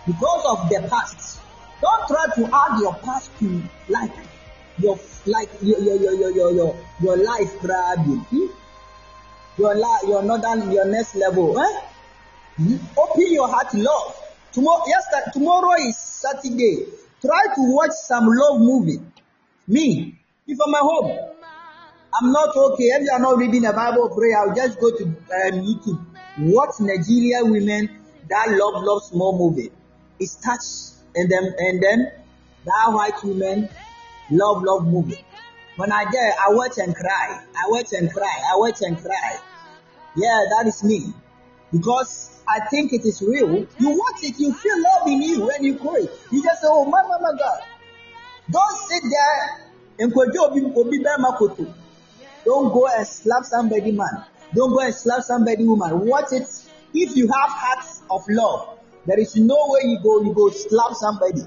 [0.06, 1.40] because of the past.
[1.80, 4.12] Don't try to add your past to like
[4.80, 8.20] your like your your your your your your, life problem.
[8.30, 8.46] Hmm?
[9.58, 11.58] Your life, your northern, your next level.
[11.58, 11.80] Eh?
[12.56, 12.76] Hmm?
[12.98, 14.16] Open your heart love.
[14.52, 16.86] Tomorrow, yes, tomorrow is Saturday.
[17.20, 19.00] Try to watch some love movie.
[19.68, 21.30] Me, if I'm at home,
[22.20, 22.84] I'm not okay.
[22.84, 24.32] If you are not reading the Bible, pray.
[24.34, 26.04] I'll just go to um, YouTube.
[26.38, 29.70] Watch Nigeria women that love love small movie.
[30.18, 32.12] It's touch and then and then
[32.64, 33.68] that white women
[34.30, 35.24] love love movie.
[35.76, 37.40] When I get, I watch and cry.
[37.56, 38.42] I watch and cry.
[38.52, 39.38] I watch and cry.
[40.16, 41.12] Yeah, that is me.
[41.72, 43.66] Because I think it is real.
[43.78, 46.08] You watch it, you feel love in you when you pray.
[46.30, 47.60] You just say, Oh my, my, my God.
[48.50, 50.12] Don't sit there and
[52.44, 54.24] don't go and slap somebody man.
[54.54, 56.06] Don't go and slap somebody woman.
[56.06, 56.48] Watch it.
[56.92, 60.94] If you have hearts of love, there is no way you go you go slap
[60.94, 61.42] somebody.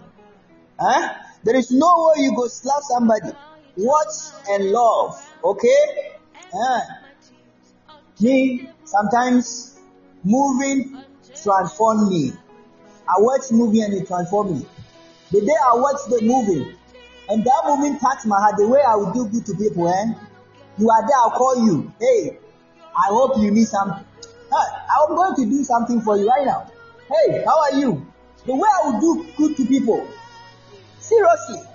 [0.79, 1.13] Huh?
[1.43, 3.31] There is no way you go slap somebody.
[3.77, 4.13] Watch
[4.49, 5.21] and love.
[5.43, 6.15] Okay?
[6.53, 6.81] Huh?
[8.21, 9.79] Me, sometimes
[10.23, 11.03] moving
[11.43, 12.31] transform me.
[13.07, 14.65] I watch movie and it transform me.
[15.31, 16.75] The day I watch the movie
[17.29, 20.13] and that movie touch my heart, the way I will do good to people, eh?
[20.77, 21.91] You are there, I'll call you.
[21.99, 22.37] Hey,
[22.95, 24.05] I hope you need something.
[24.53, 26.71] I'm going to do something for you right now.
[27.09, 28.05] Hey, how are you?
[28.45, 30.07] The way I will do good to people.
[31.13, 31.69] Seriously.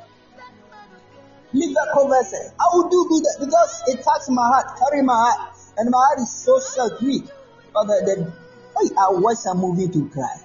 [1.52, 2.52] Leave that conversation.
[2.58, 6.18] I will do good because it touches my heart, carry my heart, and my heart
[6.18, 7.30] is so sweet.
[7.72, 10.36] But the, the hey, I watch a movie to cry.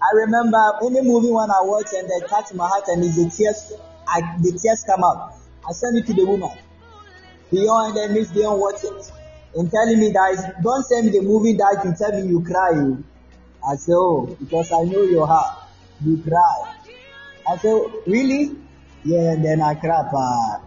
[0.00, 3.72] I remember any movie when I watch and they touch my heart and the tears,
[4.06, 5.34] I, the tears come out.
[5.68, 6.56] I send it to the woman.
[7.50, 9.12] Beyond and then Miss Beyond watch it
[9.56, 12.94] and telling me that don't send me the movie that you tell me you cry.
[13.68, 15.68] I say, oh, because I know your heart.
[16.04, 16.77] You cry.
[17.50, 18.56] I said, really?
[19.04, 20.02] Yeah, then I cry.
[20.12, 20.60] But uh,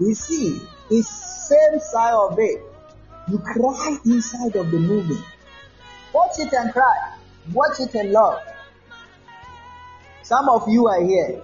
[0.00, 1.08] you see, it's
[1.48, 2.62] same side of it.
[3.30, 5.22] You cry inside of the movie.
[6.12, 7.14] Watch it and cry.
[7.52, 8.42] Watch it and love.
[10.22, 11.42] Some of you are here.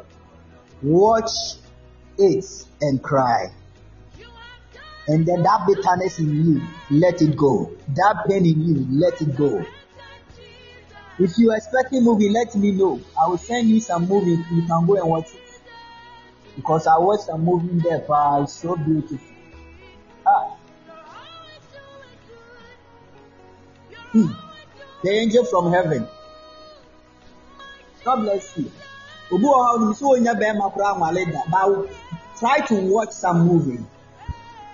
[0.83, 1.31] Watch
[2.19, 2.45] it
[2.81, 3.53] and cry.
[5.07, 7.73] And then that bitterness in you, let it go.
[7.89, 9.65] That pain in you, let it go.
[11.19, 13.01] If you are expecting movie, let me know.
[13.21, 14.33] I will send you some movie.
[14.33, 15.41] You can go and watch it.
[16.57, 19.19] Because I watched a movie there, but it's so beautiful.
[20.27, 20.57] Ah.
[24.13, 24.33] Hmm.
[25.03, 26.09] The angel from heaven.
[28.05, 28.71] God bless you.
[29.31, 31.91] Obu ọha so onye bẹẹma kura nwale da, but
[32.39, 33.83] try to watch some movie.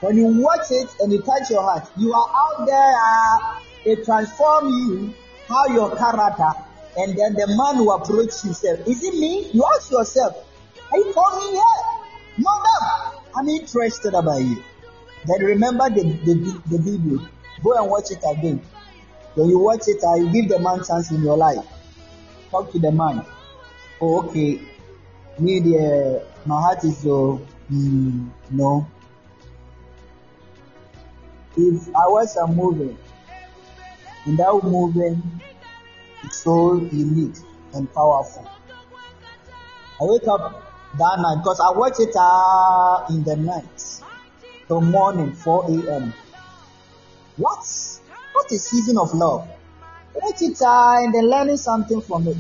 [0.01, 3.39] When you watch it and it touch your heart, you are out there, uh,
[3.85, 5.15] it transform you,
[5.51, 6.53] how your character,
[6.97, 8.87] and then the man who approach himself.
[8.87, 9.51] Is it me?
[9.53, 10.37] You ask yourself,
[10.93, 12.39] are you calling here?
[12.39, 13.21] No, no.
[13.37, 14.63] I'm interested about you.
[15.27, 17.29] Then remember the, the, the video.
[17.63, 18.63] Go and watch it again.
[19.35, 21.65] When you watch it, I uh, give the man chance in your life.
[22.51, 23.25] Talk to the man.
[24.01, 24.61] Oh, okay.
[25.39, 28.87] Me, the, my heart is so, mm, no
[31.57, 32.97] if I watch a movie
[34.27, 35.21] and that movie
[36.25, 37.37] is so unique
[37.75, 38.49] and powerful,
[40.01, 40.63] I wake up
[40.99, 43.83] that night because I watch it uh, in the night
[44.67, 46.15] till morning 4 a.m.
[47.37, 47.65] What?
[48.33, 49.49] What a season of love?
[50.15, 52.37] Watch it uh, and then learning something from it.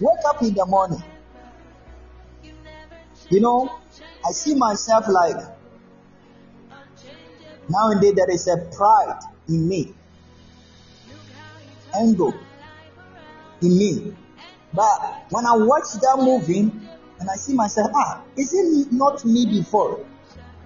[0.00, 1.02] Wake up in the morning.
[3.30, 3.80] You know,
[4.26, 5.36] I see myself like
[7.68, 7.88] now.
[7.90, 9.94] nowadays there is a pride in me,
[12.02, 12.34] ego
[13.62, 14.16] in me.
[14.72, 19.46] But when I watch that movie and I see myself, ah, is it not me
[19.46, 20.04] before?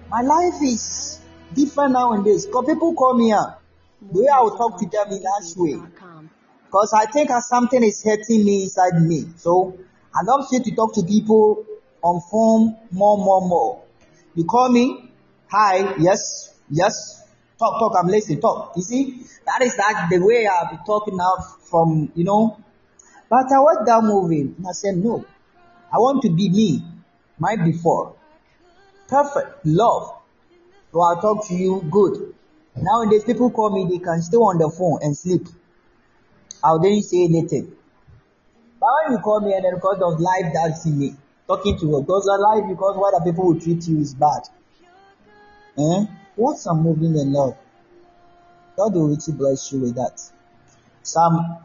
[0.09, 1.19] My life is
[1.53, 2.45] different nowadays.
[2.45, 3.61] Because people call me up.
[4.01, 5.81] The way I will talk to them in that way.
[6.65, 9.25] Because I think something is hurting me inside me.
[9.37, 9.77] So
[10.13, 11.65] I love to talk to people
[12.03, 13.83] on phone more, more, more.
[14.35, 15.11] You call me,
[15.49, 17.22] hi, yes, yes,
[17.59, 18.73] talk, talk, I'm listening, talk.
[18.75, 21.35] You see, that is that the way I'll be talking now
[21.69, 22.57] from, you know.
[23.29, 25.25] But I watched that movie and I said, no,
[25.91, 26.83] I want to be me,
[27.39, 28.15] my before.
[29.07, 30.15] Perfect, love.
[30.91, 32.33] So I'll talk to you good.
[32.75, 35.47] Nowadays, people call me, they can stay on the phone and sleep.
[36.63, 37.75] I didn't say anything.
[38.79, 41.15] But when you call me and then because of life that's in me,
[41.47, 44.41] talking to you, because of life, because what other people will treat you is bad.
[45.77, 46.05] Eh?
[46.35, 47.57] What's some moving in love?
[48.75, 50.19] God will richly bless you with that.
[51.03, 51.57] Some,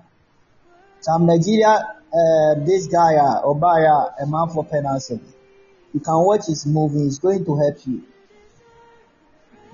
[1.01, 5.11] some Nigeria, uh, this guy, uh, Obaya, a man for penance.
[5.11, 8.03] You can watch his movie, it's going to help you.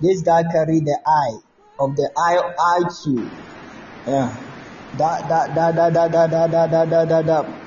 [0.00, 1.38] This guy carry the eye
[1.78, 3.30] of the eye, eye too.
[4.06, 4.36] Yeah.
[4.96, 7.60] Da da da da da da da da da da da da.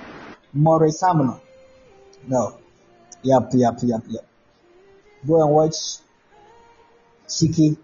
[2.28, 2.58] No.
[3.24, 4.26] Yep, yep, yep, yep.
[5.26, 5.76] Go and watch
[7.28, 7.78] Chiki.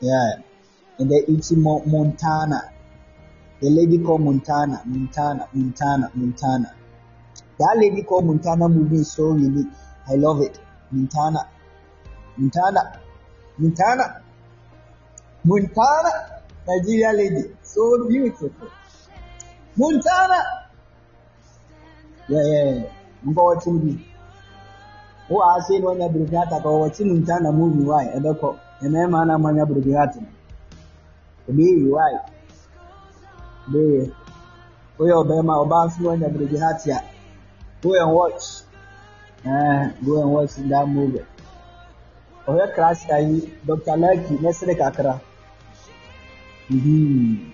[0.00, 0.32] Yeah.
[0.98, 2.72] And the Ichi Mo- Montana.
[3.60, 6.74] The lady called Montana, Montana, Montana, Montana.
[7.58, 9.72] That lady called Montana movie is so unique.
[10.08, 10.58] I love it.
[10.90, 11.48] Montana.
[12.36, 13.00] Montana.
[13.58, 14.22] Montana.
[15.44, 16.42] Montana.
[16.68, 17.50] Nigeria lady.
[17.62, 18.50] So beautiful.
[19.76, 20.42] Montana.
[22.28, 22.82] Yeah, yeah, yeah.
[23.24, 24.06] Mba watching me.
[25.28, 28.10] Who are saying when I bring that or watching Montana movie why?
[28.14, 28.58] I don't co.
[28.82, 30.20] Maana mwanya Brigati
[31.48, 32.20] ebiyiwayo
[33.70, 34.02] beye
[34.98, 36.98] huyo ɔbɛrima ɔbaa nso wanya Brigati a
[37.82, 38.44] go and watch
[39.44, 41.24] eh, ɛɛ go and watch that movie?
[42.48, 43.96] Ɔyɛ krasta yi Dr.
[43.96, 45.20] Lucky ne sere kakra.
[46.70, 47.52] Mhm.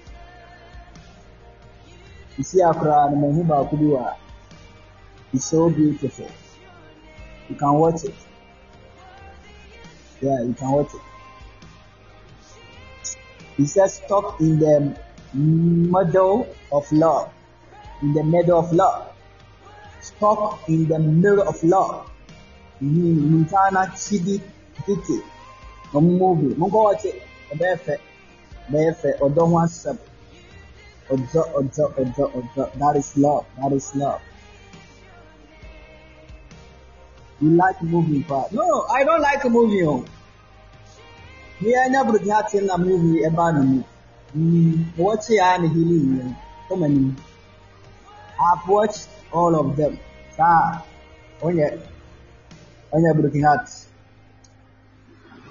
[2.40, 4.14] Esi akora na mo ho baako bi wa
[5.32, 6.28] it's so beautiful.
[7.48, 8.14] You can watch it.
[10.20, 11.11] Yeah you can watch it.
[13.56, 14.96] He says, stuck in the
[15.34, 17.30] middle of love.
[18.00, 19.12] In the middle of love.
[20.00, 22.10] Stuck in the middle of love.
[22.82, 24.40] Mintana chidi
[24.86, 25.22] diti.
[25.92, 26.56] Omubi.
[26.56, 27.22] Mungo wate.
[27.52, 27.98] Obefe.
[28.68, 29.20] Obefe.
[29.20, 29.98] Odo wasab.
[31.10, 32.70] Odo, odo, odo, odo.
[32.76, 33.46] That is love.
[33.58, 34.20] That is love.
[37.40, 38.52] You like moving part.
[38.52, 40.08] No, I don't like moving
[41.62, 43.84] ni ya nya buru ha tin na movie e ba ni
[44.34, 46.34] ni what ya na healing ni
[46.70, 46.76] o
[48.46, 49.98] i've watched all of them.
[50.36, 50.82] Sa
[51.42, 51.78] onye
[52.92, 53.68] onye broken heart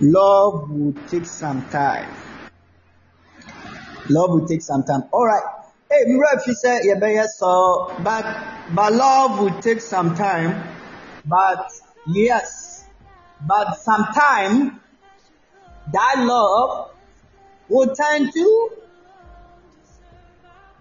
[0.02, 2.10] love will take some time.
[4.10, 5.04] Love will take some time.
[5.14, 5.44] All right.
[5.90, 8.26] Hey mmerɛ fi sɛ yɛbɛyɛ so but
[8.76, 10.52] but love will take some time.
[11.26, 11.72] But
[12.06, 12.84] yes.
[13.48, 14.81] But sometime
[15.92, 16.92] that love
[17.70, 18.70] will turn to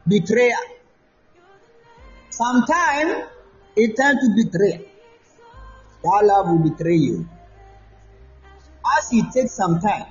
[0.06, 0.58] betrayal.
[2.30, 3.24] Sometimes
[3.76, 4.84] it turns to betrayal.
[6.02, 7.28] That love will betray you.
[8.98, 10.06] As it takes some time,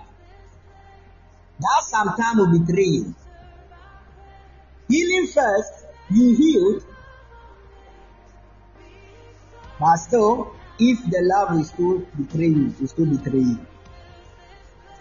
[1.59, 3.15] that sometime will betray you.
[4.87, 6.83] Healing first, you healed,
[9.79, 13.65] but still, if the love is still betray you, it still betray you.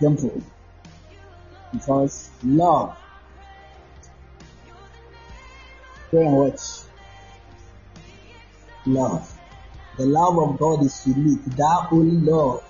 [0.00, 0.42] Simple.
[1.72, 2.96] Because love.
[6.10, 6.60] Go and watch.
[8.86, 9.38] Love.
[9.98, 11.44] The love of God is unique.
[11.56, 12.64] That only love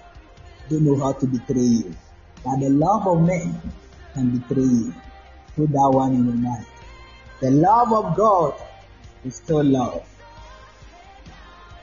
[0.69, 1.95] don't know how to betray you.
[2.45, 3.61] But the love of men
[4.15, 4.95] can betray you.
[5.57, 6.67] Put that one in your mind.
[7.41, 8.55] The love of God
[9.25, 10.07] is still love.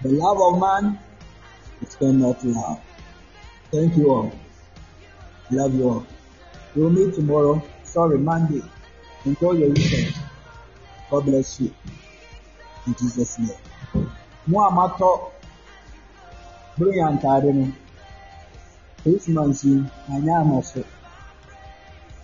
[0.02, 1.00] The love of man
[1.82, 2.82] is still not love.
[3.72, 4.32] Thank you all.
[5.52, 6.08] Love you all.
[6.76, 7.62] We'll meet tomorrow.
[7.84, 8.64] Sorry, Monday.
[9.26, 10.16] Enjoy your weekend.
[11.10, 11.74] God bless you.
[12.88, 14.08] In Jesus' name.
[14.48, 15.32] Mo matɔ
[16.78, 17.72] bronya ntaade no,
[19.02, 20.84] Christmas yi, anyɛ ama so.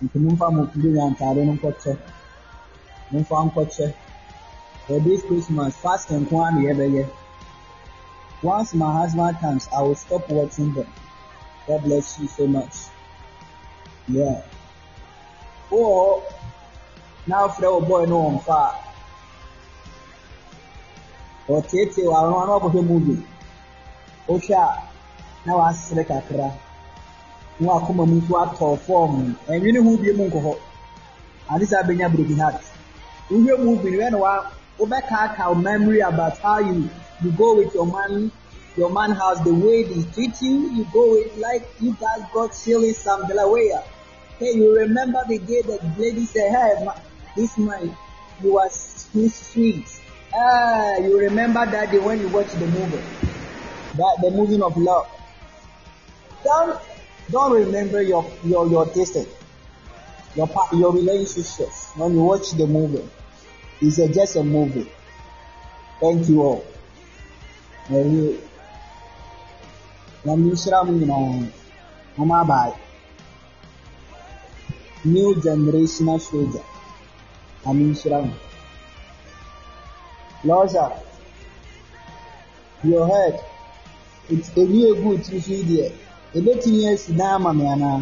[0.04, 1.98] Nti momfa mo bronya ntaade no nkɔkyɛ.
[3.12, 3.94] Momfa nkɔkyɛ.
[4.88, 7.10] For this Christmas, fasting nko ara na yɛbɛyɛ.
[8.44, 10.88] Once my husband comes, I will stop watching them.
[11.68, 12.74] God bless you so much.
[14.08, 14.42] Yeah.
[15.72, 16.24] Oh,
[17.28, 18.78] now for a boy no on fire.
[21.50, 23.24] ɔteetee wɔ ano ano akɔhwɛ movie.
[24.28, 24.84] Wohwɛ a
[25.46, 26.54] na wasere kakra
[27.60, 30.54] na wakoma mu nso atɔ fɔm ɛnwene ho bie mu nkɔ hɔ
[31.52, 32.62] ade sɛ abɛnya broken heart
[33.30, 33.92] wohwɛ movie?
[33.92, 34.34] No wɛ na wa
[34.80, 36.90] wobɛkaaka memory about how you
[37.22, 38.32] you go with your man
[38.78, 40.70] your man has the way they treat you.
[40.72, 43.84] You go with like you guys got silly some Delaware
[44.40, 46.94] hey you remember the day that lady said hey ma,
[47.36, 47.96] this man
[48.42, 49.86] you was too sweet.
[50.34, 53.04] Ah you remember that day when you watch the movie?
[53.96, 55.08] That the movie of love.
[56.44, 56.82] Don't
[57.30, 59.30] don't remember your your your distance
[60.36, 63.08] your your relationships when you watch the movie.
[63.82, 64.90] It's a, just a movie.
[66.00, 66.66] Thank you all.
[67.90, 68.38] Ɛyɛ nyame
[70.26, 71.48] Ramushramu no
[72.18, 72.74] Umabai
[75.06, 76.64] New Generational Soldier
[77.66, 78.34] Ramushramu
[80.46, 80.92] Losha
[82.84, 83.44] Your head
[84.30, 85.92] it's a real good to see there.
[86.36, 88.00] Ebetumi asi dan ama me anaa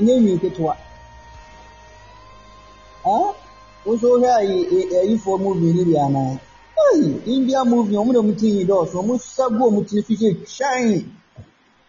[0.00, 0.76] nye nwi ketewa
[3.04, 3.34] ɛn
[3.86, 4.56] nso wohwɛ ayi
[5.00, 6.49] ayifoɔ mu bi ni bi anaa.
[7.26, 10.28] India movie ɔmo na ɔmo ti nwi dɔɔso ɔmo sa gu ɔmo tiri so sɛ
[10.44, 11.08] twɛn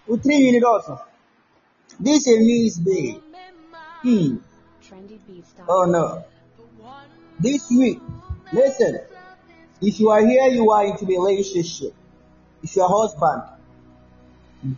[0.08, 1.00] o tiri nwi ni dɔɔso
[2.00, 3.20] this a means day
[4.02, 4.38] hmm.
[5.68, 6.24] Oh no.
[7.40, 8.00] This week
[8.52, 9.00] listen.
[9.82, 11.94] If you are here you are into a relationship.
[12.64, 13.44] If your husband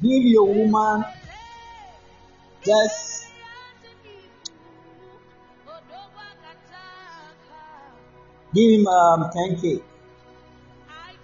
[0.02, 1.04] give your woman
[2.64, 3.28] just
[8.54, 9.82] give him um 10k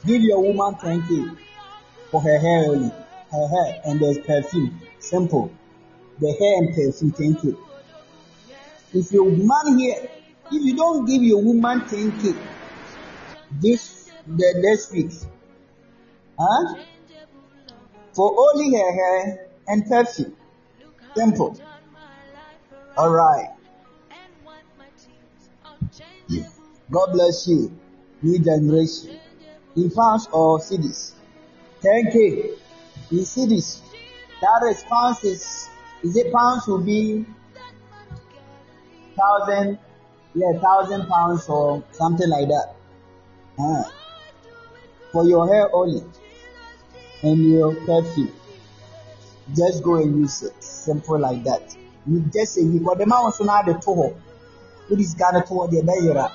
[0.05, 1.37] give your woman 10k
[2.11, 2.91] for her hair only
[3.31, 4.81] her hair and there's perfume.
[4.99, 5.51] Simple.
[6.19, 7.57] The hair and perfume 10k
[8.93, 10.09] if your man here
[10.51, 12.35] if you don't give your woman 10k
[13.61, 15.11] this the next week
[16.39, 16.83] huh?
[18.13, 20.35] For only her hair and perfume.
[21.15, 21.59] Simple.
[22.97, 23.49] All right.
[26.91, 27.71] God bless you.
[28.21, 29.19] New generation
[29.81, 31.01] in pounds or cities
[31.83, 32.57] 10k
[33.11, 33.81] in cities
[34.41, 35.69] that response is
[36.03, 37.25] is it pounds will be
[39.19, 39.77] thousand
[40.33, 42.75] yeah thousand pounds or something like that.
[43.59, 43.83] Uh,
[45.11, 46.03] for your hair only
[47.23, 48.33] and your perfume.
[49.55, 50.63] Just go and use it.
[50.63, 51.75] Simple like that.
[52.07, 54.15] You just say you got the man also now the toho
[55.17, 56.31] gonna to the bayera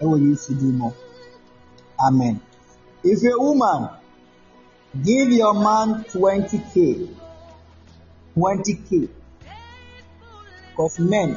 [0.00, 0.94] and we used to do more
[2.00, 2.40] amen.
[3.04, 3.88] If a woman
[5.04, 7.08] give your man 20k
[8.36, 9.08] 20k
[10.70, 11.36] because men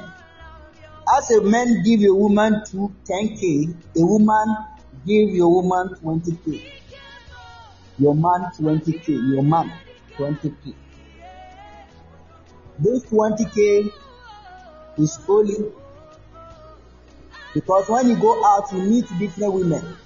[1.17, 4.55] as a man give a woman to 10k a woman
[5.05, 6.61] give your woman 20k
[7.99, 9.71] your man 20k your man
[10.17, 10.73] 20k
[12.79, 13.91] this 20k
[14.97, 15.57] is only
[17.53, 19.97] because when you go out you meet different women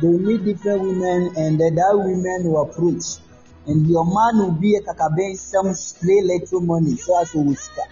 [0.00, 3.20] they meet different women and that women will approach
[3.66, 7.82] and your man will be a kakaben some play little money so as to sika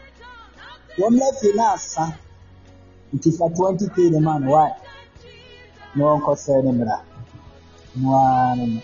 [0.98, 2.18] wɔn lɛfi na asa
[3.14, 4.70] nti fa 20k the man why?
[5.94, 7.02] Na wɔn kɔ sɛ ne mmira
[7.96, 8.80] noa ne no.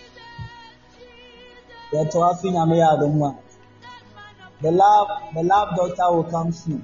[1.91, 3.35] Yɛtɔ afi nyame yɛ adom a
[4.61, 6.81] the love the love doctor will come soon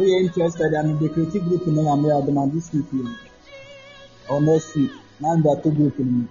[0.00, 0.72] pamkyɛw woyɛ interested?
[0.74, 3.04] And the creative group no nyame yɛ adom a this week yi
[4.28, 6.26] or next week na ndato group no mu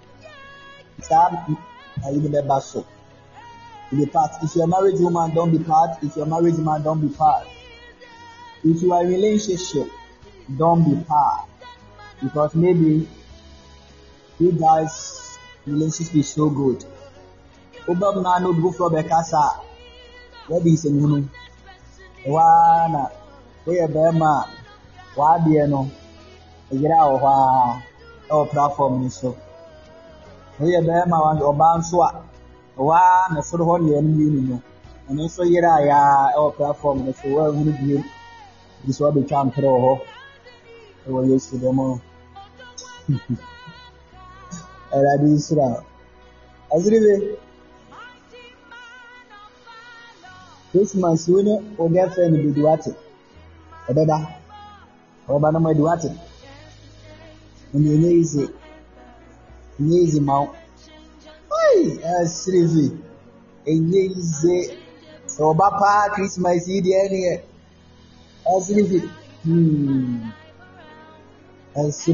[1.02, 1.30] saa
[2.04, 2.84] ayi no bɛba so
[3.92, 6.82] be part if you're a married woman don't be part if you're a married man
[6.82, 7.46] don't be part
[8.64, 9.88] if you are in a relationship
[10.56, 11.48] don't be part
[12.22, 13.08] because maybe
[14.38, 16.84] you guys relationship is so good.
[17.86, 19.60] Wobɛm na no obi foforɔ bɛkasa a
[20.50, 21.28] wɔde nsɛmhunu
[22.26, 23.19] waa na
[23.64, 24.46] woyɛ bɛrima a
[25.16, 25.80] w'adeɛ no
[26.72, 27.82] ɛyere a wɔ hɔ a
[28.30, 29.30] ɛwɔ platform no so.
[30.58, 32.10] Woyɛ bɛrima a ɔbaa nso a
[32.88, 34.56] waa na soro hɔ nea no mmienu no
[35.08, 37.98] ɔno nso yere a yaa ɛwɔ platform no so wɔahunu bio
[38.84, 39.92] bi so wɔabɛtwa mperɛ wɔ hɔ
[41.06, 42.00] ɛwɔ yesu dɛm no
[44.92, 45.66] awurade nsira
[46.74, 47.38] ɔsere
[50.70, 53.09] christmas wo ne wo girlfriend bɛdi wate
[53.88, 54.16] ɛbɛba
[55.28, 56.08] ɔbɛba no mo adi wate
[57.74, 58.44] ɛna ɛnyɛ easy
[59.78, 60.48] ɛnyɛ easy ma wo
[61.60, 61.84] ɔyi
[62.14, 62.84] ɛsiri fi
[63.70, 64.56] ɛnyɛ easy.
[65.34, 67.34] Sɛ ɔba paa christmas yi deɛ ɛne yɛ
[68.66, 68.98] fi
[69.44, 70.30] hmm.
[72.02, 72.12] Fi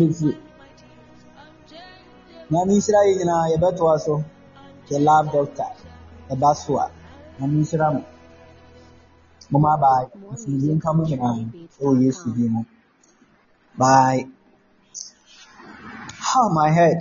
[2.51, 4.15] nyame nhyira yɛ nyinaa yɛbɛtoa so.
[4.89, 5.71] The love doctor
[6.31, 6.91] ɛba so a
[7.41, 8.01] nyame nhyira mo
[9.83, 11.83] bye More asomdwe music nka mo on nyinaa trendybeats.com.
[11.83, 12.63] ɛwɔ yesu din mu
[13.81, 14.21] bye.
[16.39, 16.99] Oh my head